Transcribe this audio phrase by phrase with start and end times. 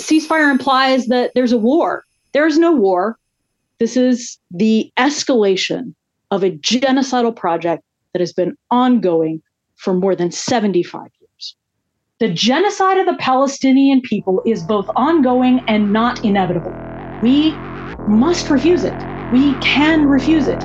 [0.00, 2.04] ceasefire implies that there's a war.
[2.32, 3.18] There is no war.
[3.78, 5.94] This is the escalation
[6.30, 7.82] of a genocidal project
[8.12, 9.42] that has been ongoing
[9.76, 11.56] for more than 75 years.
[12.18, 16.74] The genocide of the Palestinian people is both ongoing and not inevitable.
[17.22, 17.52] We
[18.06, 18.94] must refuse it.
[19.32, 20.62] We can refuse it.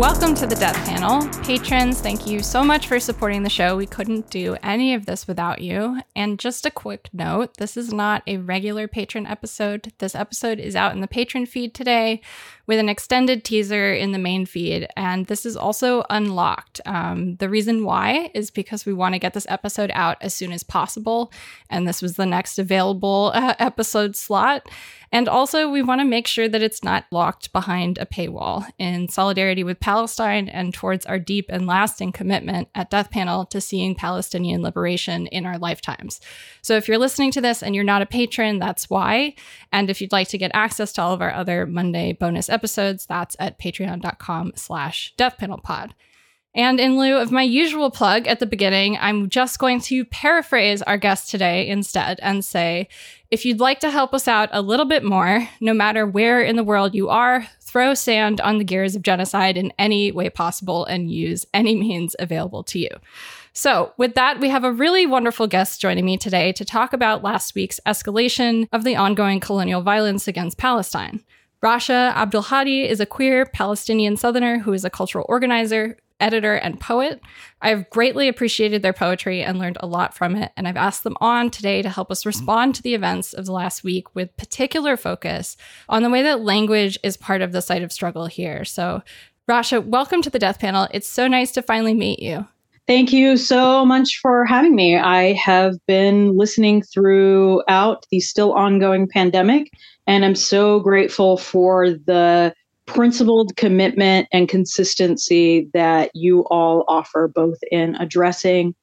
[0.00, 0.09] Wow.
[0.20, 1.26] Welcome to the Death Panel.
[1.44, 3.74] Patrons, thank you so much for supporting the show.
[3.74, 6.02] We couldn't do any of this without you.
[6.14, 9.94] And just a quick note this is not a regular patron episode.
[9.96, 12.20] This episode is out in the patron feed today
[12.66, 14.86] with an extended teaser in the main feed.
[14.94, 16.82] And this is also unlocked.
[16.84, 20.52] Um, the reason why is because we want to get this episode out as soon
[20.52, 21.32] as possible.
[21.70, 24.68] And this was the next available uh, episode slot.
[25.12, 29.08] And also, we want to make sure that it's not locked behind a paywall in
[29.08, 33.94] solidarity with Palestine and towards our deep and lasting commitment at Death Panel to seeing
[33.94, 36.20] Palestinian liberation in our lifetimes.
[36.62, 39.34] So if you're listening to this and you're not a patron, that's why.
[39.72, 43.06] And if you'd like to get access to all of our other Monday bonus episodes,
[43.06, 45.92] that's at patreon.com slash deathpanelpod.
[46.52, 50.82] And in lieu of my usual plug at the beginning, I'm just going to paraphrase
[50.82, 52.88] our guest today instead and say
[53.30, 56.56] if you'd like to help us out a little bit more, no matter where in
[56.56, 60.84] the world you are, throw sand on the gears of genocide in any way possible
[60.86, 62.88] and use any means available to you.
[63.52, 67.22] So, with that, we have a really wonderful guest joining me today to talk about
[67.22, 71.22] last week's escalation of the ongoing colonial violence against Palestine.
[71.62, 77.20] Rasha Abdulhadi is a queer Palestinian Southerner who is a cultural organizer editor, and poet.
[77.62, 81.16] I've greatly appreciated their poetry and learned a lot from it, and I've asked them
[81.20, 84.96] on today to help us respond to the events of the last week with particular
[84.96, 85.56] focus
[85.88, 88.64] on the way that language is part of the site of struggle here.
[88.64, 89.02] So,
[89.48, 90.88] Rasha, welcome to the Death Panel.
[90.92, 92.46] It's so nice to finally meet you.
[92.86, 94.96] Thank you so much for having me.
[94.96, 99.70] I have been listening throughout the still ongoing pandemic,
[100.08, 102.52] and I'm so grateful for the
[102.92, 108.74] principled commitment and consistency that you all offer, both in addressing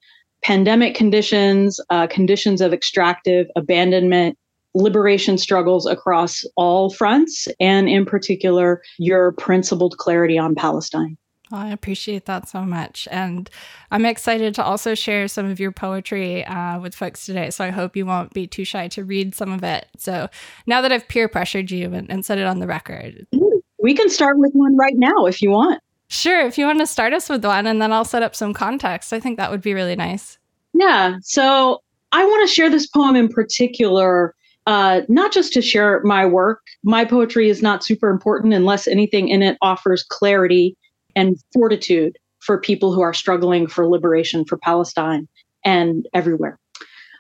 [0.41, 4.38] pandemic conditions, uh, conditions of extractive abandonment,
[4.73, 11.17] liberation struggles across all fronts, and in particular, your principled clarity on Palestine.
[11.51, 13.07] Well, I appreciate that so much.
[13.09, 13.50] And
[13.90, 17.51] I'm excited to also share some of your poetry uh, with folks today.
[17.51, 19.88] So I hope you won't be too shy to read some of it.
[19.97, 20.28] So
[20.66, 23.28] now that I've peer pressured you and, and set it on the record,
[23.88, 25.81] we can start with one right now if you want.
[26.09, 26.46] Sure.
[26.46, 29.14] If you want to start us with one and then I'll set up some context,
[29.14, 30.38] I think that would be really nice.
[30.74, 31.16] Yeah.
[31.22, 31.81] So
[32.12, 36.64] I want to share this poem in particular, uh, not just to share my work.
[36.84, 40.76] My poetry is not super important unless anything in it offers clarity
[41.16, 45.30] and fortitude for people who are struggling for liberation for Palestine
[45.64, 46.59] and everywhere.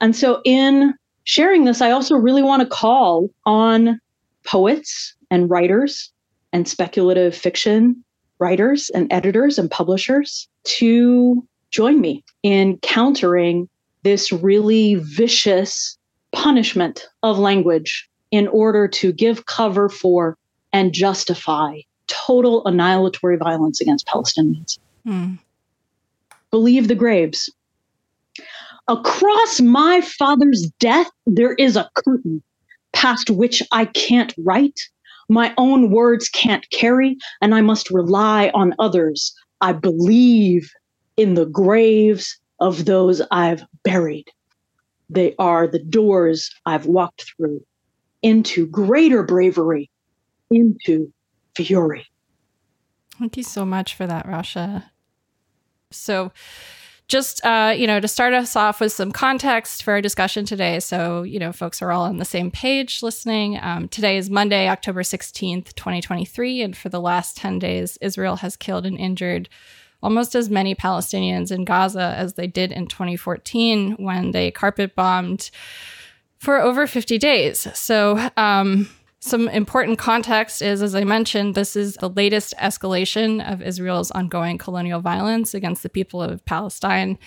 [0.01, 4.01] And so, in sharing this, I also really want to call on
[4.43, 6.11] poets and writers
[6.53, 8.03] and speculative fiction
[8.39, 13.67] writers and editors and publishers to join me in countering
[14.03, 15.97] this really vicious
[16.31, 20.37] punishment of language in order to give cover for
[20.73, 24.77] and justify total annihilatory violence against Palestinians.
[25.05, 25.39] Mm.
[26.51, 27.49] Believe the graves.
[28.87, 32.41] Across my father's death, there is a curtain
[32.93, 34.79] past which I can't write
[35.29, 39.33] my own words can't carry, and I must rely on others.
[39.61, 40.69] I believe
[41.17, 44.27] in the graves of those I've buried.
[45.09, 47.61] They are the doors I've walked through
[48.21, 49.89] into greater bravery,
[50.49, 51.11] into
[51.55, 52.05] fury.
[53.17, 54.85] Thank you so much for that, Rasha.
[55.91, 56.31] So,
[57.07, 60.79] just uh, you know to start us off with some context for our discussion today.
[60.79, 63.59] So you know folks are all on the same page listening.
[63.61, 68.55] Um, today is monday october 16th 2023 and for the last 10 days israel has
[68.55, 69.49] killed and injured
[70.01, 75.49] almost as many palestinians in gaza as they did in 2014 when they carpet bombed
[76.39, 77.67] for over 50 days.
[77.77, 83.61] So um, some important context is, as I mentioned, this is the latest escalation of
[83.61, 87.17] Israel's ongoing colonial violence against the people of Palestine.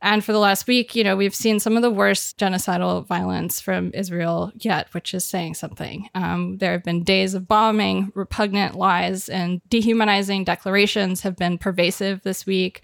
[0.00, 3.60] And for the last week, you know, we've seen some of the worst genocidal violence
[3.60, 6.08] from Israel yet, which is saying something.
[6.14, 12.22] Um, there have been days of bombing, repugnant lies, and dehumanizing declarations have been pervasive
[12.22, 12.82] this week.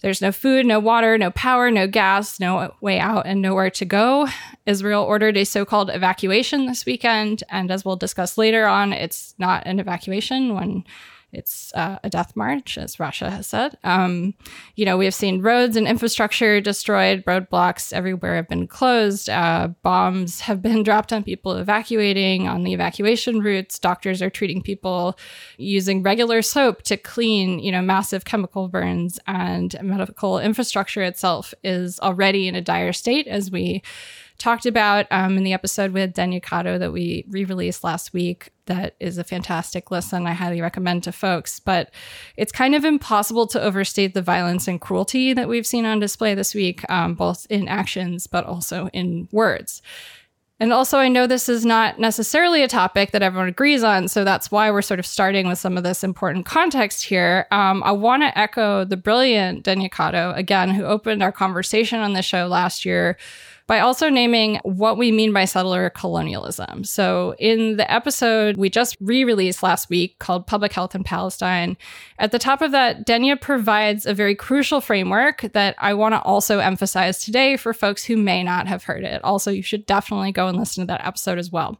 [0.00, 3.84] There's no food, no water, no power, no gas, no way out, and nowhere to
[3.84, 4.28] go.
[4.64, 7.42] Israel ordered a so called evacuation this weekend.
[7.48, 10.84] And as we'll discuss later on, it's not an evacuation when
[11.30, 13.76] it's uh, a death march, as Rasha has said.
[13.84, 14.34] Um,
[14.76, 19.68] you know, we have seen roads and infrastructure destroyed, roadblocks everywhere have been closed, uh,
[19.82, 23.78] bombs have been dropped on people evacuating on the evacuation routes.
[23.78, 25.18] Doctors are treating people
[25.58, 32.00] using regular soap to clean, you know, massive chemical burns, and medical infrastructure itself is
[32.00, 33.82] already in a dire state as we
[34.38, 38.50] talked about um, in the episode with Danya Qato that we re released last week.
[38.66, 40.26] That is a fantastic listen.
[40.26, 41.58] I highly recommend to folks.
[41.58, 41.92] But
[42.36, 46.34] it's kind of impossible to overstate the violence and cruelty that we've seen on display
[46.34, 49.82] this week, um, both in actions but also in words.
[50.60, 54.08] And also, I know this is not necessarily a topic that everyone agrees on.
[54.08, 57.46] So that's why we're sort of starting with some of this important context here.
[57.52, 62.12] Um, I want to echo the brilliant Danya Qato, again, who opened our conversation on
[62.12, 63.16] the show last year
[63.68, 66.84] by also naming what we mean by settler colonialism.
[66.84, 71.76] So, in the episode we just re released last week called Public Health in Palestine,
[72.18, 76.22] at the top of that, Danya provides a very crucial framework that I want to
[76.22, 79.22] also emphasize today for folks who may not have heard it.
[79.22, 81.78] Also, you should definitely go and listen to that episode as well.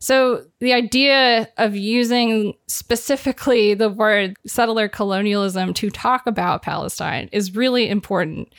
[0.00, 7.54] So, the idea of using specifically the word settler colonialism to talk about Palestine is
[7.54, 8.52] really important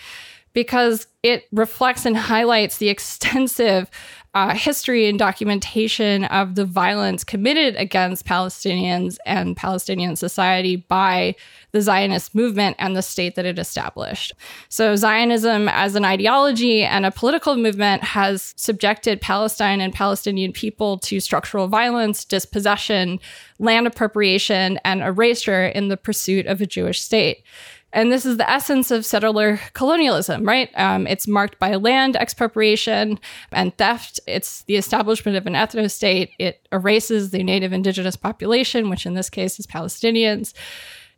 [0.54, 3.90] because it reflects and highlights the extensive
[4.34, 11.36] uh, history and documentation of the violence committed against Palestinians and Palestinian society by
[11.72, 14.34] the Zionist movement and the state that it established.
[14.70, 20.98] So, Zionism as an ideology and a political movement has subjected Palestine and Palestinian people
[21.00, 23.20] to structural violence, dispossession,
[23.60, 27.44] land appropriation, and erasure in the pursuit of a Jewish state.
[27.94, 30.70] And this is the essence of settler colonialism, right?
[30.76, 33.20] Um, it's marked by land expropriation
[33.52, 34.20] and theft.
[34.28, 36.32] It's the establishment of an ethno state.
[36.40, 40.54] It erases the native indigenous population, which in this case is Palestinians.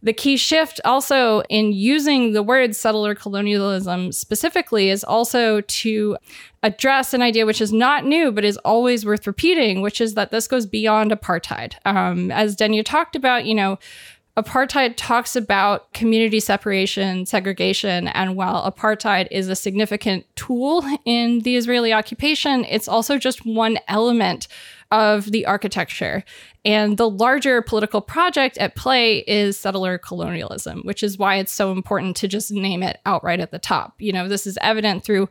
[0.04, 6.18] The key shift also in using the word settler colonialism specifically is also to
[6.62, 10.30] address an idea which is not new but is always worth repeating, which is that
[10.30, 11.76] this goes beyond apartheid.
[11.86, 13.80] Um, as Danya talked about, you know,
[14.36, 21.56] apartheid talks about community separation, segregation, and while apartheid is a significant tool in the
[21.56, 24.48] Israeli occupation, it's also just one element
[24.90, 26.24] of the architecture.
[26.66, 31.72] And the larger political project at play is settler colonialism, which is why it's so
[31.72, 33.96] important to just name it outright at the top.
[34.00, 35.30] You know, this is evident through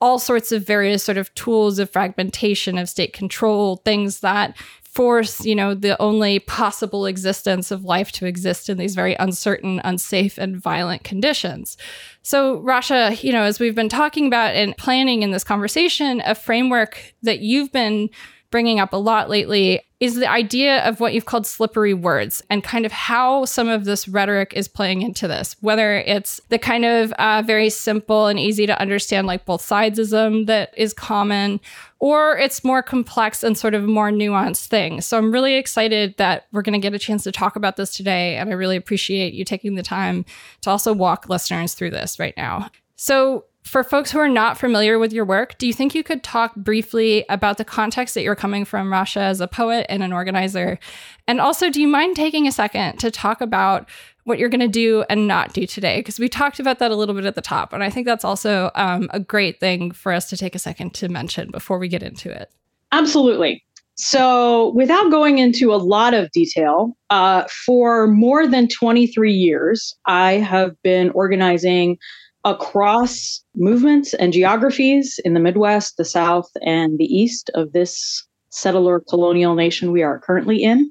[0.00, 4.56] all sorts of various sort of tools of fragmentation of state control, things that
[4.98, 9.80] force, you know, the only possible existence of life to exist in these very uncertain,
[9.84, 11.76] unsafe, and violent conditions.
[12.22, 16.34] So, Rasha, you know, as we've been talking about and planning in this conversation, a
[16.34, 18.10] framework that you've been
[18.50, 22.62] bringing up a lot lately is the idea of what you've called slippery words and
[22.62, 26.84] kind of how some of this rhetoric is playing into this, whether it's the kind
[26.84, 31.60] of uh, very simple and easy to understand, like both sidesism that is common,
[31.98, 35.00] or it's more complex and sort of more nuanced thing.
[35.00, 37.92] So I'm really excited that we're going to get a chance to talk about this
[37.96, 38.36] today.
[38.36, 40.24] And I really appreciate you taking the time
[40.60, 42.70] to also walk listeners through this right now.
[42.94, 46.22] So, for folks who are not familiar with your work, do you think you could
[46.22, 50.10] talk briefly about the context that you're coming from, Rasha, as a poet and an
[50.10, 50.78] organizer?
[51.26, 53.86] And also, do you mind taking a second to talk about
[54.24, 55.98] what you're going to do and not do today?
[55.98, 57.74] Because we talked about that a little bit at the top.
[57.74, 60.94] And I think that's also um, a great thing for us to take a second
[60.94, 62.50] to mention before we get into it.
[62.90, 63.62] Absolutely.
[63.96, 70.34] So, without going into a lot of detail, uh, for more than 23 years, I
[70.34, 71.98] have been organizing
[72.44, 79.00] across movements and geographies in the Midwest, the South, and the East of this settler
[79.08, 80.90] colonial nation we are currently in.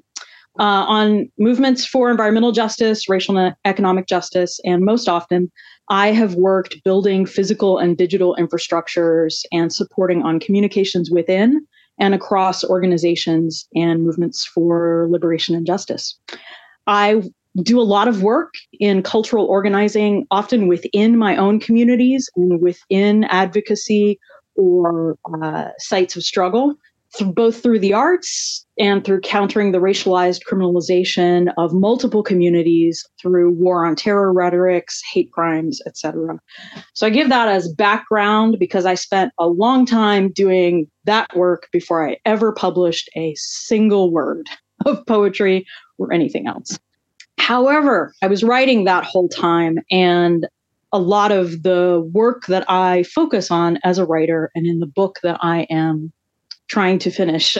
[0.58, 5.50] Uh, on movements for environmental justice, racial and economic justice, and most often,
[5.88, 11.64] I have worked building physical and digital infrastructures and supporting on communications within
[12.00, 16.18] and across organizations and movements for liberation and justice.
[16.88, 17.22] I
[17.62, 23.24] do a lot of work in cultural organizing, often within my own communities and within
[23.24, 24.18] advocacy
[24.56, 26.74] or uh, sites of struggle.
[27.16, 33.50] th- both through the arts and through countering the racialized criminalization of multiple communities through
[33.52, 36.38] war on terror rhetorics, hate crimes, etc.
[36.94, 41.68] So I give that as background because I spent a long time doing that work
[41.72, 44.46] before I ever published a single word
[44.86, 45.66] of poetry
[45.98, 46.78] or anything else.
[47.38, 50.46] However, I was writing that whole time and
[50.92, 54.86] a lot of the work that I focus on as a writer and in the
[54.86, 56.12] book that I am
[56.68, 57.56] trying to finish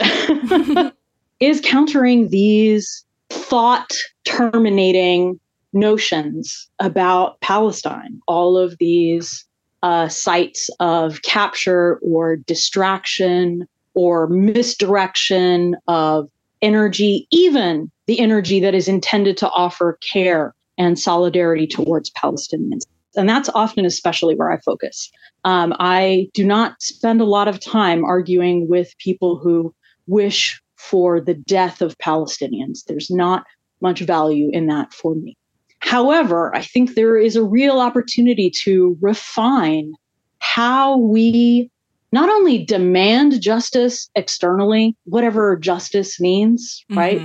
[1.39, 3.93] is countering these thought
[4.25, 5.39] terminating
[5.73, 9.45] notions about Palestine, all of these
[9.83, 16.29] uh, sites of capture or distraction or misdirection of
[16.61, 22.81] energy, even the energy that is intended to offer care and solidarity towards Palestinians.
[23.15, 25.11] And that's often especially where I focus.
[25.43, 29.75] Um, I do not spend a lot of time arguing with people who
[30.07, 32.83] wish for the death of Palestinians.
[32.87, 33.43] There's not
[33.79, 35.37] much value in that for me.
[35.77, 39.93] However, I think there is a real opportunity to refine
[40.39, 41.69] how we
[42.11, 47.21] not only demand justice externally, whatever justice means, right?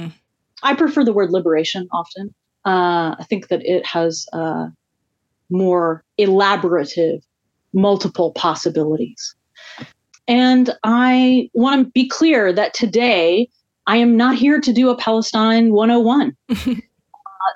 [0.64, 2.34] I prefer the word liberation often.
[2.64, 4.68] Uh, I think that it has uh,
[5.50, 7.22] more elaborative,
[7.74, 9.36] multiple possibilities.
[10.26, 13.48] And I want to be clear that today
[13.86, 16.34] I am not here to do a Palestine 101.
[16.50, 16.74] uh,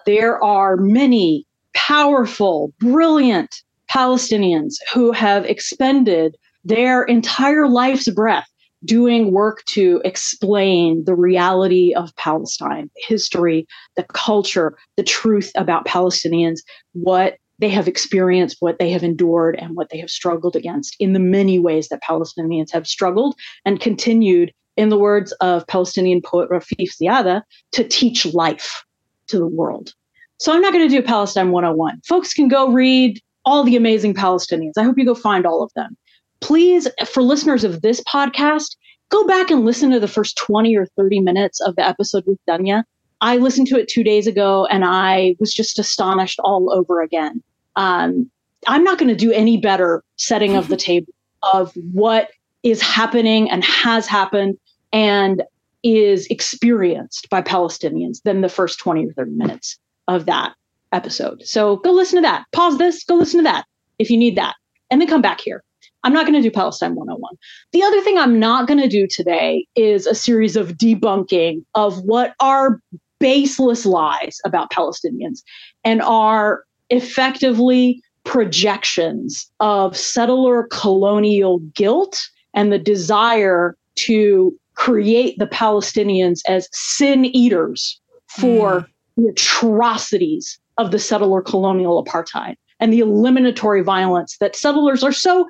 [0.04, 8.48] there are many powerful, brilliant Palestinians who have expended their entire life's breath
[8.84, 13.66] doing work to explain the reality of Palestine, history,
[13.96, 16.60] the culture, the truth about Palestinians,
[16.92, 21.12] what they have experienced, what they have endured, and what they have struggled against in
[21.12, 26.48] the many ways that Palestinians have struggled and continued, in the words of Palestinian poet
[26.50, 27.42] Rafeef Ziadah,
[27.72, 28.84] to teach life
[29.26, 29.92] to the world.
[30.38, 32.00] So I'm not going to do Palestine 101.
[32.06, 34.74] Folks can go read all the amazing Palestinians.
[34.78, 35.96] I hope you go find all of them.
[36.40, 38.76] Please, for listeners of this podcast,
[39.10, 42.38] go back and listen to the first 20 or 30 minutes of the episode with
[42.48, 42.84] Danya.
[43.20, 47.42] I listened to it two days ago and I was just astonished all over again
[47.78, 48.28] um,
[48.66, 51.12] I'm not going to do any better setting of the table
[51.54, 52.30] of what
[52.64, 54.58] is happening and has happened
[54.92, 55.44] and
[55.84, 59.78] is experienced by Palestinians than the first 20 or 30 minutes
[60.08, 60.54] of that
[60.92, 61.40] episode.
[61.44, 62.46] So go listen to that.
[62.52, 63.64] Pause this, go listen to that
[64.00, 64.56] if you need that,
[64.90, 65.62] and then come back here.
[66.04, 67.34] I'm not going to do Palestine 101.
[67.72, 72.02] The other thing I'm not going to do today is a series of debunking of
[72.02, 72.80] what are
[73.18, 75.42] baseless lies about Palestinians
[75.84, 82.18] and are effectively projections of settler colonial guilt
[82.54, 88.86] and the desire to create the Palestinians as sin eaters for mm.
[89.16, 95.48] the atrocities of the settler colonial apartheid and the eliminatory violence that settlers are so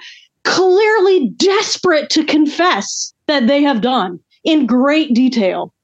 [0.49, 5.75] clearly desperate to confess that they have done in great detail.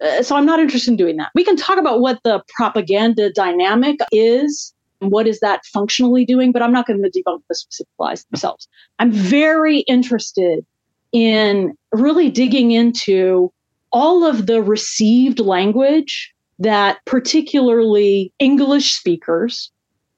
[0.00, 1.30] Uh, so I'm not interested in doing that.
[1.34, 6.52] We can talk about what the propaganda dynamic is and what is that functionally doing?
[6.52, 8.68] But I'm not going to debunk the specific lies themselves.
[9.00, 10.64] I'm very interested
[11.10, 13.52] in really digging into
[13.92, 19.70] all of the received language that particularly English speakers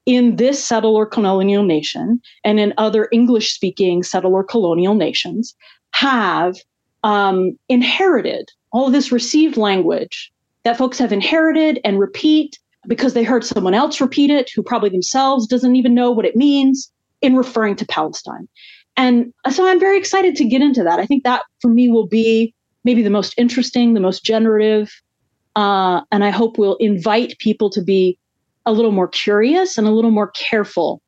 [0.09, 5.55] in this settler colonial nation and in other English speaking settler colonial nations
[5.91, 6.55] have
[7.03, 10.31] um, inherited all of this received language
[10.63, 14.89] that folks have inherited and repeat because they heard someone else repeat it who probably
[14.89, 18.47] themselves doesn't even know what it means in referring to Palestine.
[18.97, 20.99] And so I'm very excited to get into that.
[20.99, 24.91] I think that for me will be maybe the most interesting, the most generative,
[25.55, 28.17] uh, and I hope will invite people to be
[28.69, 31.01] a little more curious and a little more careful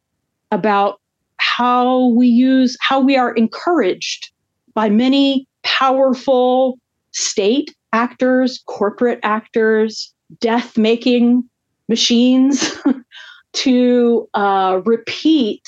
[0.52, 1.00] about
[1.38, 4.32] how we use, how we are encouraged
[4.74, 6.80] by many powerful
[7.12, 11.48] state actors, corporate actors, death making
[11.88, 12.78] machines
[13.54, 15.68] to uh, repeat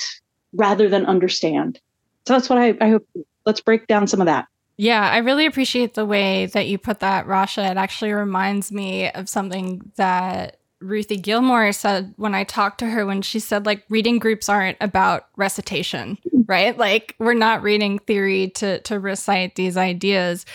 [0.54, 1.80] rather than understand.
[2.26, 3.08] So that's what I, I hope.
[3.46, 4.48] Let's break down some of that.
[4.78, 7.70] Yeah, I really appreciate the way that you put that, Rasha.
[7.70, 13.06] It actually reminds me of something that Ruthie Gilmore said when I talked to her
[13.06, 16.78] when she said like reading groups aren't about recitation, right?
[16.78, 20.46] Like we're not reading theory to to recite these ideas.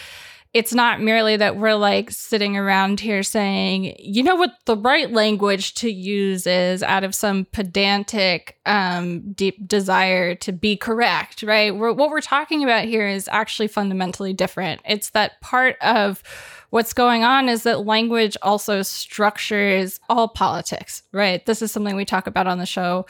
[0.54, 5.12] it's not merely that we're like sitting around here saying, you know what the right
[5.12, 11.76] language to use is out of some pedantic, um, deep desire to be correct, right?
[11.76, 14.80] We're, what we're talking about here is actually fundamentally different.
[14.86, 16.22] It's that part of
[16.70, 21.44] what's going on is that language also structures all politics, right?
[21.46, 23.06] This is something we talk about on the show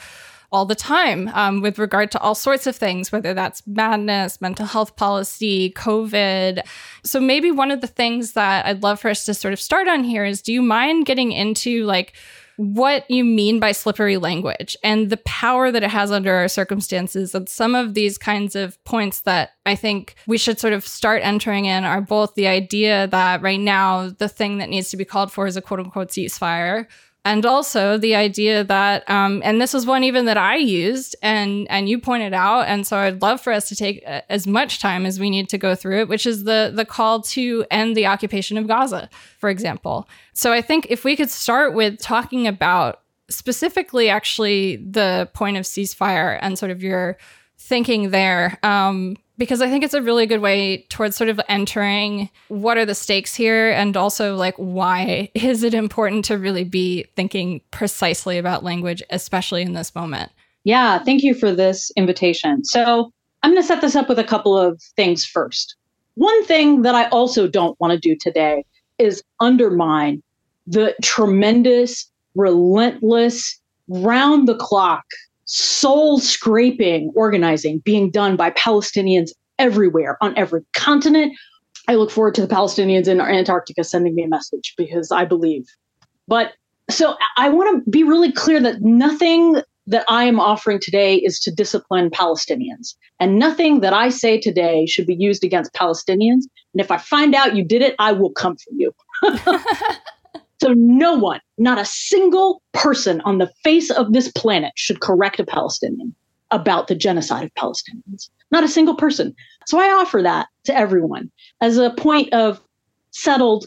[0.50, 4.65] all the time um, with regard to all sorts of things, whether that's madness, mental
[4.65, 6.62] health policy, COVID.
[7.05, 9.88] So maybe one of the things that I'd love for us to sort of start
[9.88, 12.15] on here is do you mind getting into like,
[12.59, 17.33] what you mean by slippery language and the power that it has under our circumstances.
[17.33, 21.23] And some of these kinds of points that I think we should sort of start
[21.23, 25.05] entering in are both the idea that right now the thing that needs to be
[25.05, 26.87] called for is a quote unquote ceasefire
[27.25, 31.66] and also the idea that um, and this was one even that i used and
[31.70, 32.62] and you pointed out.
[32.68, 35.48] And so i'd love for us to take uh, as much time as we need
[35.50, 39.08] to go through it which is the the call to end the occupation of gaza
[39.38, 40.08] for example.
[40.32, 45.64] So i think if we could start with talking about specifically actually the point of
[45.64, 47.18] ceasefire and sort of your
[47.58, 52.28] thinking there um, because I think it's a really good way towards sort of entering
[52.49, 57.04] what are the stakes here and also like why is it important to really be
[57.16, 60.33] thinking precisely about language, especially in this moment.
[60.64, 62.64] Yeah, thank you for this invitation.
[62.64, 65.76] So I'm going to set this up with a couple of things first.
[66.16, 68.64] One thing that I also don't want to do today
[68.99, 70.23] is undermine
[70.66, 75.04] the tremendous, relentless, round the clock
[75.49, 81.33] soul scraping organizing being done by Palestinians everywhere on every continent.
[81.88, 85.64] I look forward to the Palestinians in Antarctica sending me a message because I believe.
[86.28, 86.52] But
[86.90, 91.40] so I want to be really clear that nothing that I am offering today is
[91.40, 92.95] to discipline Palestinians.
[93.19, 96.45] And nothing that I say today should be used against Palestinians.
[96.75, 98.93] And if I find out you did it, I will come for you.
[100.61, 105.41] So no one, not a single person on the face of this planet should correct
[105.41, 106.15] a Palestinian
[106.50, 108.31] about the genocide of Palestinians.
[108.50, 109.35] Not a single person.
[109.67, 112.61] So I offer that to everyone as a point of
[113.11, 113.67] settled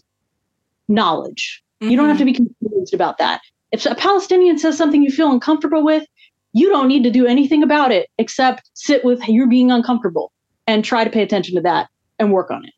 [0.88, 1.64] knowledge.
[1.82, 1.92] Mm-hmm.
[1.92, 3.42] You don't have to be confused about that.
[3.72, 6.06] If a Palestinian says something you feel uncomfortable with,
[6.54, 10.34] you don't need to do anything about it except sit with you being uncomfortable
[10.68, 11.88] and try to pay attention to that
[12.20, 12.74] and work on it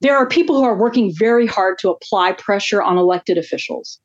[0.00, 4.00] there are people who are working very hard to apply pressure on elected officials.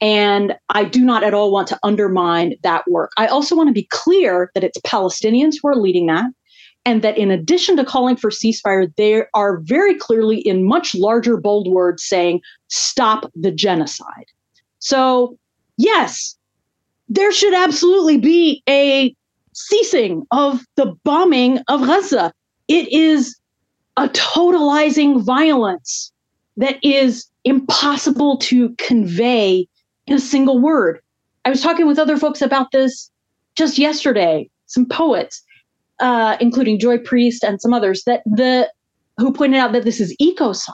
[0.00, 3.12] And I do not at all want to undermine that work.
[3.16, 6.26] I also want to be clear that it's Palestinians who are leading that.
[6.84, 11.36] And that in addition to calling for ceasefire, they are very clearly in much larger,
[11.36, 14.26] bold words saying, stop the genocide.
[14.78, 15.36] So,
[15.78, 16.36] yes,
[17.08, 19.16] there should absolutely be a
[19.52, 22.32] ceasing of the bombing of Gaza.
[22.68, 23.36] It is
[23.96, 26.12] a totalizing violence
[26.56, 29.68] that is impossible to convey
[30.06, 31.00] in a single word.
[31.44, 33.10] I was talking with other folks about this
[33.56, 35.42] just yesterday, some poets,
[36.00, 38.70] uh, including Joy Priest and some others, that the
[39.18, 40.72] who pointed out that this is ecocide.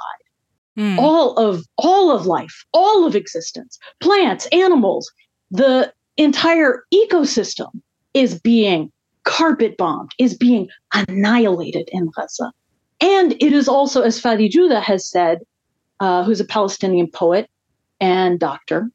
[0.79, 0.99] Mm.
[0.99, 5.13] All of all of life, all of existence, plants, animals,
[5.51, 7.69] the entire ecosystem
[8.15, 8.91] is being
[9.25, 12.53] carpet bombed, is being annihilated in Gaza.
[13.03, 15.41] And it is also, as Fadi Joudah has said,
[15.99, 17.51] uh, who's a Palestinian poet
[18.01, 18.91] and doctor,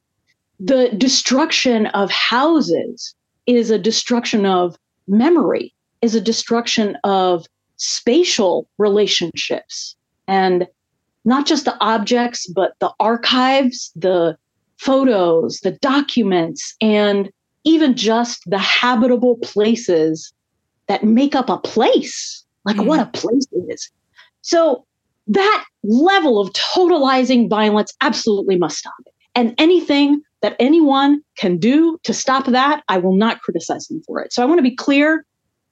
[0.62, 3.14] the destruction of houses
[3.48, 4.78] is a destruction of
[5.10, 9.96] memory, is a destruction of spatial relationships.
[10.26, 10.68] And
[11.26, 14.38] not just the objects, but the archives, the
[14.78, 17.30] photos, the documents, and
[17.66, 20.34] even just the habitable places
[20.88, 22.46] that make up a place.
[22.64, 22.86] Like mm.
[22.86, 23.92] what a place is.
[24.42, 24.86] So
[25.28, 28.94] that level of totalizing violence absolutely must stop.
[29.36, 34.22] And anything that anyone can do to stop that, I will not criticize them for
[34.22, 34.32] it.
[34.34, 35.26] So I want to be clear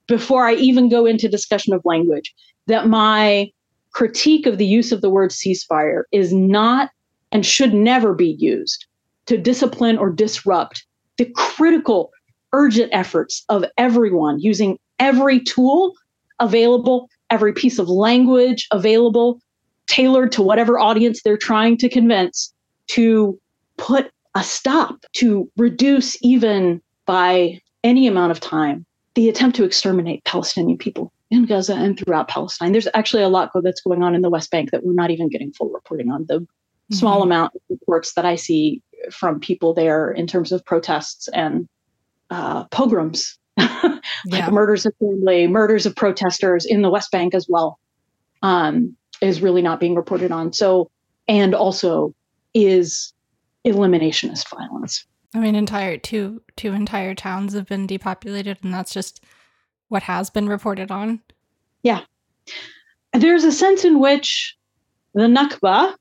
[0.08, 2.34] before I even go into discussion of language
[2.68, 3.52] that my
[3.94, 6.90] critique of the use of the word ceasefire is not
[7.32, 8.86] and should never be used
[9.26, 10.86] to discipline or disrupt
[11.18, 12.12] the critical,
[12.54, 15.94] urgent efforts of everyone using every tool
[16.40, 19.42] available every piece of language available,
[19.88, 22.54] tailored to whatever audience they're trying to convince,
[22.88, 23.38] to
[23.78, 30.24] put a stop, to reduce even by any amount of time the attempt to exterminate
[30.24, 32.72] Palestinian people in Gaza and throughout Palestine.
[32.72, 35.28] There's actually a lot that's going on in the West Bank that we're not even
[35.28, 36.26] getting full reporting on.
[36.28, 36.96] The mm-hmm.
[36.96, 41.68] small amount of reports that I see from people there in terms of protests and
[42.30, 44.50] uh, pogroms like yeah.
[44.50, 47.80] murders of family, murders of protesters in the West Bank as well.
[48.42, 50.54] Um, is really not being reported on.
[50.54, 50.92] So,
[51.28, 52.14] and also
[52.54, 53.14] is
[53.66, 55.06] eliminationist violence.
[55.34, 59.24] I mean, entire two two entire towns have been depopulated, and that's just
[59.90, 61.22] what has been reported on.
[61.84, 62.02] Yeah,
[63.14, 64.56] there's a sense in which
[65.14, 65.96] the Nakba,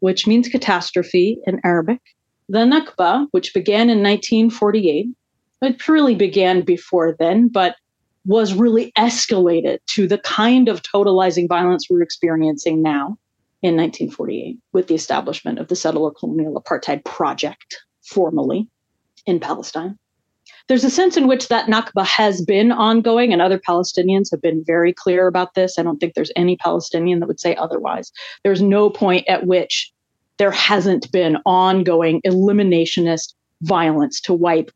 [0.00, 2.00] which means catastrophe in Arabic,
[2.48, 5.06] the Nakba, which began in 1948,
[5.64, 7.76] it really began before then, but
[8.26, 13.18] was really escalated to the kind of totalizing violence we're experiencing now
[13.62, 18.68] in 1948 with the establishment of the settler colonial apartheid project formally
[19.26, 19.98] in Palestine.
[20.68, 24.64] There's a sense in which that Nakba has been ongoing, and other Palestinians have been
[24.66, 25.78] very clear about this.
[25.78, 28.10] I don't think there's any Palestinian that would say otherwise.
[28.42, 29.92] There's no point at which
[30.38, 34.70] there hasn't been ongoing eliminationist violence to wipe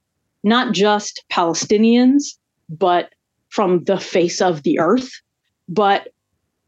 [0.44, 2.36] not just Palestinians,
[2.68, 3.10] but
[3.48, 5.10] from the face of the earth,
[5.68, 6.08] but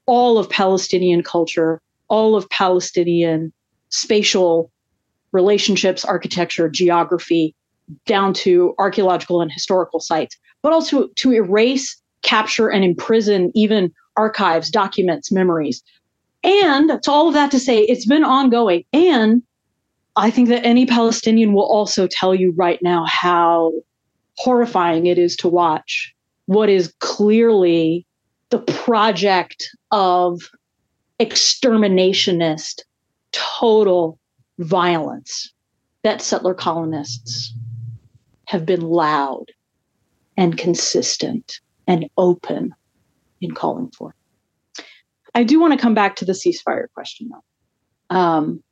[0.06, 3.52] all of Palestinian culture, all of Palestinian
[3.90, 4.70] spatial
[5.33, 7.54] relationships, architecture, geography,
[8.06, 14.70] down to archaeological and historical sites, but also to erase, capture, and imprison even archives,
[14.70, 15.83] documents, memories.
[16.42, 18.85] And it's all of that to say it's been ongoing.
[18.92, 19.42] And
[20.16, 23.73] I think that any Palestinian will also tell you right now how
[24.37, 26.14] horrifying it is to watch
[26.46, 28.07] what is clearly
[28.49, 30.40] the project of
[31.20, 32.83] exterminationist
[33.33, 34.18] total
[34.59, 35.53] violence
[36.03, 37.55] that settler colonists
[38.46, 39.44] have been loud
[40.37, 42.75] and consistent and open
[43.40, 44.14] in calling for.
[45.35, 48.16] I do want to come back to the ceasefire question, though.
[48.16, 48.62] Um,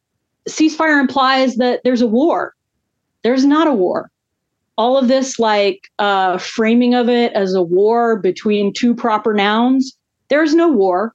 [0.48, 2.54] ceasefire implies that there's a war.
[3.22, 4.10] There's not a war.
[4.76, 9.98] All of this like uh, framing of it as a war between two proper nouns
[10.28, 11.14] there's no war.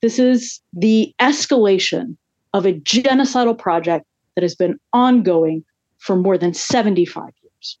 [0.00, 2.16] This is the escalation
[2.52, 5.64] of a genocidal project that has been ongoing
[5.98, 7.78] for more than 75 years.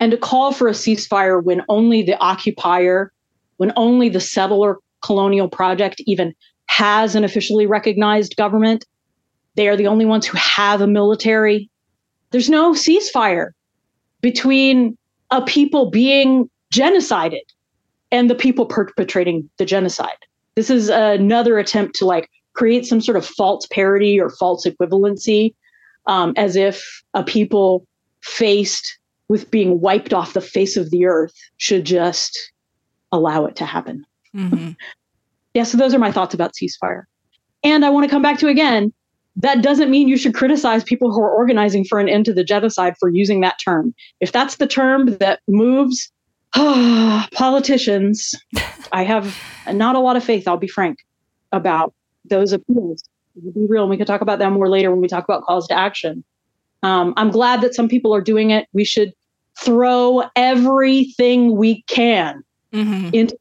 [0.00, 3.12] And to call for a ceasefire when only the occupier
[3.56, 6.34] when only the settler colonial project even
[6.66, 8.84] has an officially recognized government
[9.56, 11.70] they are the only ones who have a military
[12.34, 13.50] there's no ceasefire
[14.20, 14.98] between
[15.30, 17.44] a people being genocided
[18.10, 20.16] and the people perpetrating the genocide.
[20.56, 25.54] This is another attempt to like create some sort of false parity or false equivalency,
[26.06, 27.86] um, as if a people
[28.20, 32.50] faced with being wiped off the face of the earth should just
[33.12, 34.04] allow it to happen.
[34.34, 34.70] Mm-hmm.
[35.54, 37.04] yeah, so those are my thoughts about ceasefire.
[37.62, 38.92] And I want to come back to again
[39.36, 42.44] that doesn't mean you should criticize people who are organizing for an end to the
[42.44, 43.94] genocide for using that term.
[44.20, 46.12] If that's the term that moves
[46.54, 48.34] politicians,
[48.92, 49.36] I have
[49.72, 50.98] not a lot of faith, I'll be frank,
[51.52, 51.92] about
[52.24, 53.02] those appeals.
[53.54, 53.88] Be real.
[53.88, 56.22] We can talk about that more later when we talk about calls to action.
[56.84, 58.68] Um, I'm glad that some people are doing it.
[58.72, 59.12] We should
[59.58, 63.10] throw everything we can mm-hmm.
[63.12, 63.36] into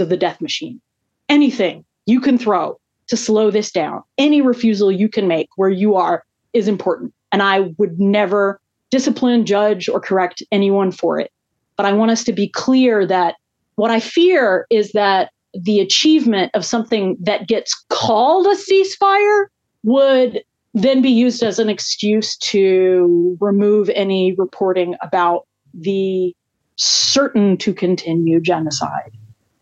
[0.00, 0.82] of the death machine.
[1.30, 4.02] Anything you can throw to slow this down.
[4.16, 7.12] Any refusal you can make where you are is important.
[7.32, 11.30] And I would never discipline, judge, or correct anyone for it.
[11.76, 13.36] But I want us to be clear that
[13.76, 19.46] what I fear is that the achievement of something that gets called a ceasefire
[19.84, 20.42] would
[20.74, 26.34] then be used as an excuse to remove any reporting about the
[26.76, 29.12] certain to continue genocide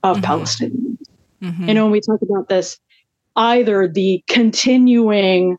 [0.03, 0.33] of mm-hmm.
[0.33, 0.99] Palestinians.
[1.43, 1.69] Mm-hmm.
[1.69, 2.79] You know, when we talk about this
[3.37, 5.57] either the continuing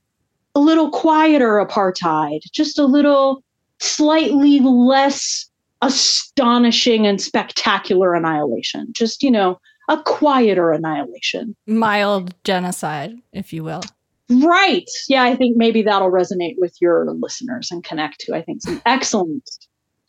[0.56, 3.44] a little quieter apartheid, just a little
[3.80, 5.50] slightly less
[5.82, 9.60] astonishing and spectacular annihilation, just, you know,
[9.90, 11.56] a quieter annihilation.
[11.68, 13.82] Mild genocide, if you will.
[14.30, 14.90] Right.
[15.08, 18.82] Yeah, I think maybe that'll resonate with your listeners and connect to, I think, some
[18.86, 19.50] excellent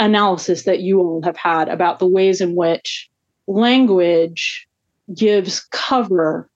[0.01, 3.09] analysis that you all have had about the ways in which
[3.47, 4.67] language
[5.15, 6.51] gives cover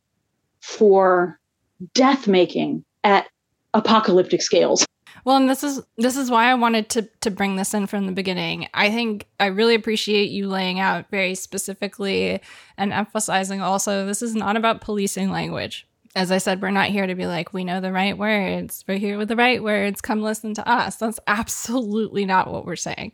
[0.62, 1.38] for
[1.94, 3.26] death making at
[3.74, 4.86] apocalyptic scales.
[5.24, 8.06] Well, and this is this is why I wanted to to bring this in from
[8.06, 8.68] the beginning.
[8.74, 12.40] I think I really appreciate you laying out very specifically
[12.76, 15.86] and emphasizing also this is not about policing language.
[16.14, 18.84] As I said, we're not here to be like, we know the right words.
[18.86, 20.00] We're here with the right words.
[20.02, 20.96] Come listen to us.
[20.96, 23.12] That's absolutely not what we're saying.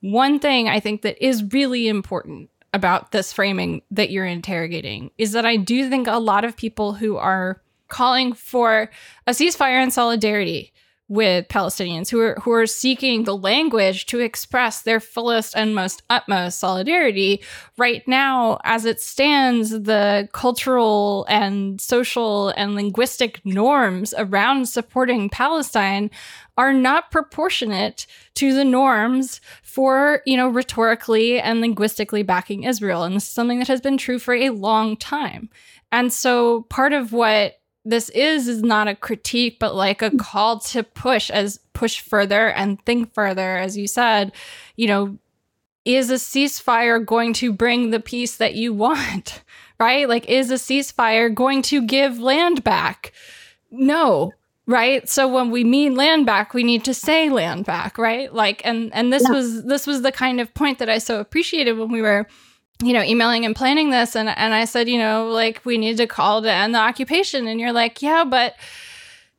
[0.00, 5.32] One thing I think that is really important about this framing that you're interrogating is
[5.32, 8.90] that I do think a lot of people who are calling for
[9.26, 10.72] a ceasefire and solidarity
[11.10, 16.04] with Palestinians who are who are seeking the language to express their fullest and most
[16.08, 17.42] utmost solidarity.
[17.76, 26.12] Right now, as it stands, the cultural and social and linguistic norms around supporting Palestine
[26.56, 33.02] are not proportionate to the norms for, you know, rhetorically and linguistically backing Israel.
[33.02, 35.50] And this is something that has been true for a long time.
[35.90, 40.18] And so part of what this is is not a critique but like a mm.
[40.18, 44.32] call to push as push further and think further as you said
[44.76, 45.16] you know
[45.84, 49.42] is a ceasefire going to bring the peace that you want
[49.80, 50.08] right?
[50.08, 53.12] Like is a ceasefire going to give land back?
[53.70, 54.32] No
[54.66, 55.08] right?
[55.08, 58.32] So when we mean land back we need to say land back right?
[58.32, 59.34] Like and and this yeah.
[59.34, 62.26] was this was the kind of point that i so appreciated when we were
[62.82, 64.16] you know, emailing and planning this.
[64.16, 67.46] And, and I said, you know, like we need to call to end the occupation.
[67.46, 68.56] And you're like, yeah, but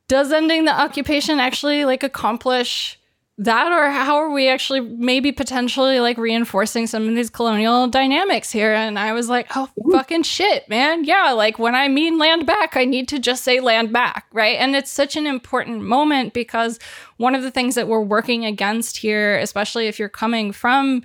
[0.08, 2.98] does ending the occupation actually like accomplish
[3.38, 3.72] that?
[3.72, 8.74] Or how are we actually maybe potentially like reinforcing some of these colonial dynamics here?
[8.74, 11.04] And I was like, oh, fucking shit, man.
[11.04, 11.32] Yeah.
[11.32, 14.26] Like when I mean land back, I need to just say land back.
[14.32, 14.56] Right.
[14.58, 16.78] And it's such an important moment because
[17.16, 21.02] one of the things that we're working against here, especially if you're coming from,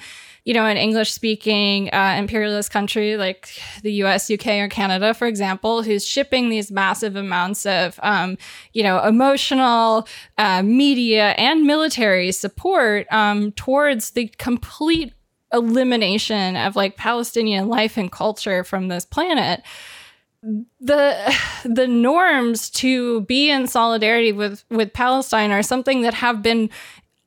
[0.47, 3.49] you know, an English speaking uh, imperialist country like
[3.83, 8.37] the US, UK, or Canada, for example, who's shipping these massive amounts of, um,
[8.71, 10.07] you know, emotional,
[10.37, 15.11] uh, media, and military support um, towards the complete
[15.51, 19.61] elimination of like Palestinian life and culture from this planet.
[20.79, 26.69] The the norms to be in solidarity with with Palestine are something that have been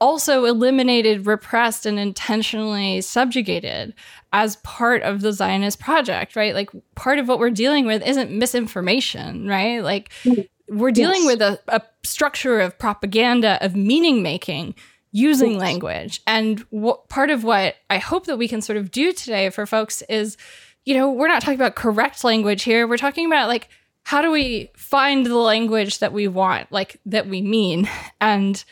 [0.01, 3.95] also eliminated, repressed, and intentionally subjugated
[4.33, 6.55] as part of the Zionist project, right?
[6.55, 9.81] Like part of what we're dealing with isn't misinformation, right?
[9.81, 10.49] Like mm.
[10.69, 11.27] we're dealing yes.
[11.27, 14.75] with a, a, structure of propaganda, of meaning making
[15.13, 15.61] using yes.
[15.61, 16.23] language.
[16.27, 19.67] And what part of what I hope that we can sort of do today for
[19.67, 20.37] folks is,
[20.85, 22.87] you know, we're not talking about correct language here.
[22.87, 23.69] We're talking about like,
[24.05, 27.89] how do we find the language that we want, like that we mean?
[28.21, 28.65] And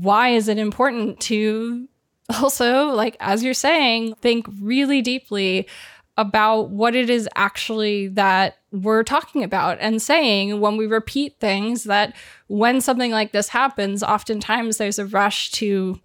[0.00, 1.88] why is it important to
[2.40, 5.68] also, like, as you're saying, think really deeply
[6.16, 11.84] about what it is actually that we're talking about and saying when we repeat things
[11.84, 12.14] that
[12.48, 15.98] when something like this happens, oftentimes there's a rush to,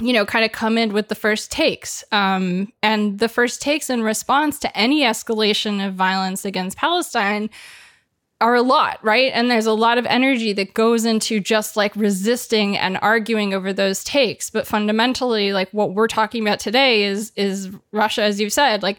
[0.00, 2.04] you know, kind of come in with the first takes.
[2.12, 7.50] Um, and the first takes in response to any escalation of violence against Palestine
[8.40, 9.30] are a lot, right?
[9.34, 13.72] And there's a lot of energy that goes into just like resisting and arguing over
[13.72, 14.50] those takes.
[14.50, 18.98] But fundamentally, like what we're talking about today is is Rasha, as you said, like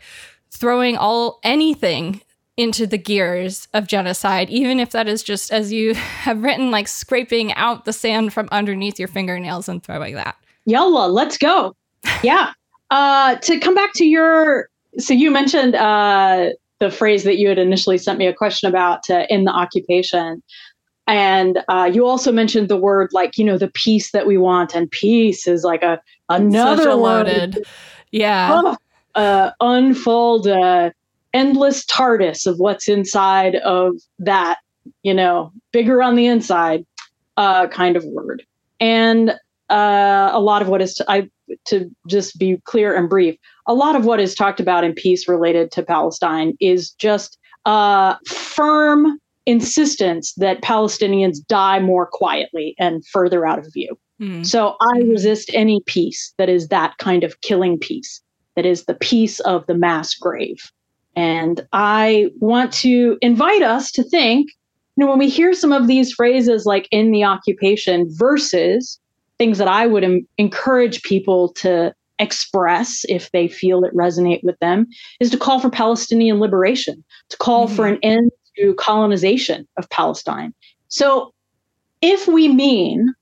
[0.51, 2.21] throwing all anything
[2.57, 6.87] into the gears of genocide, even if that is just as you have written, like
[6.87, 10.35] scraping out the sand from underneath your fingernails and throwing that.
[10.65, 11.75] Yalla, let's go.
[12.23, 12.53] Yeah.
[12.91, 16.49] uh, to come back to your so you mentioned uh,
[16.81, 20.41] the phrase that you had initially sent me a question about uh, in the occupation.
[21.07, 24.73] And uh, you also mentioned the word like, you know, the peace that we want,
[24.75, 27.67] and peace is like a another Such a loaded, word.
[28.11, 28.77] yeah, oh,
[29.15, 30.89] uh, unfold uh,
[31.33, 34.57] endless TARDIS of what's inside of that,
[35.03, 36.85] you know, bigger on the inside
[37.37, 38.43] uh, kind of word.
[38.79, 39.31] And
[39.69, 41.29] uh, a lot of what is to, I
[41.65, 43.37] to just be clear and brief
[43.71, 48.17] a lot of what is talked about in peace related to Palestine is just a
[48.27, 53.97] firm insistence that Palestinians die more quietly and further out of view.
[54.19, 54.45] Mm.
[54.45, 58.21] So I resist any peace that is that kind of killing peace,
[58.57, 60.59] that is the peace of the mass grave.
[61.15, 64.49] And I want to invite us to think,
[64.97, 68.99] you know, when we hear some of these phrases like in the occupation versus
[69.37, 74.57] things that I would Im- encourage people to express if they feel it resonate with
[74.59, 74.87] them
[75.19, 77.75] is to call for Palestinian liberation, to call mm-hmm.
[77.75, 80.53] for an end to colonization of Palestine.
[80.87, 81.33] So
[82.01, 83.13] if we mean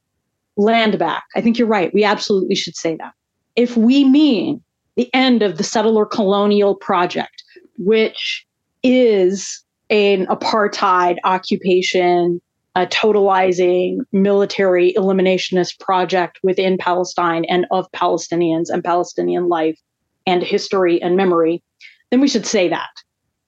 [0.58, 1.94] land back, I think you're right.
[1.94, 3.14] We absolutely should say that.
[3.56, 4.62] If we mean
[4.96, 7.44] the end of the settler colonial project,
[7.78, 8.46] which
[8.84, 12.42] is an apartheid occupation
[12.76, 19.80] a totalizing military eliminationist project within Palestine and of Palestinians and Palestinian life
[20.28, 21.64] and history and memory,
[22.12, 22.90] then we should say that.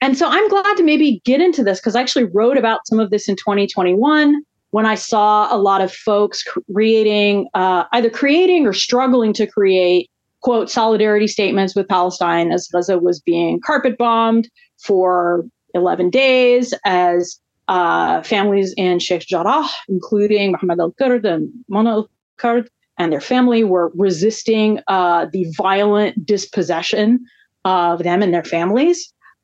[0.00, 2.98] And so I'm glad to maybe get into this because I actually wrote about some
[2.98, 8.66] of this in 2021 when I saw a lot of folks creating, uh, either creating
[8.66, 14.48] or struggling to create, quote, solidarity statements with Palestine as Gaza was being carpet bombed
[14.82, 17.38] for 11 days, as
[17.72, 23.20] uh, families in Sheikh Jarrah, including Muhammad al Kurd and Mona al Kurd, and their
[23.34, 27.24] family were resisting uh, the violent dispossession
[27.64, 28.98] of them and their families.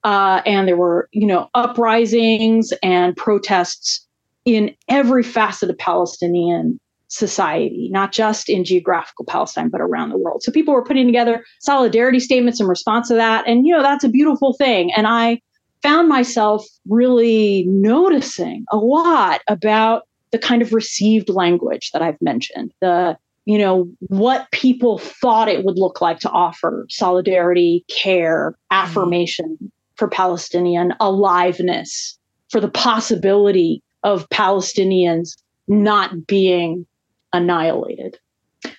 [0.05, 4.07] Uh, and there were, you know, uprisings and protests
[4.45, 10.43] in every facet of Palestinian society, not just in geographical Palestine, but around the world.
[10.43, 13.49] So people were putting together solidarity statements in response to that.
[13.49, 14.93] And, you know, that's a beautiful thing.
[14.95, 15.41] And I
[15.83, 22.73] found myself really noticing a lot about the kind of received language that I've mentioned,
[22.81, 23.17] the
[23.49, 28.87] you know, what people thought it would look like to offer solidarity, care, mm-hmm.
[28.87, 32.19] affirmation for Palestinian aliveness,
[32.51, 36.85] for the possibility of Palestinians not being
[37.33, 38.19] annihilated.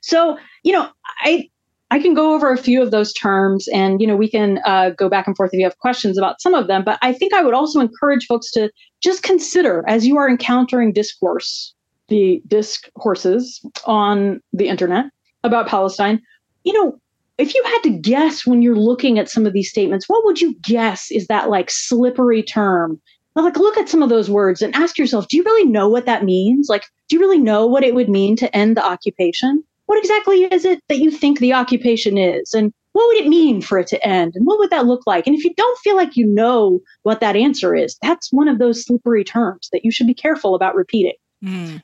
[0.04, 0.88] So, you know,
[1.22, 1.50] I
[1.92, 4.92] I can go over a few of those terms and, you know, we can uh,
[4.92, 6.84] go back and forth if you have questions about some of them.
[6.84, 8.70] But I think I would also encourage folks to
[9.02, 11.74] just consider as you are encountering discourse
[12.10, 15.06] the discourses on the internet
[15.44, 16.22] about Palestine,
[16.64, 17.00] you know,
[17.38, 20.42] if you had to guess when you're looking at some of these statements, what would
[20.42, 23.00] you guess is that like slippery term?
[23.36, 26.06] like look at some of those words and ask yourself, do you really know what
[26.06, 26.68] that means?
[26.68, 29.64] Like, do you really know what it would mean to end the occupation?
[29.90, 32.54] What exactly is it that you think the occupation is?
[32.54, 34.34] And what would it mean for it to end?
[34.36, 35.26] And what would that look like?
[35.26, 38.60] And if you don't feel like you know what that answer is, that's one of
[38.60, 41.16] those slippery terms that you should be careful about repeating.
[41.44, 41.82] Mm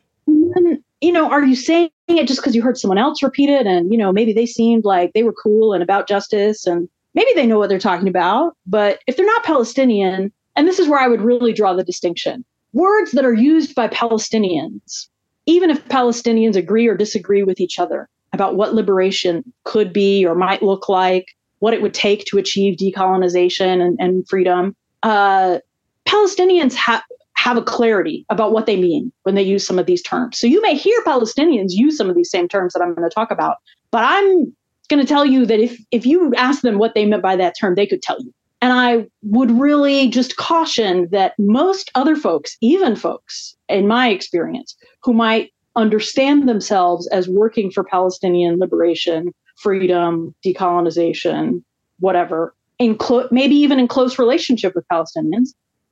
[0.53, 3.65] then, you know, are you saying it just because you heard someone else repeat it
[3.65, 7.31] and, you know, maybe they seemed like they were cool and about justice and maybe
[7.35, 8.55] they know what they're talking about.
[8.65, 12.45] But if they're not Palestinian, and this is where I would really draw the distinction
[12.73, 15.07] words that are used by Palestinians,
[15.45, 20.35] even if Palestinians agree or disagree with each other about what liberation could be or
[20.35, 25.59] might look like, what it would take to achieve decolonization and, and freedom, uh,
[26.07, 27.03] Palestinians have
[27.37, 30.39] have a clarity about what they mean when they use some of these terms.
[30.39, 33.13] So you may hear Palestinians use some of these same terms that I'm going to
[33.13, 33.57] talk about,
[33.91, 34.55] but I'm
[34.89, 37.55] going to tell you that if if you ask them what they meant by that
[37.59, 38.33] term, they could tell you.
[38.65, 44.75] And I would really just caution that most other folks, even folks in my experience,
[45.03, 51.61] who might understand themselves as working for Palestinian liberation, freedom, decolonization,
[51.99, 55.49] whatever, in clo- maybe even in close relationship with Palestinians,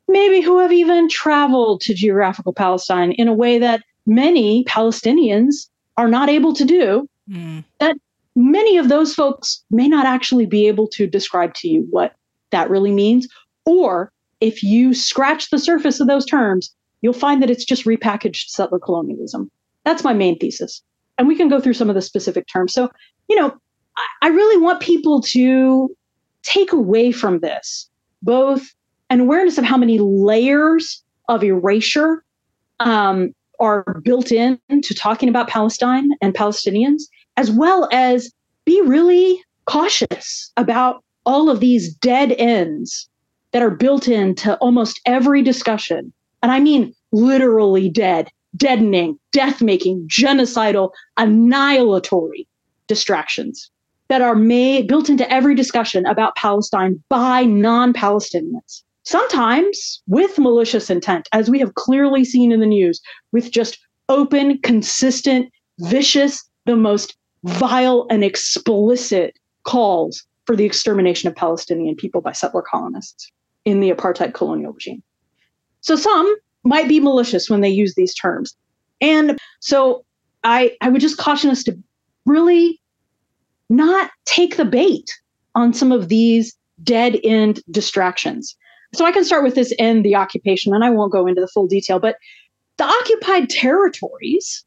[0.07, 6.07] maybe who have even traveled to geographical Palestine in a way that many Palestinians are
[6.07, 7.63] not able to do, mm.
[7.79, 7.95] that
[8.36, 12.15] many of those folks may not actually be able to describe to you what
[12.54, 13.28] that really means.
[13.66, 18.48] Or if you scratch the surface of those terms, you'll find that it's just repackaged
[18.48, 19.52] settler colonialism.
[19.84, 20.82] That's my main thesis.
[21.18, 22.74] And we can go through some of the specific terms.
[22.74, 22.89] So,
[23.30, 23.54] you know,
[24.22, 25.96] I, really want people to
[26.42, 27.89] take away from this
[28.24, 28.74] both
[29.10, 32.24] an awareness of how many layers of erasure
[32.80, 37.04] um, are built in to talking about Palestine and Palestinians,
[37.38, 38.32] as well as
[38.66, 43.09] be really cautious about all of these dead ends
[43.51, 46.12] that are built into almost every discussion.
[46.41, 52.47] And I mean literally dead, deadening, death making, genocidal, annihilatory
[52.88, 53.69] distractions
[54.09, 60.89] that are made built into every discussion about Palestine by non Palestinians sometimes with malicious
[60.89, 63.77] intent, as we have clearly seen in the news, with just
[64.09, 72.21] open, consistent, vicious, the most vile and explicit calls for the extermination of Palestinian people
[72.21, 73.32] by settler colonists
[73.65, 75.01] in the apartheid colonial regime.
[75.82, 78.56] So some might be malicious when they use these terms.
[79.01, 80.06] And so
[80.43, 81.77] I, I would just caution us to
[82.25, 82.82] really
[83.69, 85.10] not take the bait
[85.56, 88.56] on some of these dead end distractions.
[88.93, 91.47] So I can start with this in the occupation, and I won't go into the
[91.47, 92.17] full detail, but
[92.77, 94.63] the occupied territories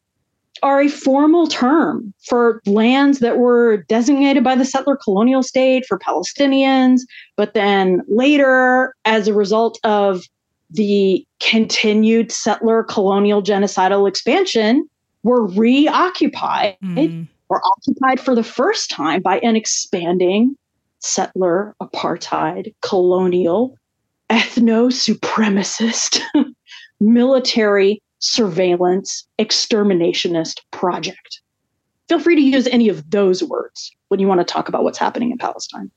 [0.63, 5.99] are a formal term for lands that were designated by the settler colonial state for
[5.99, 7.01] Palestinians,
[7.37, 10.23] but then later, as a result of
[10.71, 14.89] the continued settler colonial genocidal expansion,
[15.23, 17.27] were reoccupied mm.
[17.49, 20.57] or occupied for the first time by an expanding
[21.01, 23.77] settler apartheid colonial
[24.31, 26.21] ethno supremacist
[27.01, 31.41] military surveillance exterminationist project.
[32.09, 34.99] Feel free to use any of those words when you want to talk about what's
[34.99, 35.91] happening in Palestine.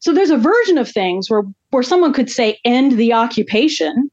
[0.00, 4.10] So there's a version of things where, where someone could say end the occupation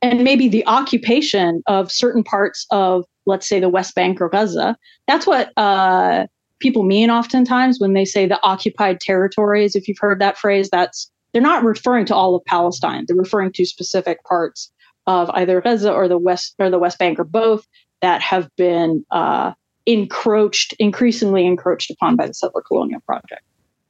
[0.00, 4.76] and maybe the occupation of certain parts of, let's say, the West Bank or Gaza.
[5.06, 6.26] That's what uh,
[6.60, 9.74] people mean oftentimes when they say the occupied territories.
[9.74, 13.04] If you've heard that phrase, that's they're not referring to all of Palestine.
[13.06, 14.70] They're referring to specific parts
[15.06, 17.66] of either Gaza or the West or the West Bank or both
[18.00, 19.52] that have been uh,
[19.86, 23.42] encroached, increasingly encroached upon by the settler colonial project,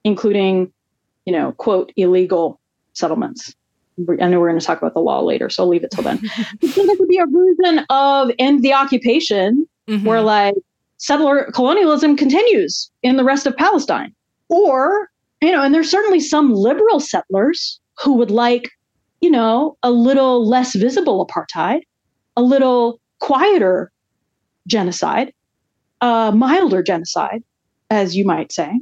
[0.04, 0.72] including,
[1.24, 2.60] you know, quote, illegal
[2.92, 3.54] settlements.
[4.20, 6.04] I know we're going to talk about the law later, so I'll leave it till
[6.04, 6.20] then.
[6.22, 10.06] I think it could be a version of end the occupation, mm-hmm.
[10.06, 10.54] where like
[10.98, 14.14] settler colonialism continues in the rest of Palestine.
[14.48, 15.08] Or,
[15.40, 18.70] you know, and there's certainly some liberal settlers who would like,
[19.20, 21.80] you know, a little less visible apartheid,
[22.36, 23.90] a little quieter
[24.66, 25.32] genocide,
[26.00, 27.42] a milder genocide,
[27.90, 28.80] as you might say,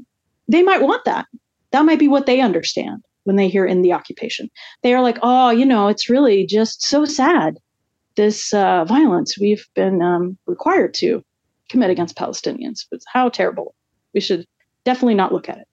[0.48, 1.26] they might want that.
[1.70, 4.50] That might be what they understand when they hear in the occupation.
[4.82, 7.58] They are like, oh, you know, it's really just so sad,
[8.16, 11.22] this uh, violence we've been um, required to
[11.68, 12.86] commit against Palestinians.
[12.92, 13.74] It's how terrible.
[14.12, 14.46] We should
[14.84, 15.68] definitely not look at it.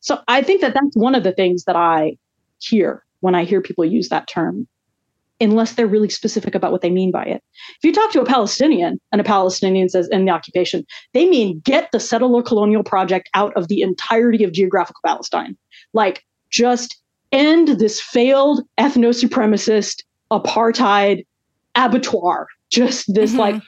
[0.00, 2.16] So I think that that's one of the things that I
[2.58, 4.66] hear when I hear people use that term
[5.40, 7.42] unless they're really specific about what they mean by it.
[7.78, 11.60] If you talk to a Palestinian and a Palestinian says in the occupation, they mean
[11.64, 15.56] get the settler colonial project out of the entirety of geographical Palestine.
[15.94, 17.00] Like just
[17.32, 21.24] end this failed ethno supremacist apartheid
[21.74, 23.40] abattoir, just this mm-hmm.
[23.40, 23.62] like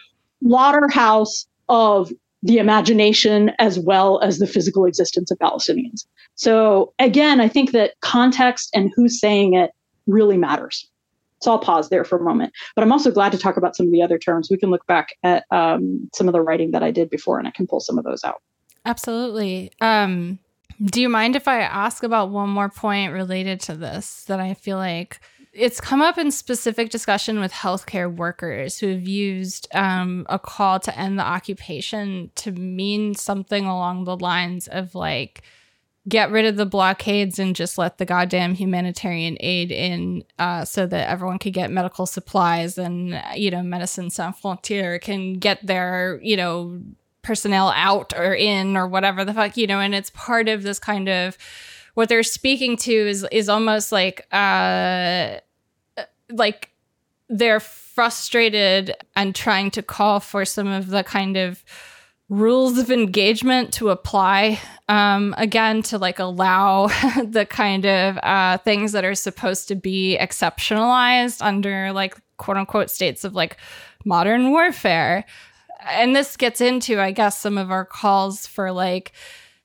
[0.45, 2.13] slaughterhouse of
[2.43, 6.07] the imagination as well as the physical existence of Palestinians.
[6.35, 9.71] So again, I think that context and who's saying it
[10.07, 10.89] really matters.
[11.41, 12.53] So I'll pause there for a moment.
[12.75, 14.49] But I'm also glad to talk about some of the other terms.
[14.51, 17.49] We can look back at um, some of the writing that I did before, and
[17.49, 18.41] I can pull some of those out.
[18.85, 19.73] Absolutely.
[19.81, 20.39] Um,
[20.85, 24.55] do you mind if I ask about one more point related to this that I
[24.55, 25.21] feel like
[25.53, 30.81] it's come up in specific discussion with healthcare workers who have used um, a call
[30.81, 35.43] to end the occupation to mean something along the lines of like,
[36.09, 40.87] get rid of the blockades and just let the goddamn humanitarian aid in uh, so
[40.87, 46.19] that everyone could get medical supplies and you know medicine sans frontiere can get their
[46.23, 46.81] you know
[47.23, 50.81] personnel out or in or whatever the fuck you know and it's part of this
[50.81, 51.39] kind of
[51.95, 55.37] what they're speaking to is is almost like uh
[56.31, 56.71] like
[57.29, 61.65] they're frustrated and trying to call for some of the kind of
[62.29, 66.87] rules of engagement to apply um, again to like allow
[67.25, 72.91] the kind of uh, things that are supposed to be exceptionalized under like quote unquote
[72.91, 73.59] states of like
[74.05, 75.25] modern warfare.
[75.85, 79.13] And this gets into i guess some of our calls for like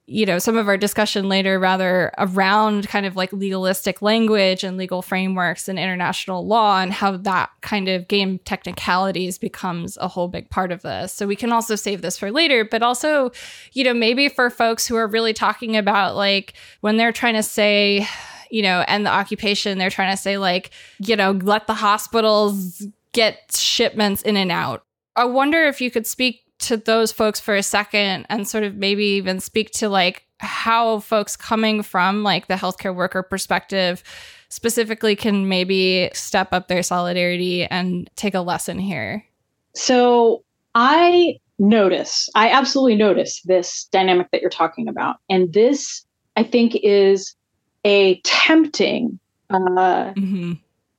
[0.10, 4.78] you know, some of our discussion later rather around kind of like legalistic language and
[4.78, 10.30] legal frameworks and international law and how that kind of game technicalities becomes a whole
[10.30, 11.12] big part of this.
[11.12, 13.32] So we can also save this for later, but also,
[13.74, 17.44] you know, maybe for folks who are really talking about like when they're trying to
[17.44, 18.08] say,
[18.50, 22.82] you know, end the occupation, they're trying to say like, you know, let the hospitals
[23.12, 24.86] get shipments in and out.
[25.18, 28.76] I wonder if you could speak to those folks for a second and sort of
[28.76, 34.04] maybe even speak to like how folks coming from like the healthcare worker perspective
[34.50, 39.26] specifically can maybe step up their solidarity and take a lesson here?
[39.76, 40.44] So
[40.76, 45.18] I notice, I absolutely notice this dynamic that you're talking about.
[45.30, 46.06] And this,
[46.36, 47.36] I think, is
[47.84, 50.54] a tempting uh, mm-hmm.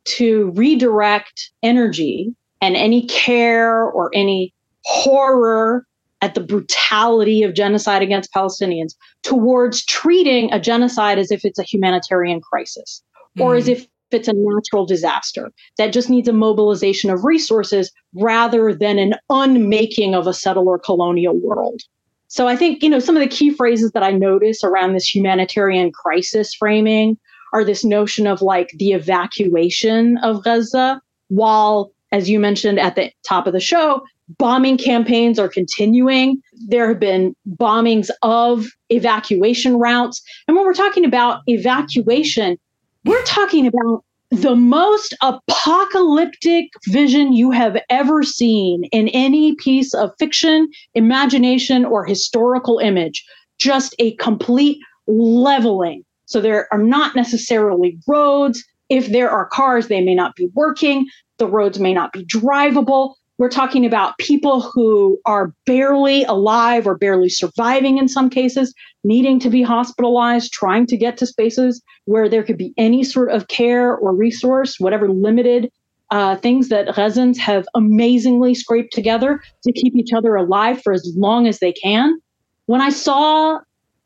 [0.05, 4.53] to redirect energy and any care or any
[4.89, 5.85] horror
[6.23, 11.63] at the brutality of genocide against Palestinians towards treating a genocide as if it's a
[11.63, 13.03] humanitarian crisis
[13.39, 13.45] mm.
[13.45, 13.73] or as hmm.
[13.73, 19.15] if it's a natural disaster that just needs a mobilization of resources rather than an
[19.29, 21.83] unmaking of a settler colonial world.
[22.29, 25.15] So I think, you know, some of the key phrases that I notice around this
[25.15, 27.19] humanitarian crisis framing
[27.53, 33.11] are this notion of like the evacuation of Gaza while as you mentioned at the
[33.27, 34.03] top of the show,
[34.39, 36.41] bombing campaigns are continuing.
[36.69, 40.23] There have been bombings of evacuation routes.
[40.47, 42.59] And when we're talking about evacuation,
[43.05, 50.11] we're talking about the most apocalyptic vision you have ever seen in any piece of
[50.19, 53.25] fiction, imagination, or historical image.
[53.59, 56.05] Just a complete leveling.
[56.27, 58.63] So there are not necessarily roads.
[58.91, 61.07] If there are cars, they may not be working.
[61.39, 63.15] The roads may not be drivable.
[63.39, 68.75] We're talking about people who are barely alive or barely surviving in some cases,
[69.05, 73.31] needing to be hospitalized, trying to get to spaces where there could be any sort
[73.31, 75.71] of care or resource, whatever limited
[76.11, 81.13] uh, things that Gazans have amazingly scraped together to keep each other alive for as
[81.17, 82.21] long as they can.
[82.67, 83.61] When I saw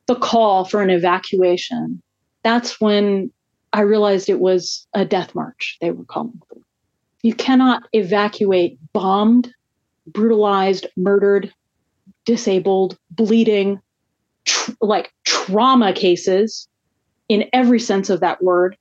[0.09, 2.03] the call for an evacuation,
[2.43, 3.31] that's when
[3.73, 6.41] I realized it was a death march they were calling.
[7.23, 9.53] You cannot evacuate bombed,
[10.07, 11.53] brutalized, murdered,
[12.25, 13.81] disabled, bleeding,
[14.45, 16.69] tr- like trauma cases
[17.29, 18.77] in every sense of that word,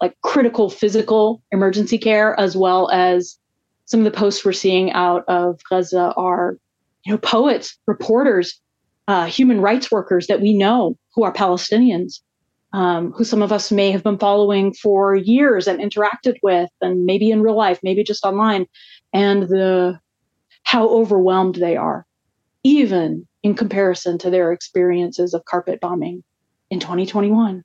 [0.00, 3.38] like critical physical emergency care, as well as
[3.84, 6.56] some of the posts we're seeing out of Gaza are,
[7.04, 8.60] you know, poets, reporters,
[9.08, 12.20] uh, human rights workers that we know who are Palestinians,
[12.72, 17.04] um, who some of us may have been following for years and interacted with, and
[17.04, 18.66] maybe in real life, maybe just online,
[19.12, 19.98] and the
[20.64, 22.06] how overwhelmed they are,
[22.62, 26.22] even in comparison to their experiences of carpet bombing
[26.70, 27.62] in 2021,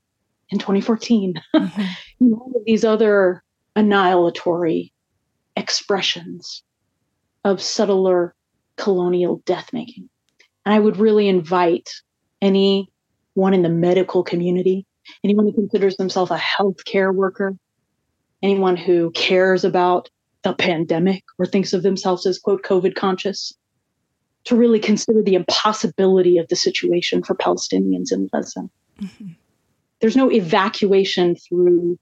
[0.50, 2.34] in 2014, mm-hmm.
[2.34, 3.44] all of these other
[3.76, 4.92] annihilatory
[5.56, 6.64] expressions
[7.44, 8.36] of settler
[8.76, 10.10] colonial death making.
[10.66, 11.90] And I would really invite
[12.42, 14.86] anyone in the medical community,
[15.24, 17.56] anyone who considers themselves a healthcare worker,
[18.42, 20.10] anyone who cares about
[20.44, 23.54] the pandemic or thinks of themselves as, quote, COVID conscious,
[24.46, 28.70] to really consider the impossibility of the situation for Palestinians in Gaza.
[29.02, 29.30] Mm-hmm.
[30.00, 32.00] There's no evacuation through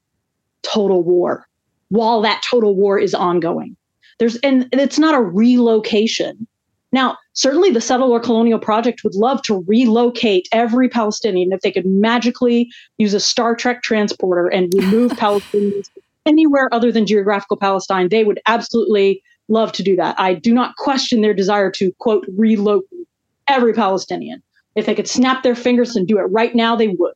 [0.61, 1.47] total war
[1.89, 3.75] while that total war is ongoing.
[4.19, 6.47] There's and it's not a relocation.
[6.91, 11.85] Now, certainly the settler colonial project would love to relocate every Palestinian if they could
[11.85, 15.89] magically use a Star Trek transporter and remove Palestinians
[16.25, 18.09] anywhere other than geographical Palestine.
[18.09, 20.19] They would absolutely love to do that.
[20.19, 23.07] I do not question their desire to, quote, relocate
[23.47, 24.41] every Palestinian.
[24.75, 27.13] If they could snap their fingers and do it right now, they would.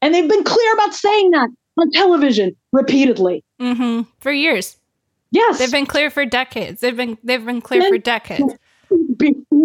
[0.00, 3.44] And they've been clear about saying that on television repeatedly.
[3.60, 4.08] Mm-hmm.
[4.20, 4.76] For years.
[5.30, 5.58] Yes.
[5.58, 6.80] They've been clear for decades.
[6.80, 8.54] They've been they've been clear and for decades.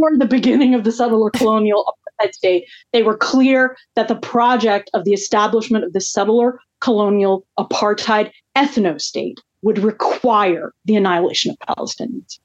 [0.01, 4.89] Before the beginning of the settler colonial apartheid state, they were clear that the project
[4.95, 11.77] of the establishment of the settler colonial apartheid ethno state would require the annihilation of
[11.77, 12.39] Palestinians.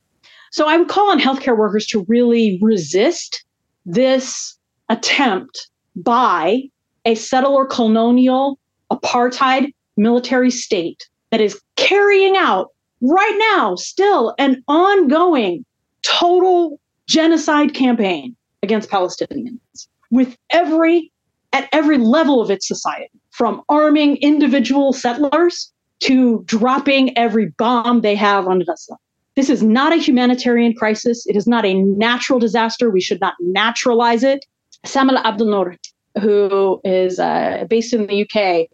[0.50, 3.42] So I would call on healthcare workers to really resist
[3.86, 4.58] this
[4.90, 6.64] attempt by
[7.06, 8.58] a settler colonial
[8.92, 15.64] apartheid military state that is carrying out right now still an ongoing
[16.02, 21.12] total genocide campaign against Palestinians with every
[21.52, 28.14] at every level of its society from arming individual settlers to dropping every bomb they
[28.14, 28.96] have on Gaza.
[29.36, 31.26] This is not a humanitarian crisis.
[31.26, 32.90] It is not a natural disaster.
[32.90, 34.44] We should not naturalize it.
[34.84, 35.76] Samuel Abdel Nour,
[36.20, 38.68] who is uh, based in the UK,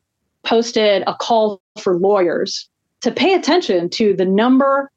[0.44, 2.68] posted a call for lawyers
[3.00, 4.90] to pay attention to the number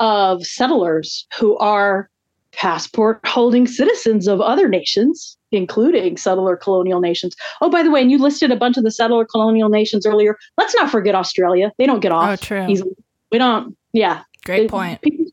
[0.00, 2.08] of settlers who are
[2.52, 7.34] passport holding citizens of other nations, including settler colonial nations.
[7.60, 10.38] Oh, by the way, and you listed a bunch of the settler colonial nations earlier.
[10.58, 11.72] Let's not forget Australia.
[11.78, 12.28] They don't get off.
[12.28, 12.66] Oh, true.
[12.68, 12.96] Easily.
[13.30, 14.22] We don't, yeah.
[14.44, 15.00] Great point.
[15.02, 15.30] People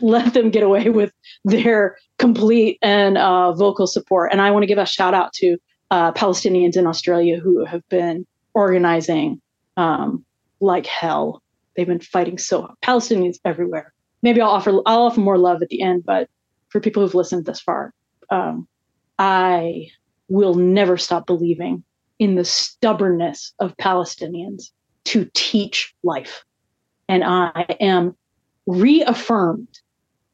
[0.00, 1.12] let them get away with
[1.44, 4.32] their complete and uh, vocal support.
[4.32, 5.56] And I want to give a shout out to
[5.90, 9.40] uh, Palestinians in Australia who have been organizing
[9.76, 10.24] um,
[10.60, 11.42] like hell.
[11.76, 13.92] They've been fighting so Palestinians everywhere.
[14.22, 16.28] Maybe I'll offer I'll offer more love at the end, but
[16.72, 17.92] for people who've listened this far,
[18.30, 18.66] um,
[19.18, 19.90] I
[20.28, 21.84] will never stop believing
[22.18, 24.70] in the stubbornness of Palestinians
[25.04, 26.44] to teach life.
[27.08, 28.16] And I am
[28.66, 29.80] reaffirmed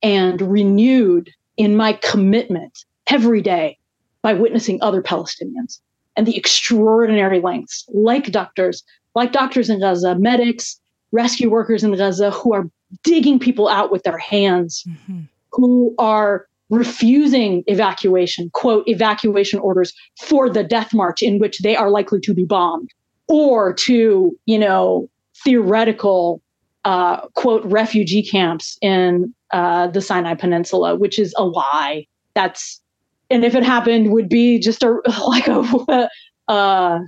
[0.03, 3.79] and renewed in my commitment every day
[4.23, 5.81] by witnessing other Palestinians
[6.17, 8.85] and the extraordinary lengths, like doctors,
[9.15, 10.79] like doctors in Gaza, medics,
[11.11, 12.71] rescue workers in Gaza who are
[13.03, 15.23] digging people out with their hands, mm-hmm.
[15.59, 21.91] Who are refusing evacuation, quote, evacuation orders for the death march in which they are
[21.91, 22.91] likely to be bombed,
[23.27, 25.11] or to, you know,
[25.43, 26.41] theoretical,
[26.85, 32.07] uh, quote, refugee camps in uh, the Sinai Peninsula, which is a lie.
[32.35, 32.81] That's
[33.29, 36.09] and if it happened would be just a like a
[36.49, 37.01] uh,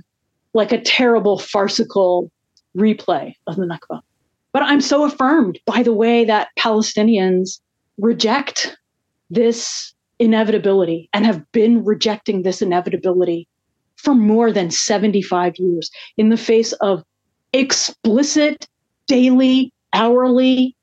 [0.53, 2.29] like a terrible farcical
[2.77, 4.01] replay of the Nakba.
[4.51, 7.61] But I'm so affirmed by the way that Palestinians
[8.01, 8.75] reject
[9.29, 13.47] this inevitability and have been rejecting this inevitability
[13.95, 17.03] for more than 75 years in the face of
[17.53, 18.67] explicit
[19.07, 20.75] daily, hourly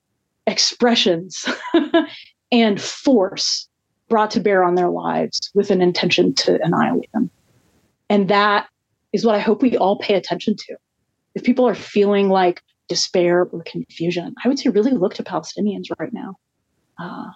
[0.46, 1.44] expressions
[2.52, 3.68] and force
[4.08, 7.30] brought to bear on their lives with an intention to annihilate them.
[8.08, 8.68] And that
[9.12, 10.76] is what I hope we all pay attention to.
[11.34, 15.86] If people are feeling like despair or confusion, I would say really look to Palestinians
[15.98, 16.36] right now.
[16.98, 17.30] Uh,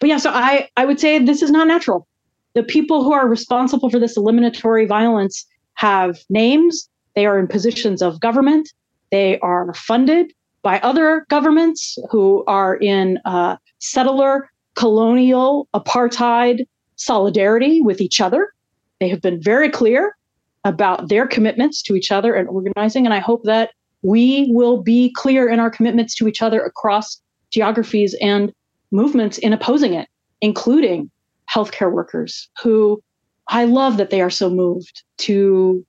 [0.00, 2.06] but yeah, so I, I would say this is not natural.
[2.54, 8.02] The people who are responsible for this eliminatory violence have names, they are in positions
[8.02, 8.72] of government,
[9.10, 16.66] they are funded by other governments who are in uh, settler, colonial, apartheid
[16.96, 18.52] solidarity with each other.
[19.00, 20.16] They have been very clear
[20.64, 23.04] about their commitments to each other and organizing.
[23.04, 23.70] And I hope that
[24.02, 27.20] we will be clear in our commitments to each other across
[27.50, 28.52] geographies and
[28.90, 30.08] movements in opposing it,
[30.40, 31.10] including
[31.50, 33.02] healthcare workers who
[33.48, 35.86] I love that they are so moved to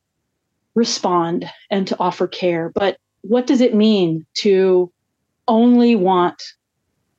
[0.76, 2.72] respond and to offer care.
[2.74, 4.92] But what does it mean to
[5.48, 6.42] only want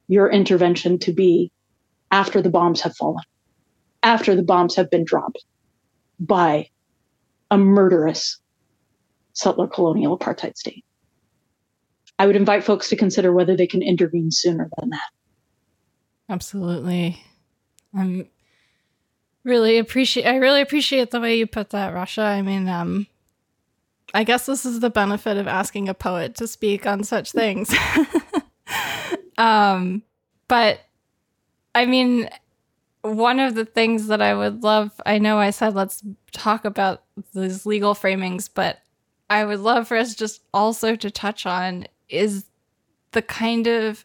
[0.06, 1.50] your intervention to be
[2.10, 3.24] after the bombs have fallen,
[4.02, 5.44] after the bombs have been dropped
[6.20, 6.68] by
[7.50, 8.38] a murderous
[9.32, 10.84] settler colonial apartheid state?
[12.18, 15.10] I would invite folks to consider whether they can intervene sooner than that.
[16.28, 17.22] Absolutely.
[17.94, 18.28] I'm
[19.44, 22.22] really appreciate I really appreciate the way you put that, Rasha.
[22.22, 23.06] I mean, um
[24.14, 27.74] I guess this is the benefit of asking a poet to speak on such things.
[29.38, 30.02] um
[30.48, 30.80] but
[31.74, 32.28] I mean
[33.02, 36.02] one of the things that I would love, I know I said let's
[36.32, 37.04] talk about
[37.34, 38.80] these legal framings, but
[39.30, 42.44] I would love for us just also to touch on is
[43.12, 44.04] the kind of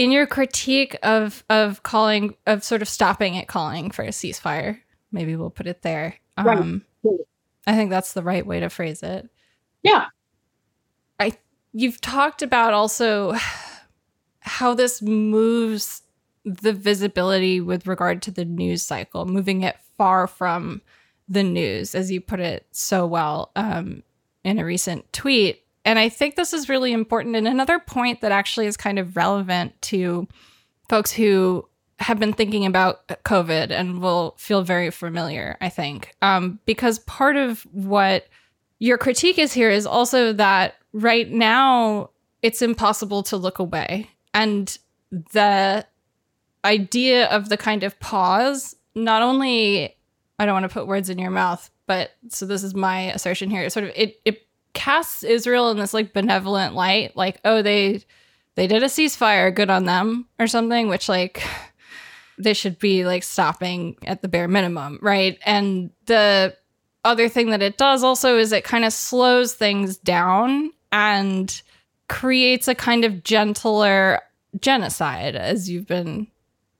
[0.00, 4.80] in your critique of of calling of sort of stopping it calling for a ceasefire
[5.12, 6.16] maybe we'll put it there.
[6.38, 7.20] Um right.
[7.66, 9.28] i think that's the right way to phrase it.
[9.82, 10.06] Yeah.
[11.18, 11.32] I
[11.74, 13.36] you've talked about also
[14.40, 16.00] how this moves
[16.46, 20.80] the visibility with regard to the news cycle moving it far from
[21.28, 24.02] the news as you put it so well um,
[24.44, 27.36] in a recent tweet and I think this is really important.
[27.36, 30.28] And another point that actually is kind of relevant to
[30.88, 31.66] folks who
[31.98, 36.14] have been thinking about COVID and will feel very familiar, I think.
[36.22, 38.26] Um, because part of what
[38.78, 42.10] your critique is here is also that right now
[42.42, 44.10] it's impossible to look away.
[44.32, 44.76] And
[45.10, 45.86] the
[46.64, 49.96] idea of the kind of pause, not only,
[50.38, 53.50] I don't want to put words in your mouth, but so this is my assertion
[53.50, 58.02] here, sort of it, it casts Israel in this like benevolent light, like oh they
[58.56, 61.42] they did a ceasefire, good on them or something, which like
[62.38, 65.38] they should be like stopping at the bare minimum, right?
[65.44, 66.56] And the
[67.04, 71.62] other thing that it does also is it kind of slows things down and
[72.08, 74.20] creates a kind of gentler
[74.60, 76.26] genocide as you've been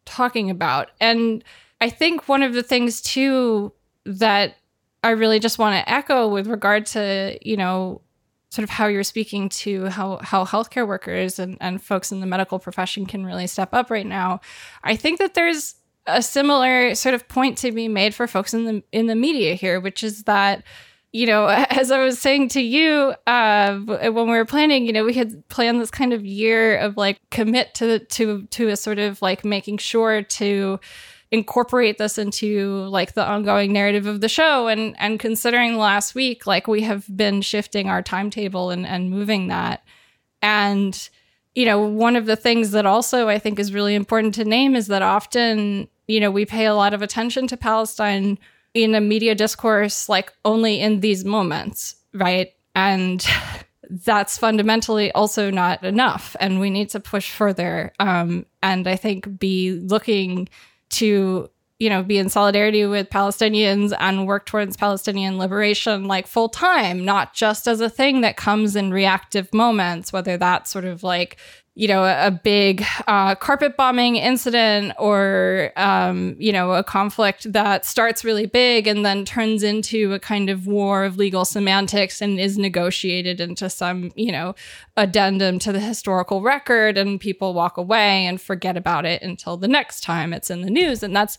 [0.04, 0.90] talking about.
[1.00, 1.44] And
[1.80, 3.72] I think one of the things too
[4.04, 4.56] that
[5.02, 8.02] I really just want to echo with regard to, you know,
[8.50, 12.26] sort of how you're speaking to how how healthcare workers and, and folks in the
[12.26, 14.40] medical profession can really step up right now.
[14.82, 15.76] I think that there's
[16.06, 19.54] a similar sort of point to be made for folks in the in the media
[19.54, 20.64] here, which is that
[21.12, 25.04] you know, as I was saying to you uh, when we were planning, you know,
[25.04, 28.98] we had planned this kind of year of like commit to to to a sort
[28.98, 30.80] of like making sure to
[31.32, 34.68] incorporate this into like the ongoing narrative of the show.
[34.68, 39.48] And and considering last week like we have been shifting our timetable and and moving
[39.48, 39.84] that.
[40.42, 41.08] And
[41.54, 44.76] you know one of the things that also i think is really important to name
[44.76, 48.38] is that often you know we pay a lot of attention to palestine
[48.72, 52.52] in a media discourse like only in these moments right?
[52.74, 53.24] And
[53.90, 56.36] that's fundamentally also not enough.
[56.38, 60.48] And we need to push further um, and i think be looking
[60.90, 66.48] to you know be in solidarity with palestinians and work towards palestinian liberation like full
[66.48, 71.02] time not just as a thing that comes in reactive moments whether that's sort of
[71.02, 71.38] like
[71.80, 77.86] you know, a, big uh, carpet bombing incident or, um, you know, a conflict that
[77.86, 82.38] starts really big and then turns into a kind of war of legal semantics and
[82.38, 84.54] is negotiated into some, you know,
[84.98, 89.66] addendum to the historical record and people walk away and forget about it until the
[89.66, 91.02] next time it's in the news.
[91.02, 91.38] And that's,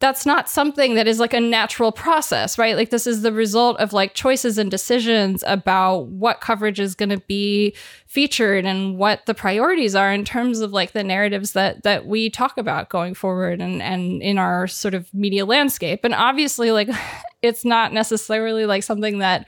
[0.00, 2.76] that's not something that is like a natural process, right?
[2.76, 7.10] Like this is the result of like choices and decisions about what coverage is going
[7.10, 7.74] to be
[8.06, 12.28] featured and what the priorities are in terms of like the narratives that that we
[12.28, 16.00] talk about going forward and and in our sort of media landscape.
[16.04, 16.88] And obviously like
[17.42, 19.46] it's not necessarily like something that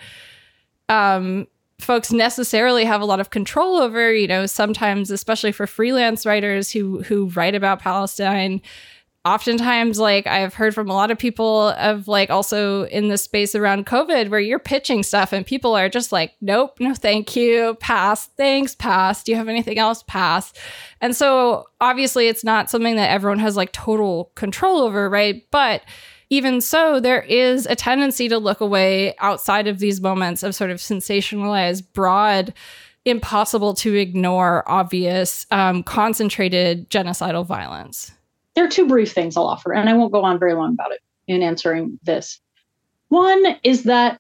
[0.89, 1.49] um
[1.81, 6.71] folks necessarily have a lot of control over, you know, sometimes especially for freelance writers
[6.71, 8.63] who who write about Palestine
[9.27, 13.55] oftentimes like i've heard from a lot of people of like also in the space
[13.55, 17.77] around covid where you're pitching stuff and people are just like nope no thank you.
[17.81, 18.27] Pass.
[18.37, 19.23] Thanks pass.
[19.23, 20.03] Do you have anything else?
[20.07, 20.53] Pass.
[21.01, 25.45] And so obviously it's not something that everyone has like total control over right?
[25.51, 25.83] But
[26.29, 30.71] even so, there is a tendency to look away outside of these moments of sort
[30.71, 32.53] of sensationalized, broad,
[33.05, 38.11] impossible to ignore, obvious, um, concentrated genocidal violence.
[38.57, 40.91] There are two brief things I'll offer, and I won't go on very long about
[40.91, 42.41] it in answering this.
[43.09, 44.19] One is that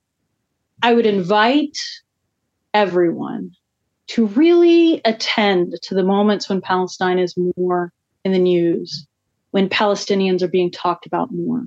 [0.82, 1.76] I would invite
[2.74, 3.52] everyone
[4.08, 7.92] to really attend to the moments when Palestine is more
[8.24, 9.06] in the news,
[9.52, 11.66] when Palestinians are being talked about more,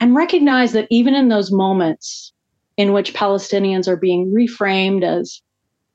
[0.00, 2.32] and recognize that even in those moments
[2.76, 5.40] in which Palestinians are being reframed as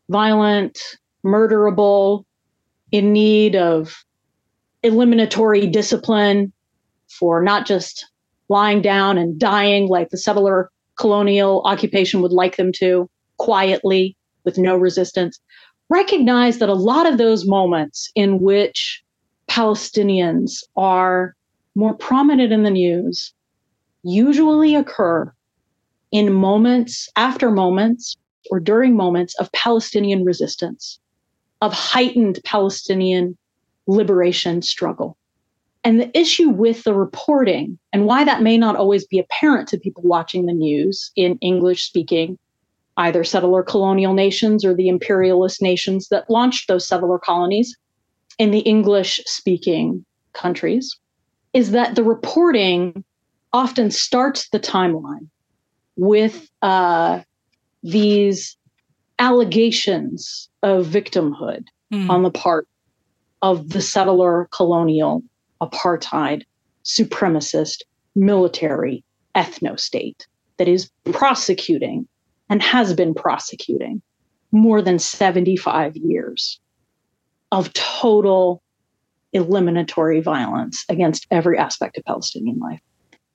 [0.09, 0.79] violent,
[1.23, 2.23] murderable,
[2.91, 4.03] in need of
[4.83, 6.51] eliminatory discipline
[7.07, 8.07] for not just
[8.49, 14.57] lying down and dying like the settler colonial occupation would like them to, quietly, with
[14.57, 15.39] no resistance.
[15.89, 19.03] Recognize that a lot of those moments in which
[19.49, 21.35] Palestinians are
[21.75, 23.33] more prominent in the news
[24.03, 25.31] usually occur
[26.11, 28.17] in moments, after moments,
[28.49, 30.99] or during moments of Palestinian resistance,
[31.61, 33.37] of heightened Palestinian
[33.87, 35.17] liberation struggle.
[35.83, 39.79] And the issue with the reporting and why that may not always be apparent to
[39.79, 42.37] people watching the news in English speaking,
[42.97, 47.75] either settler colonial nations or the imperialist nations that launched those settler colonies
[48.37, 50.95] in the English speaking countries,
[51.53, 53.03] is that the reporting
[53.53, 55.27] often starts the timeline
[55.95, 57.21] with uh,
[57.83, 58.55] these
[59.19, 62.09] allegations of victimhood mm.
[62.09, 62.67] on the part
[63.41, 65.23] of the settler colonial
[65.61, 66.43] apartheid,
[66.83, 67.81] supremacist,
[68.15, 69.03] military
[69.35, 70.27] ethno state
[70.57, 72.07] that is prosecuting
[72.49, 74.01] and has been prosecuting
[74.51, 76.59] more than 75 years
[77.51, 78.61] of total
[79.33, 82.81] eliminatory violence against every aspect of Palestinian life.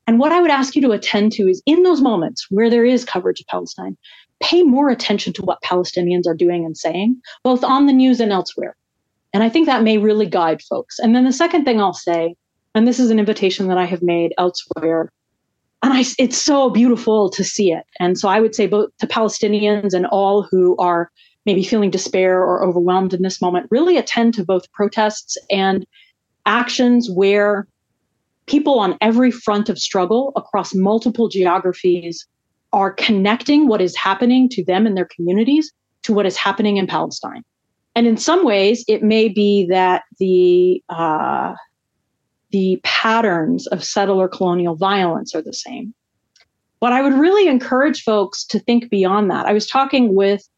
[0.06, 2.84] And what I would ask you to attend to is in those moments where there
[2.84, 3.96] is coverage of Palestine,
[4.40, 8.30] pay more attention to what Palestinians are doing and saying, both on the news and
[8.30, 8.76] elsewhere.
[9.36, 10.98] And I think that may really guide folks.
[10.98, 12.34] And then the second thing I'll say,
[12.74, 15.12] and this is an invitation that I have made elsewhere,
[15.82, 17.84] and I, it's so beautiful to see it.
[18.00, 21.10] And so I would say both to Palestinians and all who are
[21.44, 25.86] maybe feeling despair or overwhelmed in this moment, really attend to both protests and
[26.46, 27.68] actions where
[28.46, 32.26] people on every front of struggle across multiple geographies
[32.72, 35.70] are connecting what is happening to them and their communities
[36.04, 37.44] to what is happening in Palestine.
[37.96, 41.54] And in some ways, it may be that the uh,
[42.50, 45.92] the patterns of settler colonial violence are the same.
[46.78, 49.46] But I would really encourage folks to think beyond that.
[49.46, 50.48] I was talking with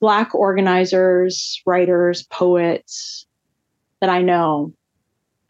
[0.00, 3.26] Black organizers, writers, poets
[4.00, 4.72] that I know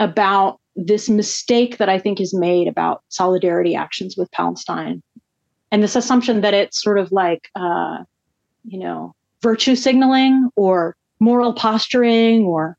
[0.01, 5.03] about this mistake that I think is made about solidarity actions with Palestine
[5.73, 7.99] and this assumption that it's sort of like, uh,
[8.65, 12.77] you know, virtue signaling or moral posturing or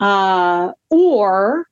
[0.00, 1.66] uh, or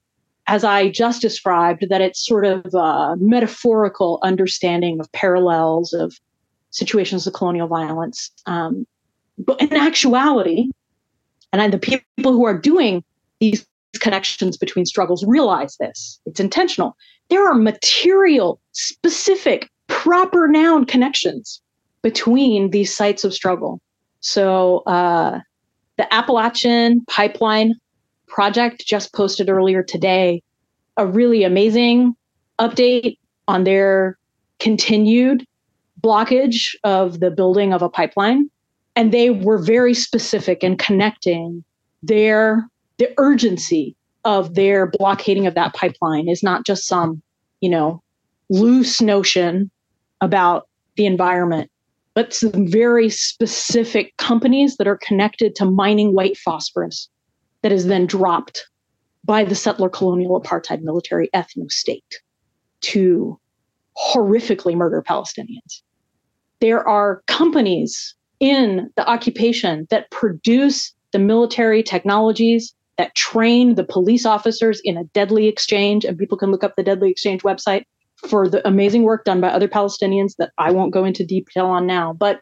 [0.47, 6.15] as I just described, that it's sort of a metaphorical understanding of parallels of
[6.71, 8.31] situations of colonial violence.
[8.47, 8.87] Um,
[9.39, 10.71] but in actuality,
[11.53, 13.03] and the people who are doing
[13.41, 13.67] these
[14.01, 16.21] connections between struggles realize this.
[16.27, 16.97] It's intentional.
[17.31, 21.61] There are material, specific, proper noun connections
[22.03, 23.81] between these sites of struggle.
[24.25, 25.41] So uh,
[25.99, 27.75] the Appalachian Pipeline
[28.27, 30.43] Project just posted earlier today
[30.97, 32.15] a really amazing
[32.59, 33.19] update
[33.49, 34.19] on their
[34.61, 35.47] continued
[36.03, 38.49] blockage of the building of a pipeline.
[38.97, 41.63] And they were very specific in connecting
[42.03, 42.67] their
[42.97, 43.95] the urgency
[44.25, 47.21] of their blockading of that pipeline is not just some,
[47.61, 48.03] you know,
[48.49, 49.71] loose notion
[50.23, 50.67] about
[50.97, 51.71] the environment
[52.15, 57.09] but some very specific companies that are connected to mining white phosphorus
[57.63, 58.69] that is then dropped
[59.25, 62.21] by the settler colonial apartheid military ethno state
[62.81, 63.39] to
[63.97, 65.83] horrifically murder Palestinians.
[66.61, 74.27] There are companies in the occupation that produce the military technologies that train the police
[74.27, 77.85] officers in a deadly exchange, and people can look up the deadly exchange website
[78.29, 81.87] for the amazing work done by other Palestinians that I won't go into detail on
[81.87, 82.13] now.
[82.13, 82.41] But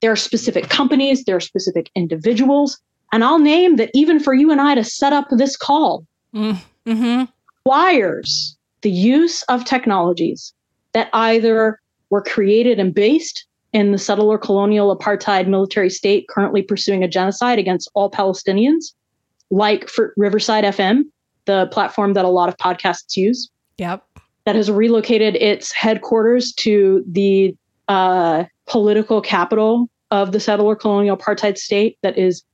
[0.00, 2.78] there are specific companies, there are specific individuals.
[3.12, 6.58] And I'll name that even for you and I to set up this call mm,
[6.86, 7.24] mm-hmm.
[7.64, 10.52] requires the use of technologies
[10.92, 17.02] that either were created and based in the settler colonial apartheid military state currently pursuing
[17.02, 18.94] a genocide against all Palestinians,
[19.50, 21.02] like for Riverside FM,
[21.44, 23.50] the platform that a lot of podcasts use.
[23.78, 24.05] Yep
[24.46, 27.54] that has relocated its headquarters to the
[27.88, 32.44] uh, political capital of the settler colonial apartheid state that is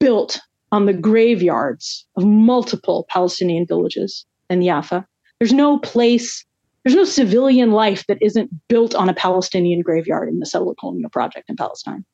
[0.00, 0.40] built
[0.72, 5.04] on the graveyards of multiple Palestinian villages in Yafa.
[5.38, 6.44] There's no place,
[6.82, 11.10] there's no civilian life that isn't built on a Palestinian graveyard in the settler colonial
[11.10, 12.04] project in Palestine.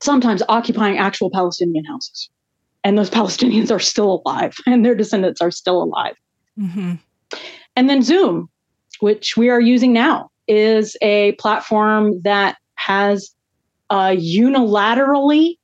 [0.00, 2.30] Sometimes occupying actual Palestinian houses.
[2.84, 6.14] And those Palestinians are still alive and their descendants are still alive.
[6.58, 6.94] Mm-hmm.
[7.76, 8.48] And then Zoom,
[9.00, 13.34] which we are using now, is a platform that has
[13.90, 15.56] uh, unilaterally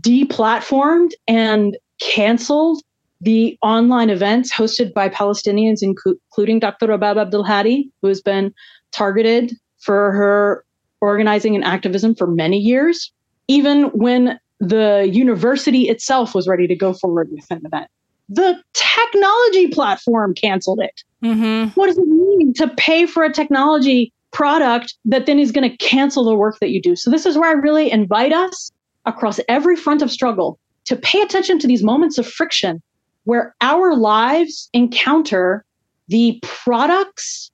[0.00, 2.82] deplatformed and canceled
[3.20, 6.86] the online events hosted by Palestinians, including Dr.
[6.86, 8.52] Rabab Abdulhadi, who has been
[8.92, 10.64] targeted for her
[11.00, 13.12] organizing and activism for many years,
[13.48, 17.88] even when the university itself was ready to go forward with an event.
[18.28, 21.02] The technology platform canceled it.
[21.22, 21.78] Mm-hmm.
[21.78, 25.76] What does it mean to pay for a technology product that then is going to
[25.76, 26.96] cancel the work that you do?
[26.96, 28.70] So, this is where I really invite us
[29.06, 32.82] across every front of struggle to pay attention to these moments of friction
[33.24, 35.64] where our lives encounter
[36.08, 37.50] the products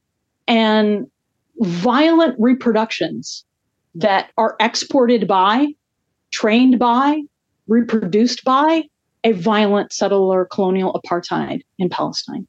[0.48, 1.06] and
[1.58, 3.44] violent reproductions
[3.94, 5.68] that are exported by,
[6.32, 7.22] trained by,
[7.68, 8.82] reproduced by
[9.24, 12.46] a violent settler colonial apartheid in Palestine.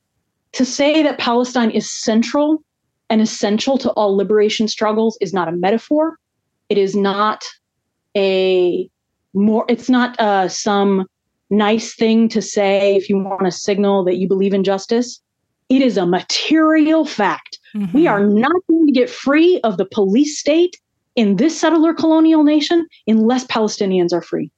[0.53, 2.63] To say that Palestine is central
[3.09, 6.17] and essential to all liberation struggles is not a metaphor.
[6.69, 7.43] It is not
[8.15, 8.89] a
[9.33, 11.05] more it's not uh, some
[11.49, 15.21] nice thing to say if you want to signal that you believe in justice
[15.69, 17.95] it is a material fact mm-hmm.
[17.95, 20.77] we are not going to get free of the police state
[21.15, 24.49] in this settler colonial nation unless palestinians are free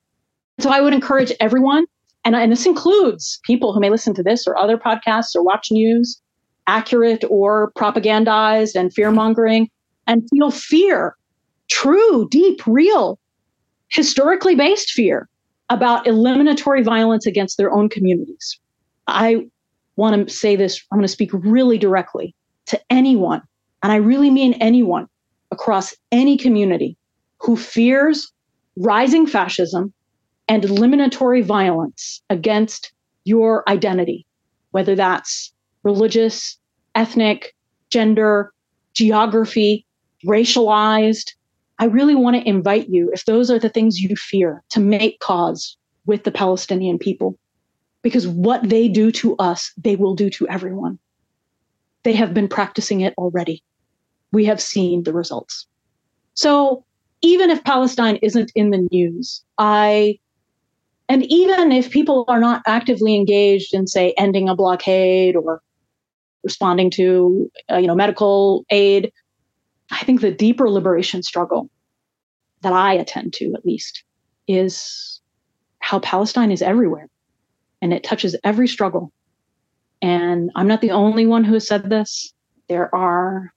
[0.59, 1.85] so i would encourage everyone
[2.25, 5.67] and, and this includes people who may listen to this or other podcasts or watch
[5.71, 6.21] news
[6.67, 9.69] accurate or propagandized and fear mongering
[10.07, 11.15] and feel fear
[11.69, 13.19] true deep real
[13.89, 15.27] historically based fear
[15.69, 18.59] about eliminatory violence against their own communities.
[19.07, 19.47] I
[19.95, 22.35] want to say this, I'm going to speak really directly
[22.67, 23.41] to anyone,
[23.81, 25.07] and I really mean anyone
[25.51, 26.97] across any community
[27.39, 28.31] who fears
[28.77, 29.93] rising fascism
[30.47, 32.91] and eliminatory violence against
[33.23, 34.25] your identity,
[34.71, 36.57] whether that's religious,
[36.95, 37.55] ethnic,
[37.89, 38.51] gender,
[38.93, 39.85] geography,
[40.25, 41.31] racialized,
[41.79, 45.19] I really want to invite you, if those are the things you fear, to make
[45.19, 47.37] cause with the Palestinian people.
[48.01, 50.99] Because what they do to us, they will do to everyone.
[52.03, 53.63] They have been practicing it already.
[54.31, 55.67] We have seen the results.
[56.33, 56.85] So
[57.21, 60.19] even if Palestine isn't in the news, I,
[61.13, 65.61] and even if people are not actively engaged in, say, ending a blockade or
[66.43, 69.11] responding to, uh, you know, medical aid,
[69.91, 71.69] I think the deeper liberation struggle
[72.61, 74.03] that I attend to, at least,
[74.47, 75.21] is
[75.81, 77.07] how Palestine is everywhere
[77.79, 79.11] and it touches every struggle.
[80.01, 82.33] And I'm not the only one who has said this.
[82.69, 83.53] There are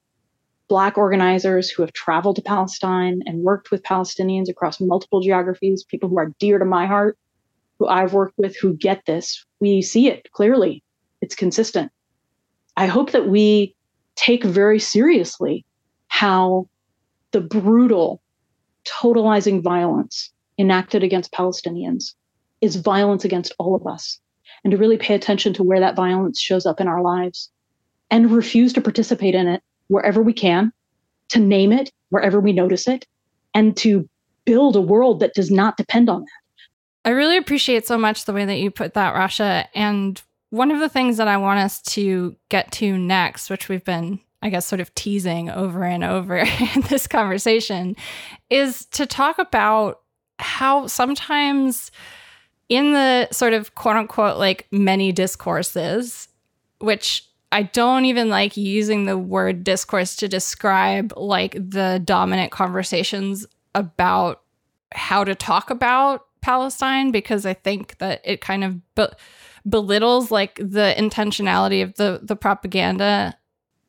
[0.68, 6.10] Black organizers who have traveled to Palestine and worked with Palestinians across multiple geographies, people
[6.10, 7.16] who are dear to my heart,
[7.78, 9.44] who I've worked with, who get this.
[9.60, 10.82] We see it clearly,
[11.20, 11.92] it's consistent.
[12.76, 13.74] I hope that we
[14.16, 15.64] take very seriously
[16.08, 16.68] how
[17.32, 18.22] the brutal,
[18.84, 22.14] totalizing violence enacted against Palestinians
[22.60, 24.18] is violence against all of us,
[24.64, 27.50] and to really pay attention to where that violence shows up in our lives
[28.10, 30.72] and refuse to participate in it wherever we can,
[31.28, 33.06] to name it wherever we notice it,
[33.52, 34.08] and to
[34.44, 36.45] build a world that does not depend on that.
[37.06, 39.66] I really appreciate so much the way that you put that, Rasha.
[39.74, 43.84] And one of the things that I want us to get to next, which we've
[43.84, 46.36] been I guess, sort of teasing over and over
[46.74, 47.96] in this conversation,
[48.50, 50.00] is to talk about
[50.38, 51.90] how sometimes
[52.68, 56.28] in the sort of quote unquote like many discourses,
[56.78, 63.46] which I don't even like using the word discourse to describe like the dominant conversations
[63.74, 64.42] about
[64.92, 69.16] how to talk about Palestine because I think that it kind of be-
[69.68, 73.36] belittles like the intentionality of the the propaganda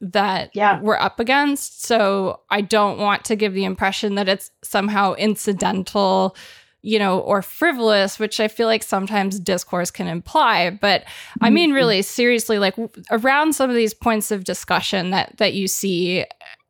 [0.02, 0.80] that yeah.
[0.82, 1.84] we're up against.
[1.84, 6.36] So I don't want to give the impression that it's somehow incidental,
[6.82, 10.70] you know, or frivolous, which I feel like sometimes discourse can imply.
[10.70, 11.06] But
[11.42, 11.76] I mean, mm-hmm.
[11.76, 12.76] really seriously, like
[13.10, 16.26] around some of these points of discussion that that you see,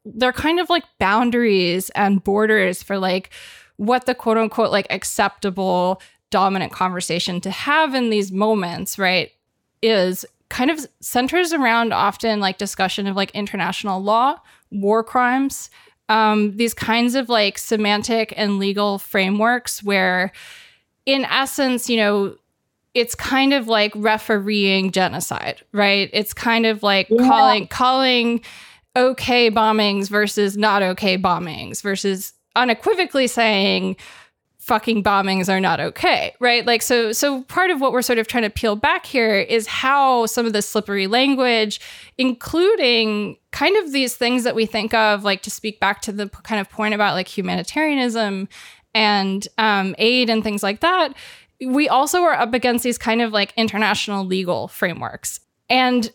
[0.05, 3.31] they're kind of like boundaries and borders for like
[3.77, 9.31] what the quote unquote like acceptable dominant conversation to have in these moments, right?
[9.81, 14.37] Is kind of centers around often like discussion of like international law,
[14.71, 15.69] war crimes,
[16.09, 20.31] um, these kinds of like semantic and legal frameworks where,
[21.05, 22.35] in essence, you know,
[22.93, 26.09] it's kind of like refereeing genocide, right?
[26.13, 27.27] It's kind of like yeah.
[27.27, 28.41] calling calling
[28.95, 33.95] okay bombings versus not okay bombings versus unequivocally saying
[34.59, 36.65] fucking bombings are not okay right?
[36.65, 39.65] Like so so part of what we're sort of trying to peel back here is
[39.67, 41.79] how some of the slippery language
[42.17, 46.27] including kind of these things that we think of like to speak back to the
[46.43, 48.49] kind of point about like humanitarianism
[48.93, 51.13] and um, aid and things like that
[51.61, 55.39] we also are up against these kind of like international legal frameworks.
[55.69, 56.11] And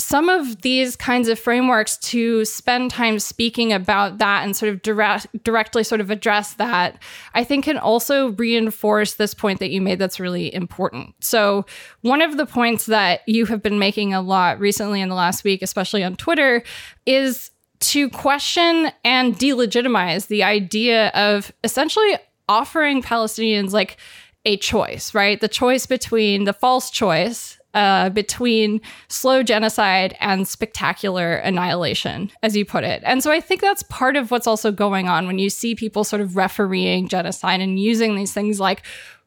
[0.00, 4.82] some of these kinds of frameworks to spend time speaking about that and sort of
[4.82, 7.00] direct, directly sort of address that,
[7.34, 11.14] I think can also reinforce this point that you made that's really important.
[11.20, 11.66] So,
[12.00, 15.44] one of the points that you have been making a lot recently in the last
[15.44, 16.62] week, especially on Twitter,
[17.04, 22.16] is to question and delegitimize the idea of essentially
[22.48, 23.96] offering Palestinians like
[24.44, 25.40] a choice, right?
[25.40, 32.64] The choice between the false choice uh, between slow genocide and spectacular annihilation, as you
[32.64, 33.02] put it.
[33.04, 36.04] And so I think that's part of what's also going on when you see people
[36.04, 38.82] sort of refereeing genocide and using these things like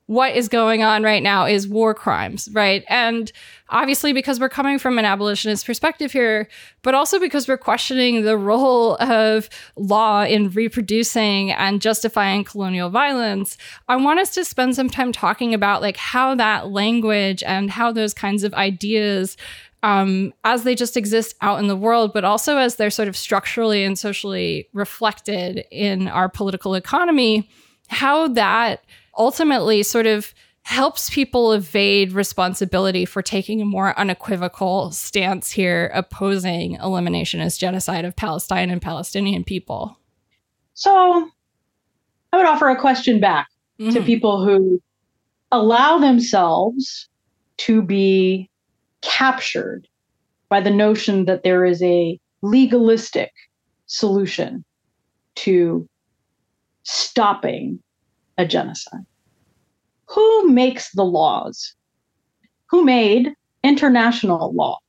[0.07, 2.83] what is going on right now is war crimes, right?
[2.89, 3.31] And
[3.69, 6.49] obviously, because we're coming from an abolitionist perspective here,
[6.81, 13.57] but also because we're questioning the role of law in reproducing and justifying colonial violence,
[13.87, 17.91] I want us to spend some time talking about like how that language and how
[17.93, 19.37] those kinds of ideas
[19.83, 23.17] um, as they just exist out in the world, but also as they're sort of
[23.17, 27.49] structurally and socially reflected in our political economy,
[27.89, 28.83] how that
[29.17, 30.33] ultimately sort of
[30.63, 38.05] helps people evade responsibility for taking a more unequivocal stance here opposing elimination as genocide
[38.05, 39.97] of Palestine and Palestinian people.
[40.73, 41.29] So
[42.31, 43.47] I would offer a question back
[43.79, 43.91] mm-hmm.
[43.91, 44.81] to people who
[45.51, 47.09] allow themselves
[47.57, 48.49] to be
[49.01, 49.87] captured
[50.49, 53.31] by the notion that there is a legalistic
[53.85, 54.63] solution
[55.35, 55.87] to
[56.83, 57.79] stopping
[58.37, 59.05] a genocide.
[60.07, 61.75] Who makes the laws?
[62.69, 64.79] Who made international law?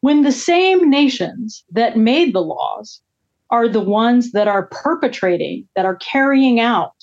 [0.00, 3.00] When the same nations that made the laws
[3.50, 6.94] are the ones that are perpetrating, that are carrying out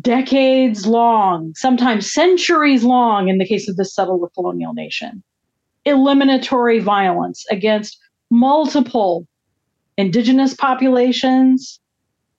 [0.00, 5.22] decades long, sometimes centuries long, in the case of the settler colonial nation,
[5.84, 7.98] eliminatory violence against
[8.30, 9.26] multiple
[9.96, 11.80] indigenous populations,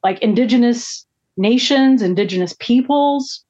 [0.03, 1.02] like indigenous
[1.37, 3.43] nations, indigenous peoples.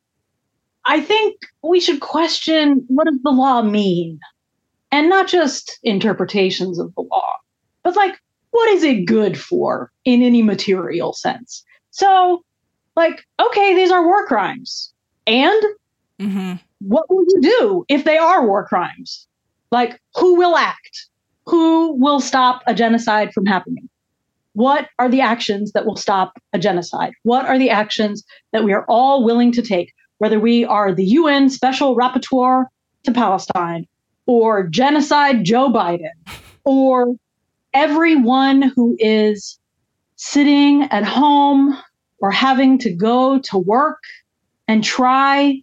[0.85, 4.19] I think we should question what does the law mean?
[4.91, 7.33] And not just interpretations of the law,
[7.83, 8.19] but like,
[8.51, 11.63] what is it good for in any material sense?
[11.89, 12.43] So,
[12.95, 14.93] like, okay, these are war crimes.
[15.25, 15.63] And
[16.19, 16.53] mm-hmm.
[16.79, 19.27] what will you do if they are war crimes?
[19.71, 21.07] Like, who will act?
[21.45, 23.89] Who will stop a genocide from happening?
[24.53, 27.13] What are the actions that will stop a genocide?
[27.23, 31.05] What are the actions that we are all willing to take, whether we are the
[31.05, 32.65] UN special rapporteur
[33.03, 33.87] to Palestine
[34.27, 36.11] or genocide Joe Biden
[36.63, 37.15] or
[37.73, 39.59] everyone who is
[40.15, 41.77] sitting at home
[42.19, 44.03] or having to go to work
[44.67, 45.61] and try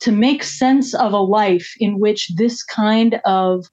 [0.00, 3.66] to make sense of a life in which this kind of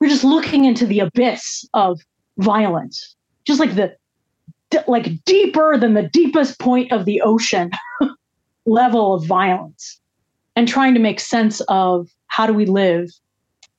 [0.00, 2.00] we're just looking into the abyss of
[2.38, 3.94] violence just like the
[4.86, 7.70] like deeper than the deepest point of the ocean
[8.66, 10.00] level of violence
[10.56, 13.10] and trying to make sense of how do we live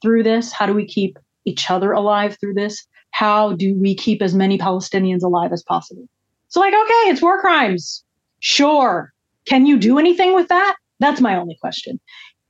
[0.01, 0.51] through this?
[0.51, 2.85] How do we keep each other alive through this?
[3.11, 6.07] How do we keep as many Palestinians alive as possible?
[6.49, 8.03] So, like, okay, it's war crimes.
[8.39, 9.13] Sure.
[9.45, 10.75] Can you do anything with that?
[10.99, 11.99] That's my only question.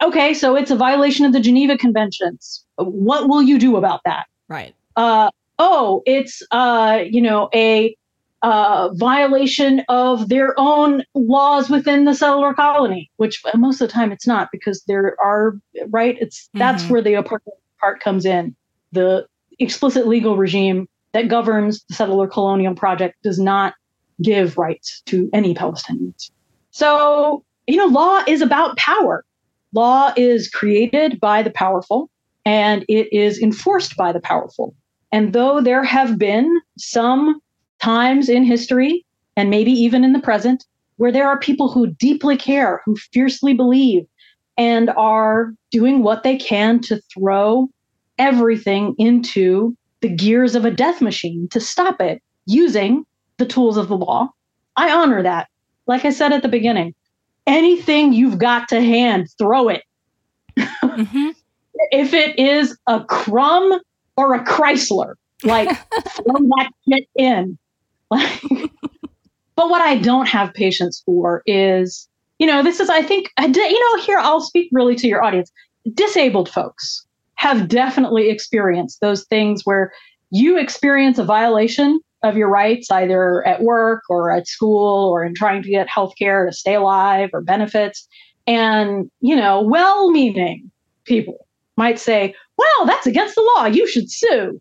[0.03, 2.63] Okay, so it's a violation of the Geneva Conventions.
[2.77, 4.25] What will you do about that?
[4.49, 4.75] Right.
[4.95, 5.29] Uh,
[5.59, 7.95] oh, it's uh, you know a
[8.45, 14.11] uh, violation of their own laws within the settler colony, which most of the time
[14.11, 15.57] it's not because there are
[15.89, 16.15] right.
[16.21, 16.59] It's mm-hmm.
[16.59, 18.55] that's where the apartheid part comes in.
[18.91, 19.25] The
[19.57, 23.73] explicit legal regime that governs the settler colonial project does not
[24.21, 26.29] give rights to any Palestinians.
[26.69, 29.25] So you know, law is about power.
[29.73, 32.11] Law is created by the powerful,
[32.45, 34.75] and it is enforced by the powerful.
[35.11, 37.41] And though there have been some
[37.81, 39.05] times in history
[39.37, 40.65] and maybe even in the present
[40.97, 44.05] where there are people who deeply care, who fiercely believe,
[44.57, 47.67] and are doing what they can to throw
[48.17, 53.05] everything into the gears of a death machine to stop it using
[53.37, 54.29] the tools of the law.
[54.77, 55.49] I honor that.
[55.87, 56.95] Like I said at the beginning,
[57.45, 59.83] anything you've got to hand, throw it.
[60.57, 61.29] Mm-hmm.
[61.91, 63.79] if it is a crumb
[64.15, 65.69] or a Chrysler, like
[66.07, 67.57] throw that shit in.
[69.55, 72.07] but what I don't have patience for is,
[72.39, 73.47] you know, this is, I think, you
[73.97, 75.51] know, here I'll speak really to your audience.
[75.93, 77.05] Disabled folks
[77.35, 79.91] have definitely experienced those things where
[80.31, 85.35] you experience a violation of your rights, either at work or at school or in
[85.35, 88.07] trying to get health care to stay alive or benefits.
[88.47, 90.71] And, you know, well meaning
[91.03, 91.45] people
[91.77, 93.65] might say, well, that's against the law.
[93.65, 94.59] You should sue.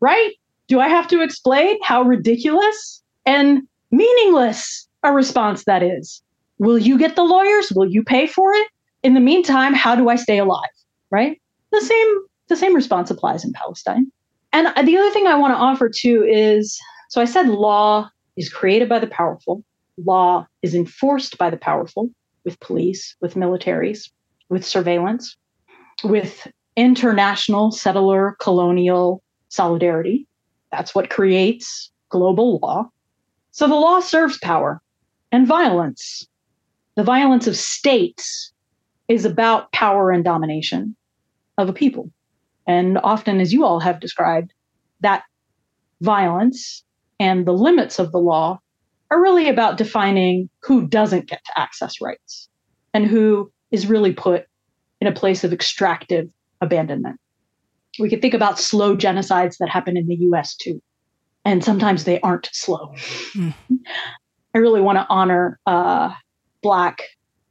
[0.00, 0.32] Right?
[0.68, 6.22] Do I have to explain how ridiculous and meaningless a response that is?
[6.58, 7.72] Will you get the lawyers?
[7.72, 8.68] Will you pay for it?
[9.02, 10.70] In the meantime, how do I stay alive?
[11.10, 11.40] Right?
[11.72, 14.10] The same the same response applies in Palestine.
[14.52, 18.48] And the other thing I want to offer too is so I said law is
[18.48, 19.64] created by the powerful,
[19.96, 22.10] law is enforced by the powerful
[22.44, 24.10] with police, with militaries,
[24.48, 25.36] with surveillance,
[26.02, 26.46] with
[26.76, 30.26] international settler colonial solidarity.
[30.76, 32.90] That's what creates global law.
[33.52, 34.82] So the law serves power
[35.30, 36.26] and violence.
[36.96, 38.52] The violence of states
[39.06, 40.96] is about power and domination
[41.58, 42.10] of a people.
[42.66, 44.52] And often, as you all have described,
[45.00, 45.22] that
[46.00, 46.82] violence
[47.20, 48.58] and the limits of the law
[49.12, 52.48] are really about defining who doesn't get to access rights
[52.92, 54.46] and who is really put
[55.00, 56.28] in a place of extractive
[56.60, 57.20] abandonment.
[57.98, 60.82] We could think about slow genocides that happen in the US too.
[61.44, 62.94] And sometimes they aren't slow.
[63.34, 63.54] Mm.
[64.54, 66.12] I really want to honor uh,
[66.62, 67.02] Black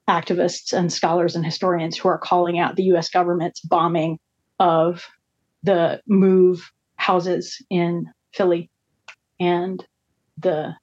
[0.10, 4.20] activists and scholars and historians who are calling out the US government's bombing
[4.60, 5.08] of
[5.64, 8.70] the MOVE houses in Philly
[9.40, 9.86] and
[10.38, 10.74] the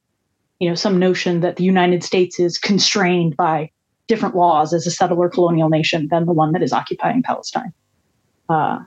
[0.59, 3.71] you know some notion that the United States is constrained by
[4.07, 7.73] different laws as a settler colonial nation than the one that is occupying Palestine.
[8.49, 8.81] Uh,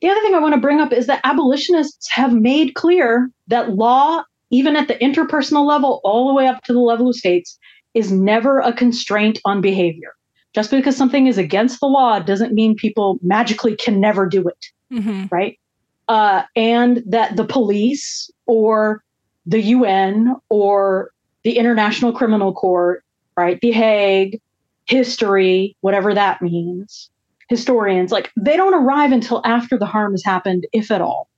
[0.00, 3.74] the other thing I want to bring up is that abolitionists have made clear that
[3.74, 7.58] law, even at the interpersonal level, all the way up to the level of states,
[7.94, 10.14] is never a constraint on behavior.
[10.54, 14.66] Just because something is against the law doesn't mean people magically can never do it,
[14.92, 15.26] mm-hmm.
[15.30, 15.58] right?
[16.08, 19.04] Uh, and that the police or
[19.46, 21.12] the UN or
[21.44, 23.04] the International Criminal Court,
[23.36, 24.40] right, The Hague,
[24.86, 27.10] history, whatever that means,
[27.50, 31.28] historians, like they don't arrive until after the harm has happened, if at all.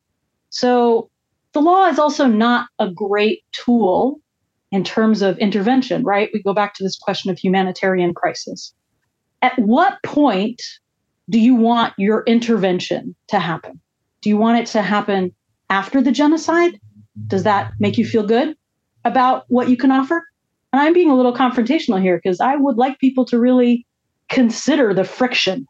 [0.51, 1.11] So
[1.55, 4.21] the law is also not a great tool
[4.71, 6.31] in terms of intervention, right?
[6.33, 8.75] We go back to this question of humanitarian crisis.
[9.41, 10.63] At what point
[11.31, 13.81] do you want your intervention to happen?
[14.21, 15.35] Do you want it to happen
[15.71, 16.79] after the genocide?
[17.27, 18.55] Does that make you feel good
[19.05, 20.23] about what you can offer?
[20.73, 23.87] And I'm being a little confrontational here because I would like people to really
[24.29, 25.67] consider the friction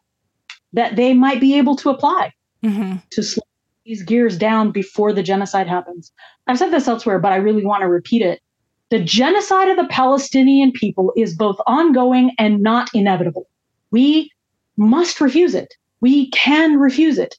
[0.73, 2.95] that they might be able to apply mm-hmm.
[3.11, 3.43] to slow
[3.85, 6.11] these gears down before the genocide happens.
[6.47, 8.41] I've said this elsewhere, but I really want to repeat it.
[8.89, 13.49] The genocide of the Palestinian people is both ongoing and not inevitable.
[13.91, 14.31] We
[14.77, 15.73] must refuse it.
[16.01, 17.37] We can refuse it.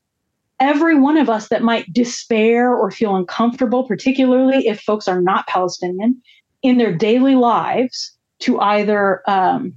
[0.61, 5.47] Every one of us that might despair or feel uncomfortable, particularly if folks are not
[5.47, 6.21] Palestinian,
[6.63, 9.75] in their daily lives to either, um,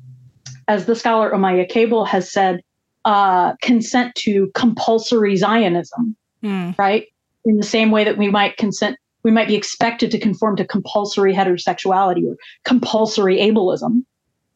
[0.68, 2.62] as the scholar Umayyah Cable has said,
[3.08, 6.78] uh, consent to compulsory Zionism, mm.
[6.78, 7.06] right?
[7.46, 10.66] In the same way that we might consent, we might be expected to conform to
[10.66, 12.36] compulsory heterosexuality or
[12.66, 14.04] compulsory ableism,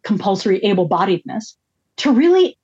[0.03, 1.55] compulsory able bodiedness,
[1.95, 2.57] to really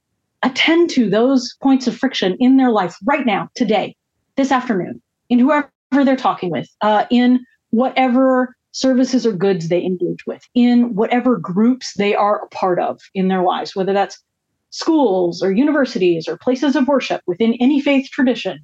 [0.44, 3.96] attend to those points of friction in their life right now, today,
[4.36, 5.72] this afternoon, in whoever
[6.04, 11.94] they're talking with, uh, in whatever services or goods they engage with, in whatever groups
[11.94, 14.22] they are a part of in their lives, whether that's
[14.70, 18.59] schools or universities or places of worship within any faith tradition.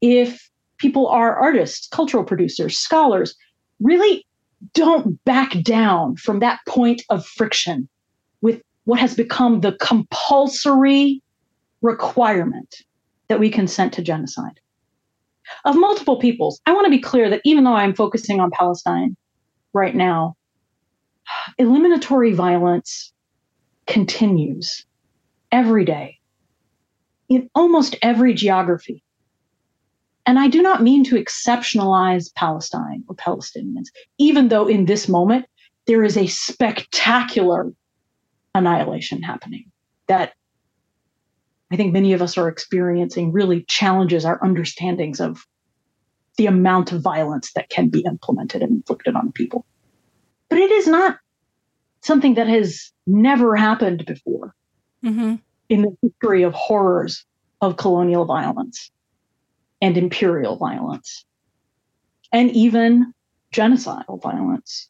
[0.00, 3.34] If people are artists, cultural producers, scholars,
[3.80, 4.26] really
[4.74, 7.88] don't back down from that point of friction
[8.40, 11.22] with what has become the compulsory
[11.82, 12.76] requirement
[13.28, 14.60] that we consent to genocide
[15.64, 16.60] of multiple peoples.
[16.66, 19.16] I want to be clear that even though I'm focusing on Palestine,
[19.72, 20.36] right now,
[21.58, 23.12] eliminatory violence
[23.86, 24.84] continues
[25.52, 26.18] every day
[27.28, 29.02] in almost every geography.
[30.26, 33.88] And I do not mean to exceptionalize Palestine or Palestinians,
[34.18, 35.46] even though in this moment
[35.86, 37.72] there is a spectacular
[38.54, 39.70] annihilation happening
[40.06, 40.32] that
[41.70, 45.46] I think many of us are experiencing really challenges our understandings of
[46.36, 49.66] the amount of violence that can be implemented and inflicted on people.
[50.48, 51.18] But it is not
[52.02, 54.54] something that has never happened before
[55.04, 55.34] mm-hmm.
[55.68, 57.24] in the history of horrors
[57.60, 58.90] of colonial violence
[59.80, 61.24] and imperial violence
[62.32, 63.12] and even
[63.52, 64.88] genocidal violence.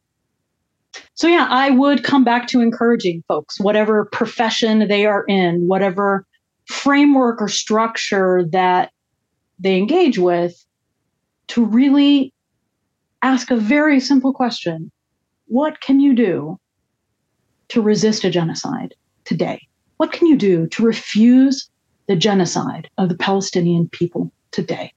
[1.15, 6.25] So, yeah, I would come back to encouraging folks, whatever profession they are in, whatever
[6.67, 8.91] framework or structure that
[9.59, 10.53] they engage with,
[11.47, 12.33] to really
[13.21, 14.91] ask a very simple question
[15.47, 16.59] What can you do
[17.69, 18.93] to resist a genocide
[19.25, 19.67] today?
[19.97, 21.69] What can you do to refuse
[22.07, 24.93] the genocide of the Palestinian people today?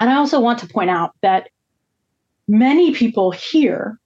[0.00, 1.48] And I also want to point out that
[2.48, 3.98] many people here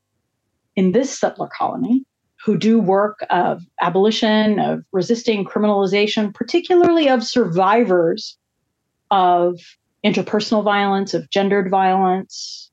[0.76, 2.04] in this settler colony
[2.44, 8.38] who do work of abolition, of resisting criminalization, particularly of survivors
[9.10, 9.60] of
[10.04, 12.70] interpersonal violence, of gendered violence,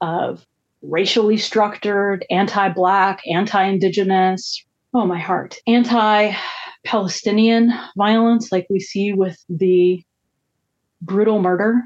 [0.00, 0.46] of
[0.82, 4.64] racially structured, anti Black, anti Indigenous,
[4.94, 6.32] oh, my heart, anti
[6.84, 10.02] Palestinian violence, like we see with the
[11.02, 11.82] brutal murder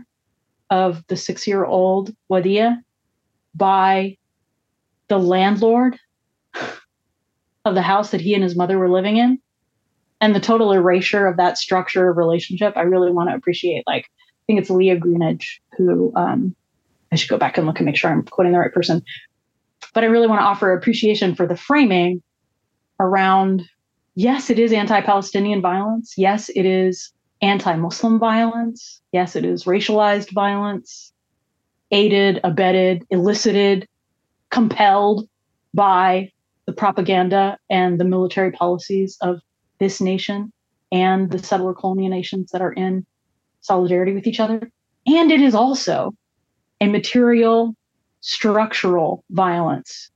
[0.71, 2.77] of the six year old Wadea
[3.55, 4.17] by
[5.09, 5.99] the landlord
[7.65, 9.39] of the house that he and his mother were living in.
[10.21, 14.05] And the total erasure of that structure of relationship i really want to appreciate like
[14.05, 16.57] i think it's leah greenidge who um,
[17.13, 19.01] i should go back and look and make sure i'm quoting the right person.
[19.95, 22.21] But i really want to offer appreciation for the framing
[23.01, 23.65] around
[24.15, 27.13] yes it is anti-palestinian violence yes it is
[27.43, 31.13] anti-muslim violence yes it is racialized violence
[31.91, 33.87] aided abetted elicited
[34.51, 35.29] compelled
[35.75, 36.31] by
[36.67, 39.41] the propaganda and the military policies of
[39.79, 40.53] this nation
[40.93, 43.07] and the settler colonial nations that are in
[43.61, 44.71] solidarity with each other.
[45.07, 46.15] And it is also
[46.81, 47.75] a material,
[48.21, 50.11] structural violence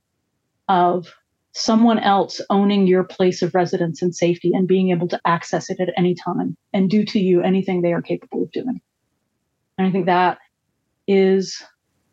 [0.67, 1.13] of
[1.53, 5.79] someone else owning your place of residence and safety and being able to access it
[5.79, 8.81] at any time and do to you anything they are capable of doing.
[9.77, 10.39] And I think that
[11.07, 11.61] is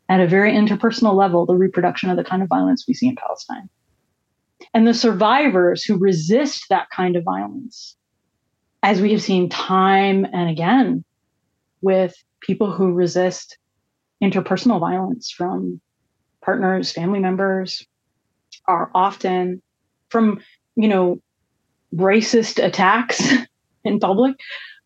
[0.09, 3.17] at a very interpersonal level the reproduction of the kind of violence we see in
[3.17, 3.69] Palestine.
[4.75, 7.97] And the survivors who resist that kind of violence,
[8.83, 11.03] as we have seen time and again
[11.81, 13.57] with people who resist
[14.23, 15.81] interpersonal violence from
[16.43, 17.87] partners, family members,
[18.67, 19.63] are often
[20.09, 20.41] from,
[20.77, 21.21] you know,
[21.95, 23.33] racist attacks
[23.85, 24.37] in public,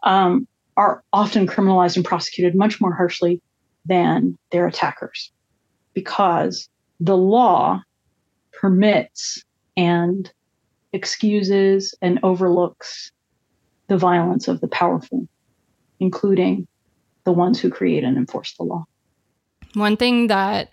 [0.02, 0.46] um,
[0.76, 3.40] are often criminalized and prosecuted much more harshly
[3.86, 5.30] than their attackers
[5.92, 6.68] because
[7.00, 7.82] the law
[8.52, 9.42] permits
[9.76, 10.32] and
[10.92, 13.12] excuses and overlooks
[13.88, 15.28] the violence of the powerful,
[16.00, 16.66] including
[17.24, 18.84] the ones who create and enforce the law.
[19.74, 20.70] One thing that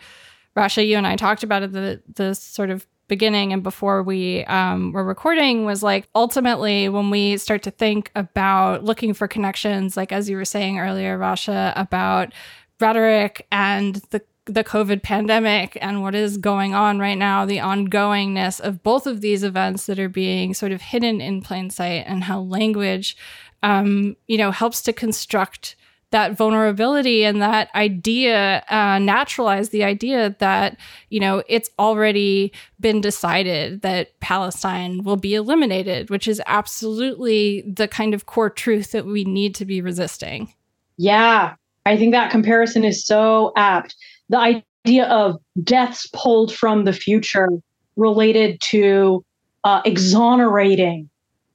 [0.56, 4.46] Rasha, you and I talked about at the the sort of beginning and before we
[4.46, 9.98] um, were recording was like ultimately when we start to think about looking for connections,
[9.98, 12.32] like as you were saying earlier, Rasha, about
[12.80, 18.62] rhetoric and the the COVID pandemic and what is going on right now, the ongoingness
[18.62, 22.24] of both of these events that are being sort of hidden in plain sight, and
[22.24, 23.18] how language,
[23.62, 25.76] um, you know, helps to construct
[26.12, 30.78] that vulnerability and that idea, uh, naturalize the idea that,
[31.10, 37.88] you know, it's already been decided that Palestine will be eliminated, which is absolutely the
[37.88, 40.54] kind of core truth that we need to be resisting.
[40.98, 41.56] Yeah,
[41.86, 43.96] I think that comparison is so apt.
[44.30, 47.48] The idea of deaths pulled from the future
[47.96, 49.24] related to
[49.64, 51.10] uh, exonerating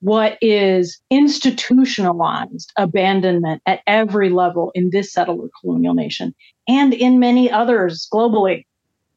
[0.07, 6.33] what is institutionalized abandonment at every level in this settler colonial nation
[6.69, 8.65] and in many others globally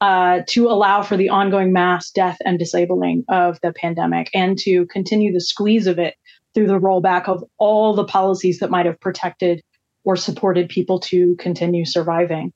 [0.01, 4.87] uh, to allow for the ongoing mass death and disabling of the pandemic and to
[4.87, 6.15] continue the squeeze of it
[6.55, 9.61] through the rollback of all the policies that might have protected
[10.05, 12.51] or supported people to continue surviving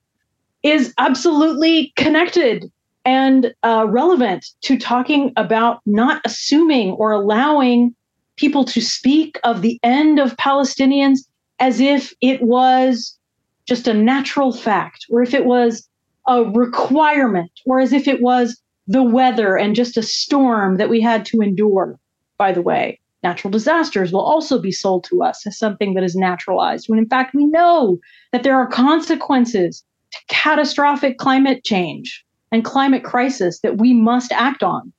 [0.63, 2.65] is absolutely connected
[3.05, 7.93] and uh, relevant to talking about not assuming or allowing
[8.35, 11.19] people to speak of the end of Palestinians
[11.59, 13.17] as if it was
[13.65, 15.87] just a natural fact, or if it was
[16.27, 20.99] a requirement, or as if it was the weather and just a storm that we
[20.99, 21.99] had to endure,
[22.37, 26.15] by the way natural disasters will also be sold to us as something that is
[26.15, 27.97] naturalized, when in fact we know
[28.31, 34.61] that there are consequences to catastrophic climate change and climate crisis that we must act
[34.61, 34.91] on.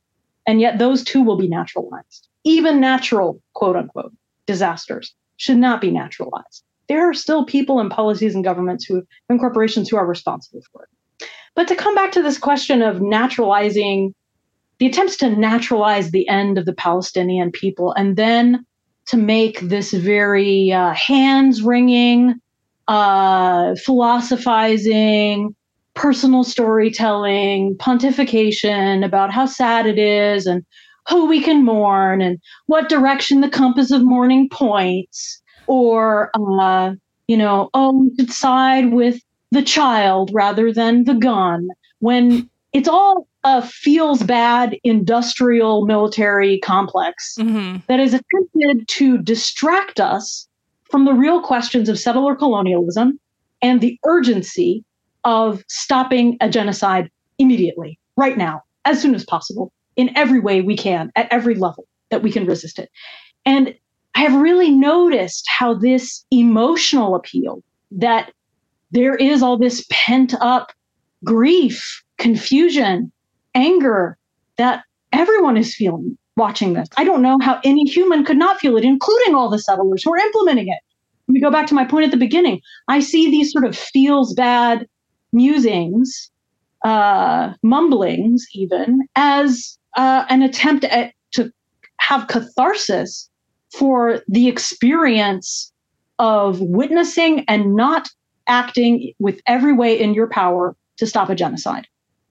[0.46, 4.12] And yet those too will be naturalized, even natural, quote unquote.
[4.46, 6.62] disasters should not be naturalized.
[6.88, 10.84] There are still people and policies and governments who and corporations who are responsible for
[10.84, 11.28] it.
[11.54, 14.14] But to come back to this question of naturalizing
[14.78, 18.66] the attempts to naturalize the end of the Palestinian people and then
[19.06, 22.34] to make this very uh, hands wringing,
[22.88, 25.54] uh, philosophizing,
[25.94, 30.64] personal storytelling, pontification about how sad it is and
[31.08, 36.92] who we can mourn and what direction the compass of mourning points, or, uh,
[37.28, 39.20] you know, oh, we should side with
[39.50, 41.68] the child rather than the gun,
[42.00, 47.76] when it's all a feels bad industrial military complex mm-hmm.
[47.86, 50.48] that is attempted to distract us
[50.90, 53.18] from the real questions of settler colonialism
[53.62, 54.84] and the urgency
[55.24, 60.76] of stopping a genocide immediately, right now, as soon as possible, in every way we
[60.76, 62.90] can, at every level that we can resist it.
[63.46, 63.74] And
[64.14, 68.32] I have really noticed how this emotional appeal that
[68.90, 70.72] there is all this pent up
[71.24, 73.10] grief, confusion,
[73.54, 74.16] anger
[74.56, 76.88] that everyone is feeling watching this.
[76.96, 80.12] I don't know how any human could not feel it, including all the settlers who
[80.12, 80.78] are implementing it.
[81.28, 82.60] Let me go back to my point at the beginning.
[82.88, 84.86] I see these sort of feels bad
[85.32, 86.30] musings,
[86.84, 91.52] uh, mumblings, even as uh, an attempt at, to
[91.98, 93.28] have catharsis
[93.72, 95.72] for the experience
[96.18, 98.08] of witnessing and not
[98.46, 101.86] acting with every way in your power to stop a genocide.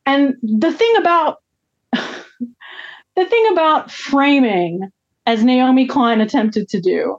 [0.05, 1.37] And the thing about
[1.91, 4.89] the thing about framing,
[5.25, 7.17] as Naomi Klein attempted to do,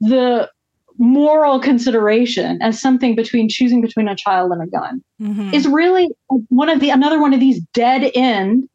[0.00, 0.50] the
[0.98, 5.54] moral consideration as something between choosing between a child and a gun mm-hmm.
[5.54, 6.08] is really
[6.48, 8.68] one of the another one of these dead end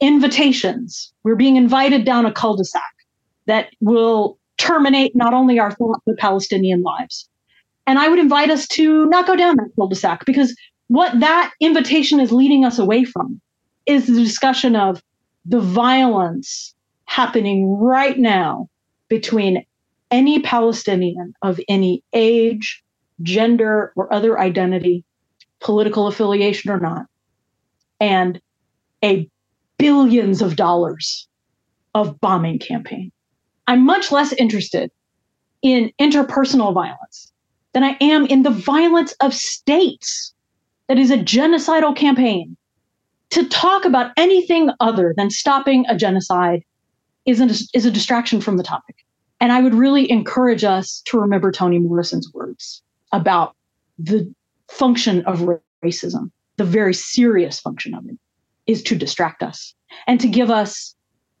[0.00, 1.12] invitations.
[1.22, 2.82] We're being invited down a cul-de-sac
[3.46, 7.28] that will terminate not only our thought but Palestinian lives.
[7.86, 10.56] And I would invite us to not go down that cul-de-sac because
[10.88, 13.40] what that invitation is leading us away from
[13.86, 15.02] is the discussion of
[15.44, 16.74] the violence
[17.06, 18.68] happening right now
[19.08, 19.64] between
[20.10, 22.82] any Palestinian of any age,
[23.22, 25.04] gender, or other identity,
[25.60, 27.06] political affiliation or not,
[28.00, 28.40] and
[29.04, 29.28] a
[29.80, 31.26] billions of dollars
[31.94, 33.10] of bombing campaign.
[33.66, 34.90] I'm much less interested
[35.62, 37.32] in interpersonal violence
[37.72, 40.34] than I am in the violence of states
[40.88, 42.56] that is a genocidal campaign.
[43.30, 46.62] To talk about anything other than stopping a genocide
[47.24, 48.96] is a, is a distraction from the topic.
[49.40, 52.82] And I would really encourage us to remember Toni Morrison's words
[53.12, 53.54] about
[53.98, 54.30] the
[54.68, 55.48] function of
[55.82, 58.18] racism, the very serious function of it
[58.66, 59.74] is to distract us
[60.06, 60.94] and to give us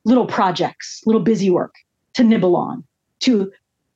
[0.04, 1.74] little projects, little busy work
[2.14, 2.84] to nibble on,
[3.20, 3.50] to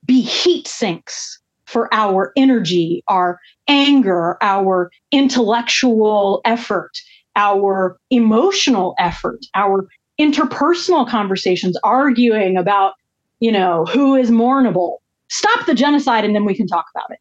[0.05, 6.91] be heat sinks for our energy, our anger, our intellectual effort,
[7.35, 9.87] our emotional effort, our
[10.19, 12.93] interpersonal conversations, arguing about
[13.39, 14.97] you know, who is mournable.
[15.29, 17.19] Stop the genocide and then we can talk about it.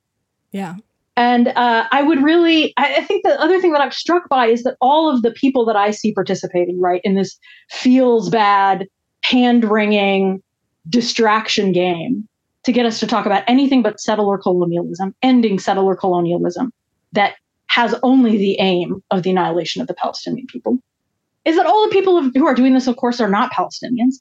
[0.53, 0.77] Yeah.
[1.17, 4.47] And uh, I would really, I, I, think the other thing that I'm struck by
[4.47, 7.39] is that all of the people that I see participating, right, in this
[7.71, 8.89] feels bad,
[9.23, 10.43] hand wringing
[10.89, 12.29] distraction game
[12.65, 16.73] to get us to talk about anything but settler colonialism, ending settler colonialism
[17.13, 17.35] that
[17.67, 20.79] has only the aim of the annihilation of the Palestinian people,
[21.45, 24.17] is that all the people who are doing this, of course, are not Palestinians.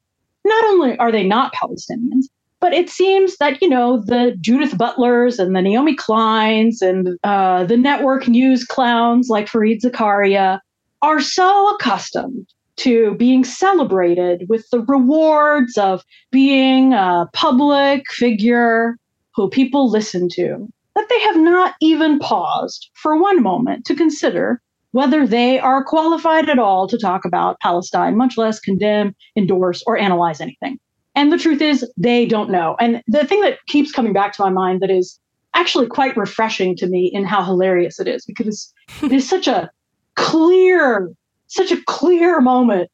[0.45, 2.25] Not only are they not Palestinians,
[2.63, 7.65] but it seems that you know the Judith Butlers and the Naomi Kleins and uh,
[7.65, 10.61] the network news clowns like Fareed Zakaria
[11.01, 18.95] are so accustomed to being celebrated with the rewards of being a public figure
[19.35, 20.65] who people listen to
[20.95, 24.61] that they have not even paused for one moment to consider
[24.91, 29.97] whether they are qualified at all to talk about Palestine, much less condemn, endorse, or
[29.97, 30.79] analyze anything.
[31.15, 32.75] And the truth is, they don't know.
[32.79, 35.19] And the thing that keeps coming back to my mind that is
[35.53, 38.73] actually quite refreshing to me in how hilarious it is, because
[39.03, 39.69] it is such a
[40.15, 41.11] clear,
[41.47, 42.89] such a clear moment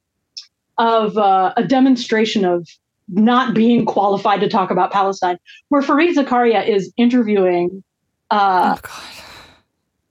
[0.78, 2.68] of uh, a demonstration of
[3.08, 5.38] not being qualified to talk about Palestine,
[5.70, 7.84] where Fareed Zakaria is interviewing.
[8.30, 8.78] Uh,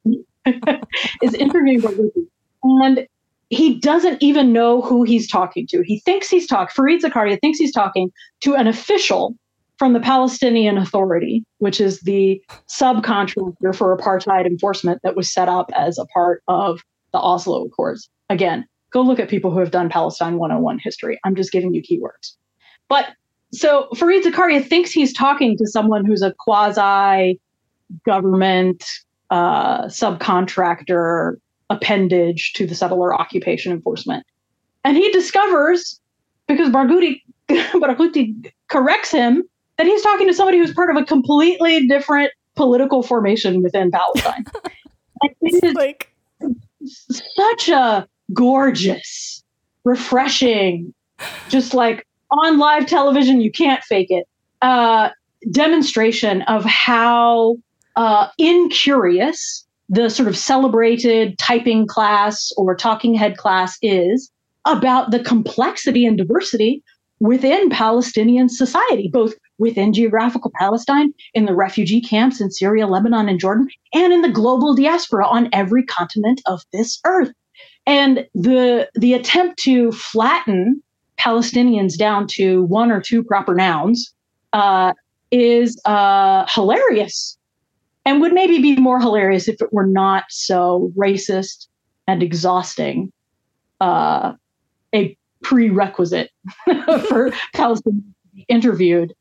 [0.06, 0.24] oh,
[1.22, 2.26] is interviewing Barghouti,
[2.62, 3.06] and
[3.51, 5.83] he doesn't even know who he's talking to.
[5.83, 6.75] He thinks he's talking.
[6.75, 8.12] Fareed Zakaria thinks he's talking
[8.43, 9.35] to an official
[9.79, 15.70] from the Palestinian Authority, which is the subcontractor for apartheid enforcement that was set up
[15.75, 18.11] as a part of the Oslo Accords.
[18.29, 21.19] Again, go look at people who have done Palestine 101 history.
[21.25, 22.35] I'm just giving you keywords.
[22.89, 23.07] But
[23.53, 27.41] so Fareed Zakaria thinks he's talking to someone who's a quasi
[28.05, 28.85] government
[29.31, 31.37] uh, subcontractor
[31.70, 34.24] appendage to the settler occupation enforcement.
[34.85, 36.01] And he discovers,
[36.47, 39.45] because Barghouti, Barghouti corrects him,
[39.77, 44.45] that he's talking to somebody who's part of a completely different political formation within Palestine.
[45.23, 46.12] it is like
[46.82, 49.45] such a gorgeous,
[49.85, 50.93] refreshing,
[51.49, 54.27] just like on live television, you can't fake it.
[54.61, 55.11] Uh,
[55.53, 57.57] demonstration of how
[57.97, 64.31] uh, incurious the sort of celebrated typing class or talking head class is
[64.66, 66.82] about the complexity and diversity
[67.20, 73.40] within Palestinian society, both within geographical Palestine, in the refugee camps in Syria, Lebanon, and
[73.40, 77.32] Jordan, and in the global diaspora on every continent of this earth.
[77.86, 80.82] And the the attempt to flatten
[81.19, 84.12] Palestinians down to one or two proper nouns
[84.52, 84.93] uh,
[85.31, 87.38] is uh, hilarious
[88.09, 91.66] and would maybe be more hilarious if it were not so racist
[92.06, 93.12] and exhausting
[93.82, 94.32] uh,
[94.94, 96.30] a prerequisite
[96.64, 99.12] for Palestinians to be interviewed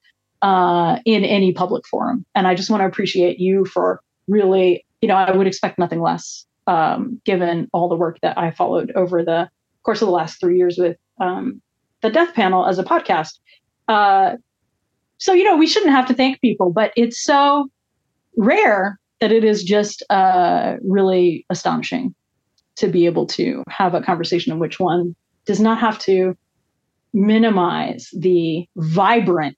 [0.42, 2.26] uh, in any public forum.
[2.34, 6.02] And I just want to appreciate you for really, you know, I would expect nothing
[6.02, 9.50] less um, given all the work that I followed over the
[9.84, 11.62] course of the last three years with um,
[12.02, 13.34] the Death Panel as a podcast.
[13.90, 14.38] Uh,
[15.18, 17.70] so, you know, we shouldn't have to thank people, but it's so
[18.38, 22.16] rare that it is just uh, really astonishing
[22.78, 25.16] to be able to have a conversation in which one
[25.46, 26.38] does not have to
[27.14, 29.58] minimize the vibrant,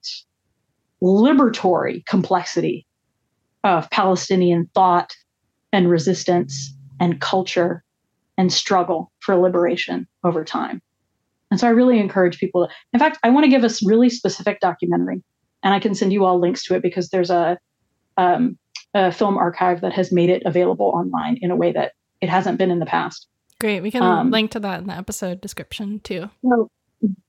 [1.03, 2.85] liberatory complexity
[3.64, 5.14] of Palestinian thought
[5.73, 7.84] and resistance and culture
[8.38, 10.81] and struggle for liberation over time.
[11.51, 12.68] And so I really encourage people.
[12.68, 15.22] To, in fact, I want to give a really specific documentary,
[15.64, 17.57] and I can send you all links to it because there's a,
[18.18, 18.57] um,
[18.94, 22.57] a film archive that has made it available online in a way that it hasn't
[22.57, 23.28] been in the past.
[23.60, 23.82] Great.
[23.82, 26.30] We can um, link to that in the episode description too.
[26.44, 26.70] So,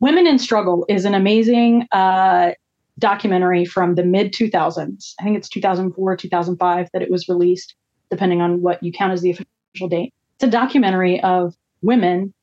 [0.00, 2.52] Women in Struggle is an amazing uh,
[2.98, 5.14] documentary from the mid 2000s.
[5.20, 7.74] I think it's 2004, 2005 that it was released,
[8.10, 10.12] depending on what you count as the official date.
[10.36, 12.34] It's a documentary of women,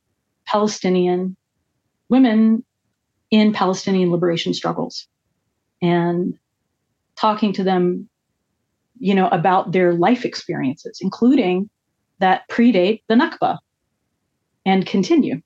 [0.45, 1.35] Palestinian
[2.09, 2.63] women
[3.31, 5.07] in Palestinian liberation struggles
[5.81, 6.37] and
[7.17, 8.09] talking to them,
[8.99, 11.69] you know, about their life experiences, including
[12.19, 13.57] that predate the Nakba
[14.65, 15.41] and continue.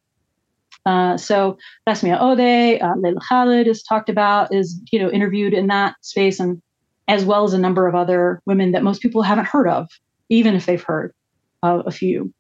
[0.86, 1.58] Uh, so
[1.88, 6.40] Rasmea Odeh, uh, Leila Khaled is talked about, is you know interviewed in that space,
[6.40, 6.62] and
[7.08, 9.88] as well as a number of other women that most people haven't heard of,
[10.30, 11.14] even if they've heard
[11.62, 12.34] of a few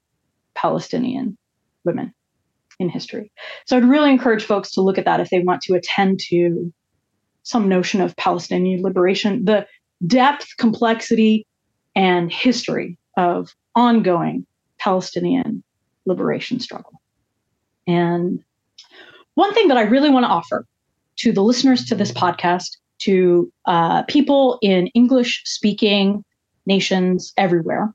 [0.55, 1.37] Palestinian
[1.83, 2.13] women
[2.79, 3.31] in history.
[3.67, 6.73] So I'd really encourage folks to look at that if they want to attend to
[7.43, 9.67] some notion of Palestinian liberation, the
[10.07, 11.45] depth, complexity,
[11.95, 14.45] and history of ongoing
[14.79, 15.63] Palestinian
[16.05, 17.01] liberation struggle.
[17.87, 18.43] And
[19.35, 20.65] one thing that I really want to offer
[21.17, 26.23] to the listeners to this podcast, to uh, people in English speaking
[26.65, 27.93] nations everywhere,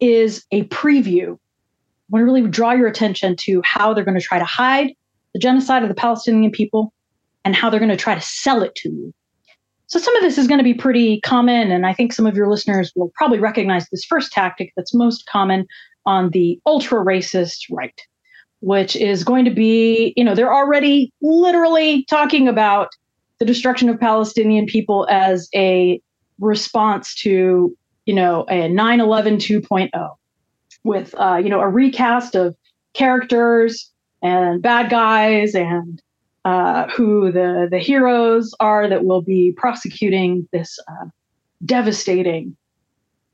[0.00, 1.34] is a preview.
[1.34, 4.94] I want to really draw your attention to how they're going to try to hide
[5.32, 6.92] the genocide of the Palestinian people
[7.44, 9.14] and how they're going to try to sell it to you.
[9.88, 12.36] So, some of this is going to be pretty common, and I think some of
[12.36, 15.66] your listeners will probably recognize this first tactic that's most common
[16.06, 18.00] on the ultra racist right
[18.60, 22.88] which is going to be, you know, they're already literally talking about
[23.38, 26.00] the destruction of Palestinian people as a
[26.40, 30.14] response to, you know, a 9 11 2.0
[30.84, 32.56] with, uh, you know, a recast of
[32.94, 33.90] characters
[34.22, 36.02] and bad guys and
[36.48, 41.06] uh, who the, the heroes are that will be prosecuting this uh,
[41.64, 42.56] devastating,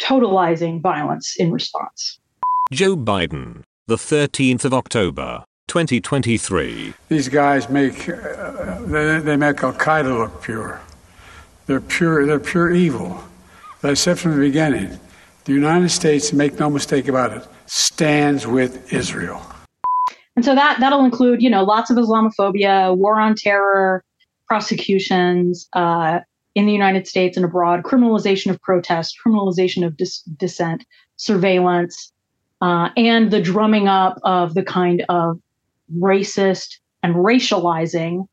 [0.00, 2.18] totalizing violence in response.
[2.72, 6.94] Joe Biden the 13th of October, 2023.
[7.08, 10.80] These guys make uh, they, they make Al Qaeda look pure.
[11.66, 12.26] They're pure.
[12.26, 13.22] They're pure evil.
[13.82, 14.98] As I said from the beginning,
[15.44, 19.42] the United States, make no mistake about it, stands with Israel.
[20.36, 24.04] And so that that'll include, you know, lots of Islamophobia, war on terror,
[24.48, 26.20] prosecutions uh,
[26.54, 30.84] in the United States and abroad, criminalization of protest, criminalization of dis- dissent,
[31.16, 32.12] surveillance,
[32.60, 35.38] uh, and the drumming up of the kind of
[35.98, 38.26] racist and racializing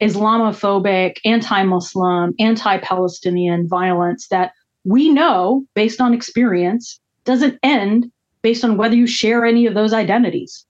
[0.00, 4.52] Islamophobic, anti Muslim, anti Palestinian violence that
[4.84, 8.10] we know, based on experience, doesn't end
[8.42, 10.65] based on whether you share any of those identities.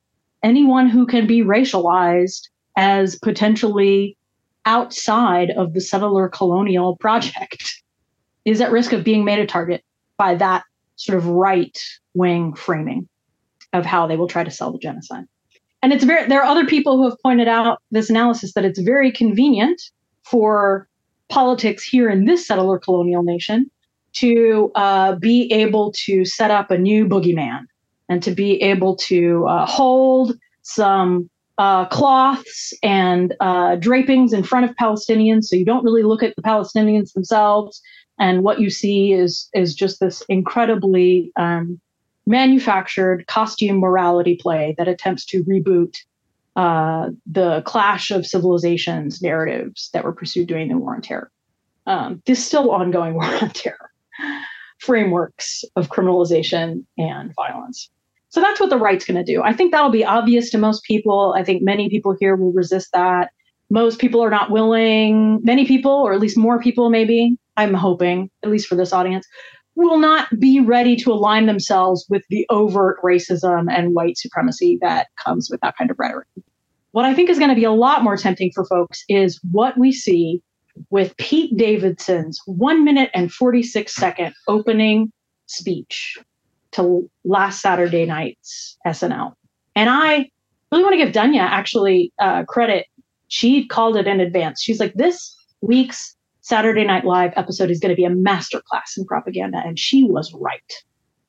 [0.47, 4.17] Anyone who can be racialized as potentially
[4.65, 7.83] outside of the settler colonial project
[8.45, 9.83] is at risk of being made a target
[10.17, 10.63] by that
[10.95, 11.77] sort of right
[12.15, 13.09] wing framing
[13.73, 15.25] of how they will try to sell the genocide.
[15.83, 18.79] And it's very, there are other people who have pointed out this analysis that it's
[18.79, 19.83] very convenient
[20.23, 20.87] for
[21.29, 23.69] politics here in this settler colonial nation
[24.13, 27.67] to uh, be able to set up a new boogeyman
[28.09, 31.29] and to be able to uh, hold some
[31.59, 35.45] uh, cloths and uh, drapings in front of Palestinians.
[35.45, 37.81] So you don't really look at the Palestinians themselves,
[38.19, 41.81] and what you see is is just this incredibly um,
[42.27, 45.97] manufactured costume morality play that attempts to reboot
[46.57, 51.31] uh, the clash of civilizations narratives that were pursued during the war on terror.
[51.87, 53.91] Um, this still ongoing war on terror
[54.79, 57.91] frameworks of criminalization and violence.
[58.31, 59.43] So that's what the right's going to do.
[59.43, 61.35] I think that'll be obvious to most people.
[61.37, 63.31] I think many people here will resist that.
[63.71, 68.31] Most people are not willing, many people, or at least more people, maybe, I'm hoping,
[68.45, 69.27] at least for this audience,
[69.75, 75.09] will not be ready to align themselves with the overt racism and white supremacy that
[75.23, 76.29] comes with that kind of rhetoric.
[76.93, 79.77] What I think is going to be a lot more tempting for folks is what
[79.77, 80.41] we see
[80.91, 85.13] with Pete Davidson's one minute and 46 second opening
[85.47, 86.17] speech
[86.77, 89.33] to last Saturday night's SNL.
[89.75, 90.31] And I
[90.71, 92.87] really want to give Danya actually uh, credit.
[93.29, 94.63] She called it in advance.
[94.63, 99.05] She's like, this week's Saturday Night Live episode is going to be a masterclass in
[99.05, 99.59] propaganda.
[99.65, 100.73] And she was right.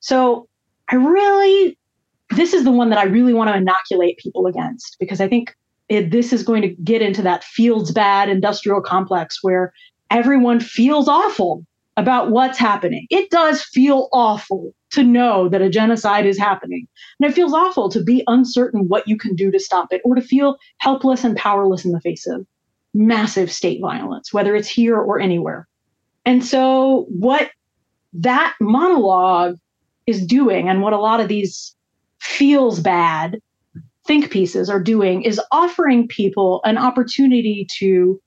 [0.00, 0.48] So
[0.90, 1.76] I really,
[2.30, 5.54] this is the one that I really want to inoculate people against because I think
[5.88, 9.72] it, this is going to get into that feels bad industrial complex where
[10.10, 11.66] everyone feels awful
[11.96, 13.06] about what's happening.
[13.10, 16.86] It does feel awful to know that a genocide is happening.
[17.20, 20.14] And it feels awful to be uncertain what you can do to stop it or
[20.14, 22.46] to feel helpless and powerless in the face of
[22.94, 25.68] massive state violence, whether it's here or anywhere.
[26.24, 27.50] And so, what
[28.14, 29.56] that monologue
[30.06, 31.74] is doing, and what a lot of these
[32.20, 33.40] feels bad
[34.06, 38.20] think pieces are doing, is offering people an opportunity to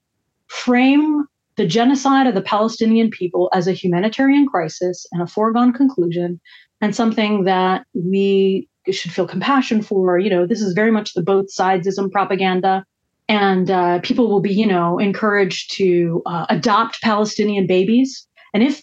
[0.48, 1.26] frame
[1.62, 6.42] the genocide of the Palestinian people as a humanitarian crisis and a foregone conclusion,
[6.82, 10.18] and something that we should feel compassion for.
[10.18, 12.84] You know, this is very much the both sidesism propaganda.
[13.30, 18.28] And uh, people will be, you know, encouraged to uh, adopt Palestinian babies.
[18.56, 18.82] And if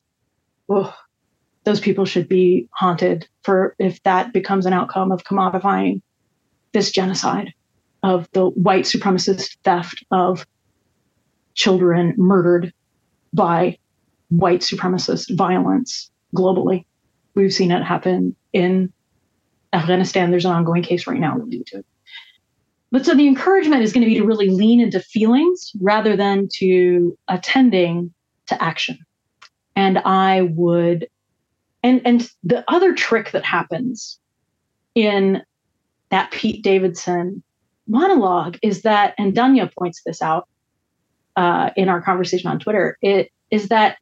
[0.68, 0.94] oh,
[1.64, 6.00] those people should be haunted for if that becomes an outcome of commodifying
[6.72, 7.52] this genocide,
[8.04, 10.46] of the white supremacist theft of
[11.58, 12.72] children murdered
[13.34, 13.76] by
[14.30, 16.84] white supremacist violence globally.
[17.34, 18.92] We've seen it happen in
[19.72, 20.30] Afghanistan.
[20.30, 21.86] There's an ongoing case right now related to it.
[22.92, 26.48] But so the encouragement is going to be to really lean into feelings rather than
[26.54, 28.14] to attending
[28.46, 28.98] to action.
[29.74, 31.08] And I would,
[31.82, 34.18] and and the other trick that happens
[34.94, 35.42] in
[36.10, 37.42] that Pete Davidson
[37.88, 40.48] monologue is that, and Danya points this out,
[41.38, 43.98] uh, in our conversation on Twitter, it is that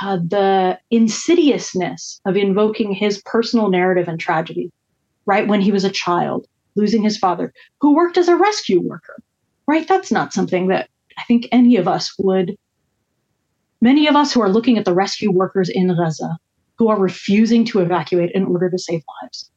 [0.00, 4.72] uh, the insidiousness of invoking his personal narrative and tragedy,
[5.26, 5.46] right?
[5.46, 6.46] When he was a child,
[6.76, 7.52] losing his father,
[7.82, 9.16] who worked as a rescue worker,
[9.66, 9.86] right?
[9.86, 10.88] That's not something that
[11.18, 12.56] I think any of us would,
[13.82, 16.38] many of us who are looking at the rescue workers in Gaza,
[16.78, 19.50] who are refusing to evacuate in order to save lives,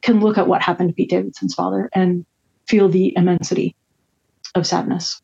[0.00, 2.26] can look at what happened to Pete Davidson's father and
[2.66, 3.76] feel the immensity
[4.56, 5.22] of sadness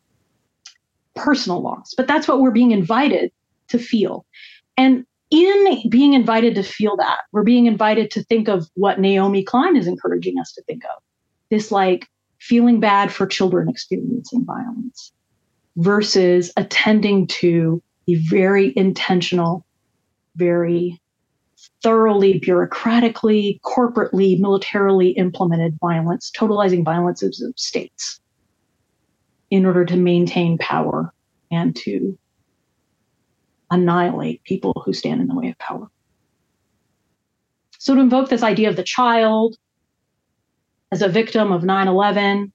[1.19, 3.31] personal loss, but that's what we're being invited
[3.69, 4.25] to feel.
[4.77, 9.45] And in being invited to feel that, we're being invited to think of what Naomi
[9.45, 11.03] Klein is encouraging us to think of
[11.51, 12.07] this like
[12.39, 15.13] feeling bad for children experiencing violence
[15.77, 19.67] versus attending to the very intentional,
[20.37, 21.01] very
[21.83, 28.21] thoroughly bureaucratically, corporately, militarily implemented violence, totalizing violences of states
[29.51, 31.13] in order to maintain power
[31.51, 32.19] and to
[33.71, 35.89] annihilate people who stand in the way of power.
[37.79, 39.57] So, to invoke this idea of the child
[40.91, 42.53] as a victim of 9 11,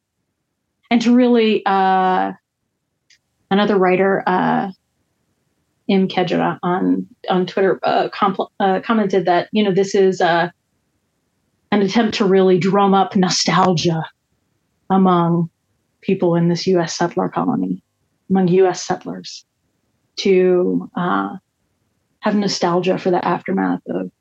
[0.92, 2.34] and to really, uh,
[3.50, 4.72] another writer, uh,
[5.88, 10.50] Im Kedra on on Twitter uh, compl- uh, commented that you know this is uh,
[11.72, 14.04] an attempt to really drum up nostalgia
[14.90, 15.50] among
[16.04, 16.96] people in this U.S.
[16.96, 17.82] settler colony,
[18.30, 18.84] among U.S.
[18.84, 19.46] settlers,
[20.18, 21.36] to uh,
[22.20, 24.12] have nostalgia for the aftermath of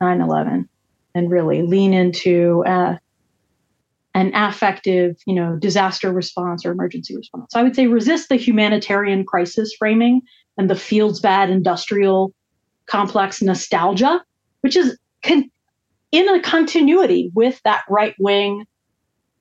[0.00, 0.68] 9 11
[1.14, 2.96] and really lean into uh,
[4.14, 7.46] an affective, you know, disaster response or emergency response.
[7.50, 10.22] So I would say resist the humanitarian crisis framing
[10.56, 12.32] and the feels bad industrial
[12.86, 14.22] complex nostalgia,
[14.60, 15.50] which is con-
[16.12, 18.66] in a continuity with that right wing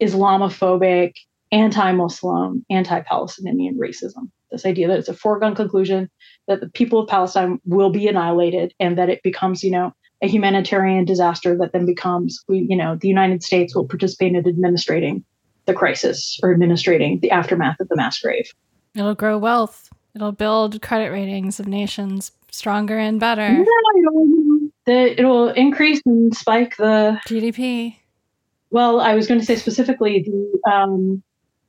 [0.03, 1.13] Islamophobic,
[1.51, 4.29] anti Muslim, anti Palestinian racism.
[4.51, 6.09] This idea that it's a foregone conclusion
[6.47, 10.27] that the people of Palestine will be annihilated and that it becomes, you know, a
[10.27, 15.23] humanitarian disaster that then becomes, we, you know, the United States will participate in administrating
[15.65, 18.51] the crisis or administrating the aftermath of the mass grave.
[18.95, 19.89] It'll grow wealth.
[20.15, 23.41] It'll build credit ratings of nations stronger and better.
[23.41, 23.63] Yeah,
[23.97, 27.97] it'll, the, it'll increase and spike the GDP.
[28.73, 31.21] Well, I was going to say specifically the um,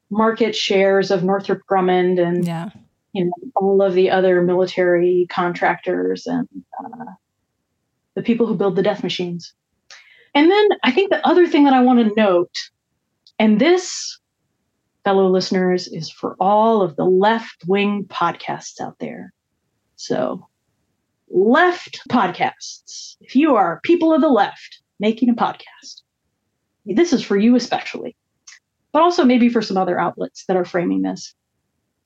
[0.08, 2.70] market shares of Northrop Grumman and yeah.
[3.12, 6.48] you know all of the other military contractors and
[6.82, 7.12] uh,
[8.14, 9.52] the people who build the death machines.
[10.34, 12.56] And then I think the other thing that I want to note,
[13.38, 14.18] and this,
[15.04, 19.34] fellow listeners, is for all of the left wing podcasts out there.
[19.96, 20.48] So,
[21.28, 26.00] left podcasts, if you are people of the left making a podcast,
[26.86, 28.16] this is for you especially,
[28.92, 31.34] but also maybe for some other outlets that are framing this.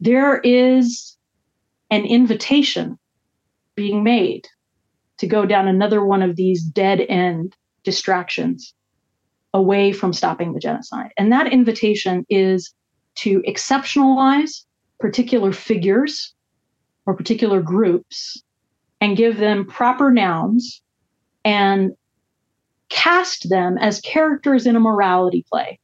[0.01, 1.17] There is
[1.91, 2.99] an invitation
[3.75, 4.47] being made
[5.19, 8.75] to go down another one of these dead end distractions
[9.55, 11.11] away from stopping the genocide.
[11.17, 12.73] And that invitation is
[13.17, 14.65] to exceptionalize
[15.01, 16.35] particular figures
[17.07, 18.43] or particular groups
[19.01, 20.83] and give them proper nouns
[21.45, 21.93] and
[22.89, 25.79] cast them as characters in a morality play.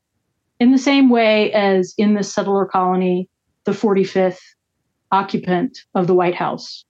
[0.60, 3.28] In the same way as in the settler colony,
[3.64, 4.38] the 45th
[5.12, 6.84] occupant of the White House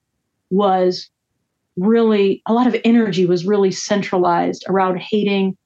[0.49, 1.09] was
[1.77, 5.57] really a lot of energy was really centralized around hating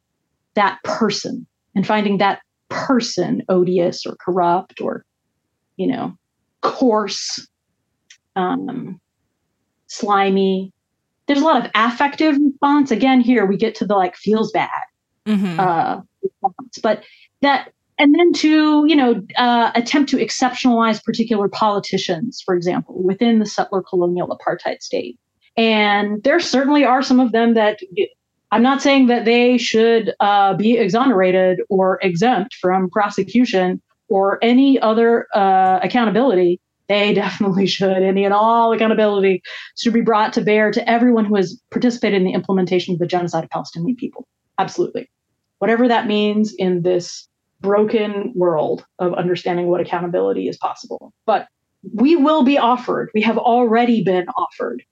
[0.55, 1.45] that person
[1.75, 5.05] and finding that person odious or corrupt or
[5.77, 6.15] you know
[6.61, 7.47] coarse
[8.35, 8.99] um,
[9.87, 10.73] slimy
[11.29, 14.69] there's a lot of affective response again here we get to the like feels bad
[15.25, 15.59] mm-hmm.
[15.59, 17.03] uh, response but
[17.41, 23.39] that and then to you know uh, attempt to exceptionalize particular politicians for example within
[23.39, 25.17] the settler colonial apartheid state
[25.55, 27.79] and there certainly are some of them that
[28.51, 34.79] I'm not saying that they should uh, be exonerated or exempt from prosecution or any
[34.79, 36.59] other uh, accountability.
[36.89, 37.89] They definitely should.
[37.89, 39.41] And all accountability
[39.77, 43.07] should be brought to bear to everyone who has participated in the implementation of the
[43.07, 44.27] genocide of Palestinian people.
[44.57, 45.09] Absolutely.
[45.59, 47.27] Whatever that means in this
[47.61, 51.13] broken world of understanding what accountability is possible.
[51.25, 51.47] But
[51.93, 54.83] we will be offered, we have already been offered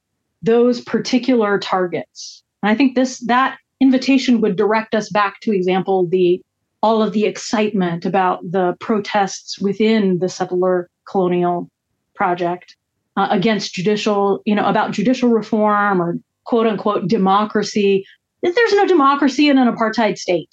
[0.41, 2.43] those particular targets.
[2.61, 6.41] And I think this that invitation would direct us back to example the
[6.83, 11.69] all of the excitement about the protests within the settler colonial
[12.17, 12.75] project
[13.15, 18.05] uh, against judicial, you know, about judicial reform or quote unquote democracy.
[18.41, 20.49] There's no democracy in an apartheid state.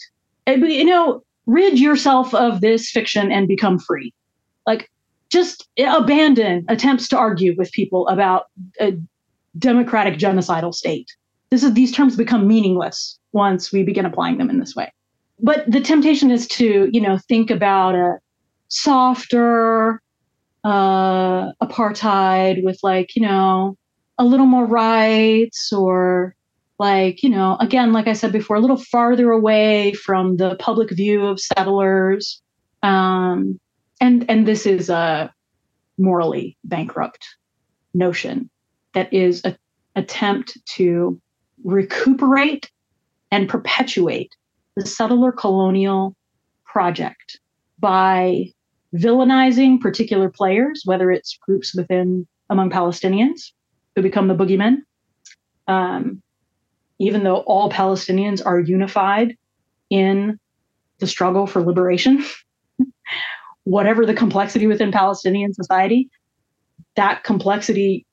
[0.47, 4.13] You know, rid yourself of this fiction and become free.
[4.67, 4.91] Like,
[5.31, 8.45] just abandon attempts to argue with people about
[8.81, 8.93] a
[9.59, 11.11] democratic genocidal state.
[11.51, 14.93] This is these terms become meaningless once we begin applying them in this way.
[15.41, 18.19] But the temptation is to, you know, think about a
[18.69, 20.01] softer
[20.65, 23.77] uh, apartheid with like, you know,
[24.19, 26.35] a little more rights or
[26.79, 30.91] like, you know, again, like I said before, a little farther away from the public
[30.91, 32.41] view of settlers.
[32.83, 33.61] Um,
[34.01, 35.33] and and this is a
[35.99, 37.25] morally bankrupt
[37.93, 38.51] notion
[38.95, 39.57] that is an
[39.95, 41.21] attempt to
[41.63, 42.71] recuperate
[43.31, 44.35] and perpetuate
[44.77, 46.17] the settler colonial
[46.65, 47.39] project
[47.79, 48.47] by
[48.95, 53.53] villainizing particular players, whether it's groups within among Palestinians
[53.95, 54.79] who become the boogeymen,
[55.67, 56.23] um,
[56.99, 59.37] even though all Palestinians are unified
[59.91, 60.39] in
[60.99, 62.25] the struggle for liberation,
[63.65, 66.09] whatever the complexity within Palestinian society,
[66.97, 68.07] that complexity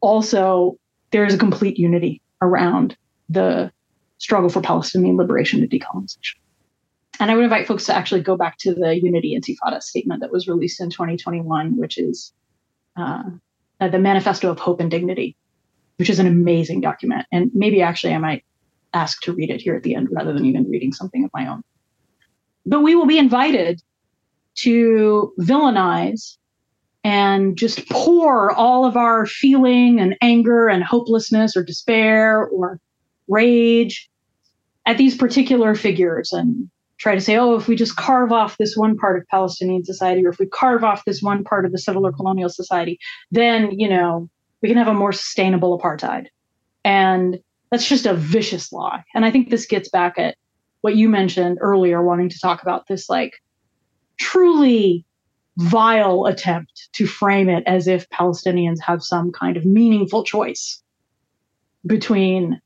[0.00, 0.78] also
[1.10, 2.96] there is a complete unity around
[3.28, 3.70] the
[4.18, 6.36] struggle for Palestinian liberation and decolonization.
[7.20, 10.30] And I would invite folks to actually go back to the Unity Intifada statement that
[10.30, 12.32] was released in 2021, which is
[12.96, 13.24] uh,
[13.80, 15.36] the Manifesto of Hope and Dignity,
[15.96, 17.26] which is an amazing document.
[17.32, 18.44] And maybe actually I might
[18.94, 21.48] ask to read it here at the end rather than even reading something of my
[21.48, 21.62] own.
[22.64, 23.82] But we will be invited
[24.58, 26.36] to villainize
[27.04, 32.80] and just pour all of our feeling and anger and hopelessness or despair or
[33.28, 34.10] rage
[34.86, 38.76] at these particular figures and try to say, oh, if we just carve off this
[38.76, 41.78] one part of Palestinian society, or if we carve off this one part of the
[41.78, 42.98] settler colonial society,
[43.30, 44.28] then, you know,
[44.62, 46.26] we can have a more sustainable apartheid.
[46.84, 47.38] And
[47.70, 49.04] that's just a vicious lie.
[49.14, 50.36] And I think this gets back at
[50.80, 53.34] what you mentioned earlier, wanting to talk about this like
[54.18, 55.04] truly
[55.58, 60.82] vile attempt to frame it as if Palestinians have some kind of meaningful choice
[61.86, 62.60] between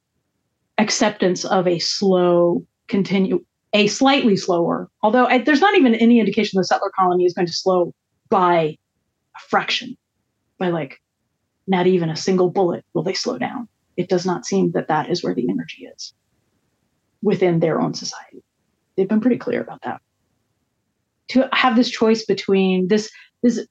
[0.79, 6.59] acceptance of a slow, continue a slightly slower, although I, there's not even any indication
[6.59, 7.95] the settler colony is going to slow
[8.29, 8.77] by
[9.37, 9.97] a fraction,
[10.59, 11.01] by like
[11.67, 13.69] not even a single bullet will they slow down.
[13.97, 16.13] It does not seem that that is where the energy is
[17.23, 18.43] within their own society.
[18.97, 20.01] They've been pretty clear about that.
[21.31, 23.11] To have this choice between this
[23.43, 23.67] this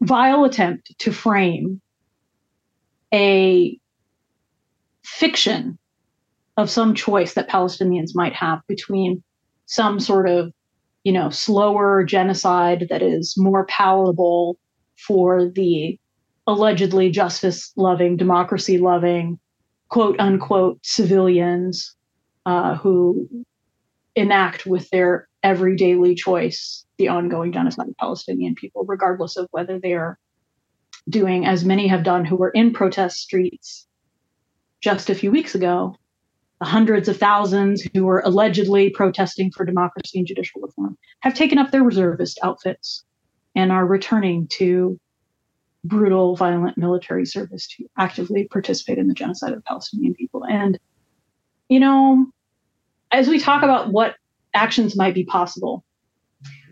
[0.00, 1.80] vile attempt to frame
[3.12, 3.78] a
[5.04, 5.78] fiction
[6.56, 9.22] of some choice that Palestinians might have between
[9.66, 10.52] some sort of,
[11.04, 14.58] you know, slower genocide that is more palatable
[15.06, 15.98] for the
[16.46, 19.38] allegedly justice loving, democracy loving,
[19.88, 21.94] quote unquote civilians
[22.46, 23.28] uh, who
[24.16, 29.78] enact with their every daily choice the ongoing genocide of Palestinian people, regardless of whether
[29.78, 30.18] they are
[31.08, 33.86] doing, as many have done who were in protest streets
[34.80, 35.94] just a few weeks ago,
[36.60, 41.58] the hundreds of thousands who were allegedly protesting for democracy and judicial reform have taken
[41.58, 43.04] up their reservist outfits
[43.56, 45.00] and are returning to
[45.84, 50.44] brutal, violent military service to actively participate in the genocide of the Palestinian people.
[50.44, 50.78] And,
[51.70, 52.26] you know,
[53.10, 54.16] as we talk about what
[54.52, 55.82] actions might be possible,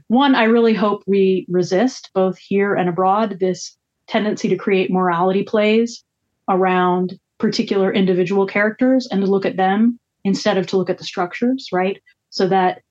[0.08, 5.42] one, I really hope we resist, both here and abroad, this tendency to create morality
[5.42, 6.04] plays
[6.48, 11.04] around particular individual characters and to look at them instead of to look at the
[11.04, 12.02] structures, right?
[12.30, 12.82] So that,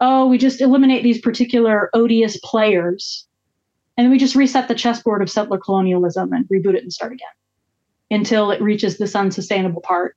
[0.00, 3.26] oh, we just eliminate these particular odious players
[3.96, 7.28] and we just reset the chessboard of settler colonialism and reboot it and start again
[8.10, 10.16] until it reaches this unsustainable part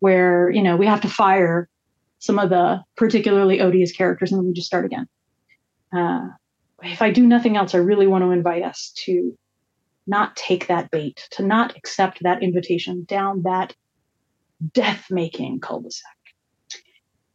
[0.00, 1.68] where, you know, we have to fire
[2.18, 5.08] some of the particularly odious characters and then we just start again.
[5.96, 6.28] Uh,
[6.82, 9.36] if I do nothing else, I really want to invite us to
[10.06, 13.74] not take that bait, to not accept that invitation down that
[14.72, 16.82] death making cul de sac.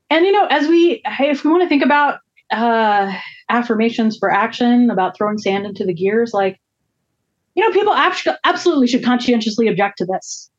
[0.10, 2.20] And, you know, as we, if we want to think about
[2.52, 3.14] uh,
[3.50, 6.60] affirmations for action, about throwing sand into the gears, like,
[7.56, 7.94] you know, people
[8.44, 10.50] absolutely should conscientiously object to this.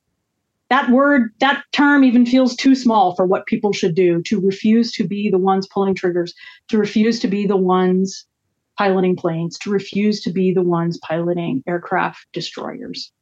[0.69, 4.93] That word, that term even feels too small for what people should do to refuse
[4.93, 6.32] to be the ones pulling triggers,
[6.69, 8.27] to refuse to be the ones
[8.76, 13.12] piloting planes, to refuse to be the ones piloting aircraft destroyers,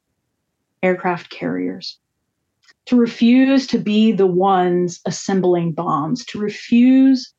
[0.82, 1.98] aircraft carriers,
[2.86, 7.32] to refuse to be the ones assembling bombs, to refuse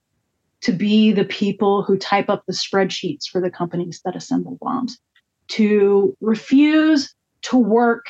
[0.62, 5.00] to be the people who type up the spreadsheets for the companies that assemble bombs,
[5.48, 8.06] to refuse to work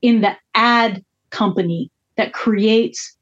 [0.00, 3.16] in the ad company that creates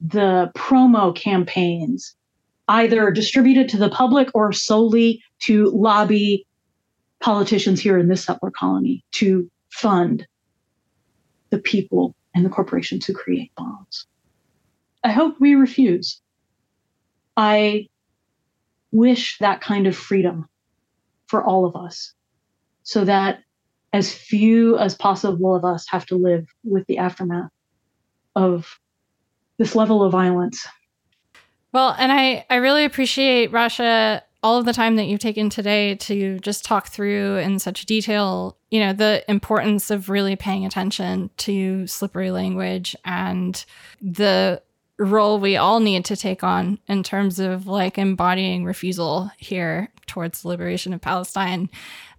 [0.00, 2.14] the promo campaigns
[2.68, 6.46] either distributed to the public or solely to lobby
[7.20, 10.26] politicians here in this settler colony to fund
[11.50, 14.06] the people and the corporations who create bombs.
[15.02, 16.20] I hope we refuse.
[17.36, 17.88] I
[18.92, 20.48] wish that kind of freedom
[21.26, 22.12] for all of us
[22.82, 23.40] so that
[23.92, 27.50] as few as possible of us have to live with the aftermath
[28.36, 28.78] of
[29.58, 30.66] this level of violence
[31.72, 35.96] well, and I, I really appreciate Rasha all of the time that you've taken today
[35.96, 41.30] to just talk through in such detail, you know, the importance of really paying attention
[41.38, 43.64] to slippery language and
[44.00, 44.62] the
[44.98, 50.42] role we all need to take on in terms of like embodying refusal here towards
[50.42, 51.68] the liberation of Palestine.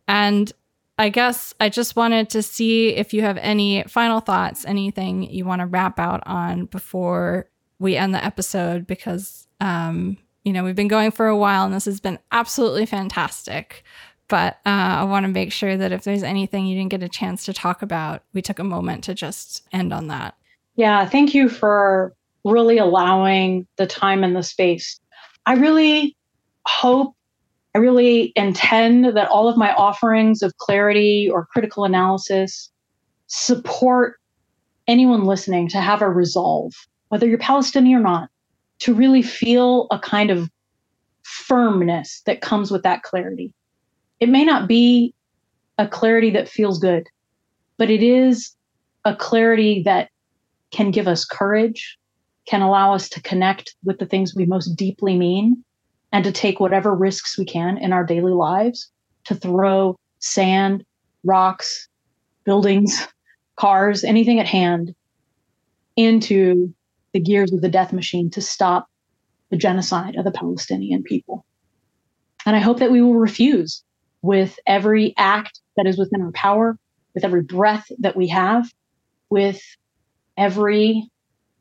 [0.07, 0.51] And
[0.97, 5.45] I guess I just wanted to see if you have any final thoughts, anything you
[5.45, 7.49] want to wrap out on before
[7.79, 11.73] we end the episode because um, you know we've been going for a while and
[11.73, 13.83] this has been absolutely fantastic.
[14.27, 14.69] But uh,
[14.99, 17.53] I want to make sure that if there's anything you didn't get a chance to
[17.53, 20.35] talk about, we took a moment to just end on that.
[20.75, 22.13] Yeah, thank you for
[22.45, 24.99] really allowing the time and the space.
[25.47, 26.15] I really
[26.67, 27.15] hope,
[27.73, 32.71] I really intend that all of my offerings of clarity or critical analysis
[33.27, 34.19] support
[34.87, 36.73] anyone listening to have a resolve
[37.09, 38.29] whether you're Palestinian or not,
[38.79, 40.49] to really feel a kind of
[41.23, 43.53] firmness that comes with that clarity.
[44.19, 45.13] It may not be
[45.77, 47.07] a clarity that feels good,
[47.77, 48.55] but it is
[49.05, 50.09] a clarity that
[50.71, 51.97] can give us courage,
[52.45, 55.63] can allow us to connect with the things we most deeply mean
[56.11, 58.91] and to take whatever risks we can in our daily lives
[59.25, 60.83] to throw sand,
[61.23, 61.87] rocks,
[62.43, 63.07] buildings,
[63.55, 64.95] cars, anything at hand
[65.95, 66.73] into
[67.13, 68.87] the gears of the death machine to stop
[69.49, 71.45] the genocide of the Palestinian people.
[72.45, 73.83] And I hope that we will refuse
[74.21, 76.77] with every act that is within our power,
[77.13, 78.71] with every breath that we have,
[79.29, 79.61] with
[80.37, 81.09] every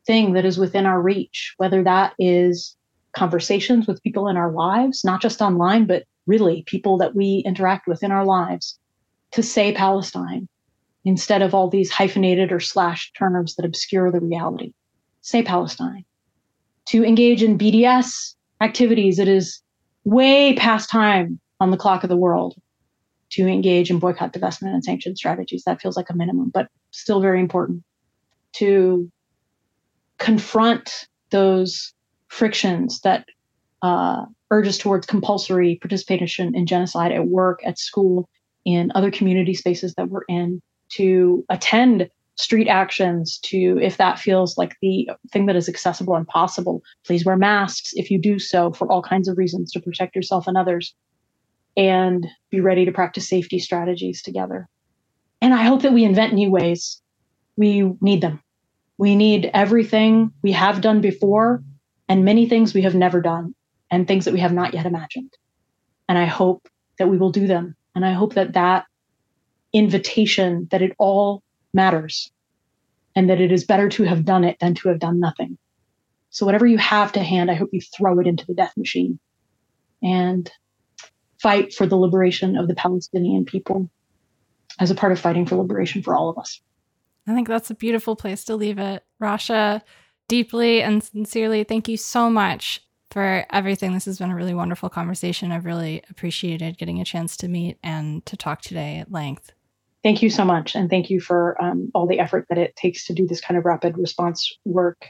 [0.05, 2.75] thing that is within our reach, whether that is
[3.13, 7.87] conversations with people in our lives, not just online, but really people that we interact
[7.87, 8.79] with in our lives,
[9.31, 10.47] to say Palestine
[11.05, 14.73] instead of all these hyphenated or slashed terms that obscure the reality.
[15.29, 16.05] Say Palestine.
[16.87, 19.61] To engage in BDS activities, it is
[20.03, 22.55] way past time on the clock of the world
[23.33, 25.61] to engage in boycott, divestment, and sanction strategies.
[25.67, 27.83] That feels like a minimum, but still very important.
[28.53, 29.11] To
[30.17, 31.93] confront those
[32.29, 33.27] frictions that
[33.83, 38.27] uh, urges towards compulsory participation in genocide at work, at school,
[38.65, 40.59] in other community spaces that we're in,
[40.93, 46.25] to attend street actions, to, if that feels like the thing that is accessible and
[46.25, 50.15] possible, please wear masks if you do so for all kinds of reasons to protect
[50.15, 50.95] yourself and others,
[51.75, 54.69] and be ready to practice safety strategies together.
[55.41, 57.01] And I hope that we invent new ways.
[57.57, 58.41] We need them.
[58.97, 61.61] We need everything we have done before
[62.07, 63.53] and many things we have never done
[63.91, 65.33] and things that we have not yet imagined.
[66.07, 67.75] And I hope that we will do them.
[67.95, 68.85] And I hope that that
[69.73, 71.43] invitation that it all
[71.73, 72.31] matters
[73.15, 75.57] and that it is better to have done it than to have done nothing.
[76.29, 79.19] So, whatever you have to hand, I hope you throw it into the death machine
[80.01, 80.49] and
[81.41, 83.89] fight for the liberation of the Palestinian people
[84.79, 86.61] as a part of fighting for liberation for all of us.
[87.27, 89.03] I think that's a beautiful place to leave it.
[89.21, 89.81] Rasha,
[90.27, 92.81] deeply and sincerely, thank you so much
[93.11, 93.93] for everything.
[93.93, 95.51] This has been a really wonderful conversation.
[95.51, 99.51] I've really appreciated getting a chance to meet and to talk today at length.
[100.03, 100.75] Thank you so much.
[100.75, 103.57] And thank you for um, all the effort that it takes to do this kind
[103.57, 105.09] of rapid response work.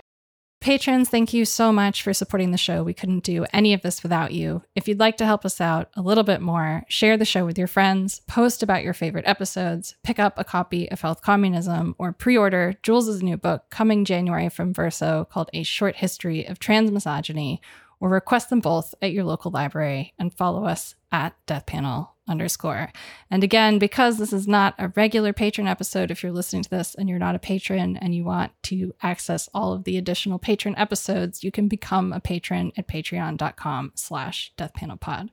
[0.61, 2.83] Patrons, thank you so much for supporting the show.
[2.83, 4.61] We couldn't do any of this without you.
[4.75, 7.57] If you'd like to help us out a little bit more, share the show with
[7.57, 12.11] your friends, post about your favorite episodes, pick up a copy of Health Communism, or
[12.11, 17.59] pre order Jules' new book coming January from Verso called A Short History of Transmisogyny,
[18.01, 22.91] or request them both at your local library and follow us at Death Panel underscore.
[23.29, 26.95] And again, because this is not a regular patron episode, if you're listening to this
[26.95, 30.75] and you're not a patron and you want to access all of the additional patron
[30.77, 35.29] episodes, you can become a patron at patreon.com slash deathpanelpod.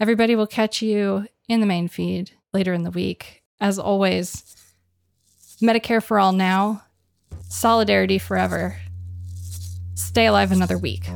[0.00, 3.42] Everybody will catch you in the main feed later in the week.
[3.60, 4.56] As always,
[5.60, 6.82] Medicare for all now,
[7.48, 8.78] solidarity forever.
[9.94, 11.08] Stay alive another week.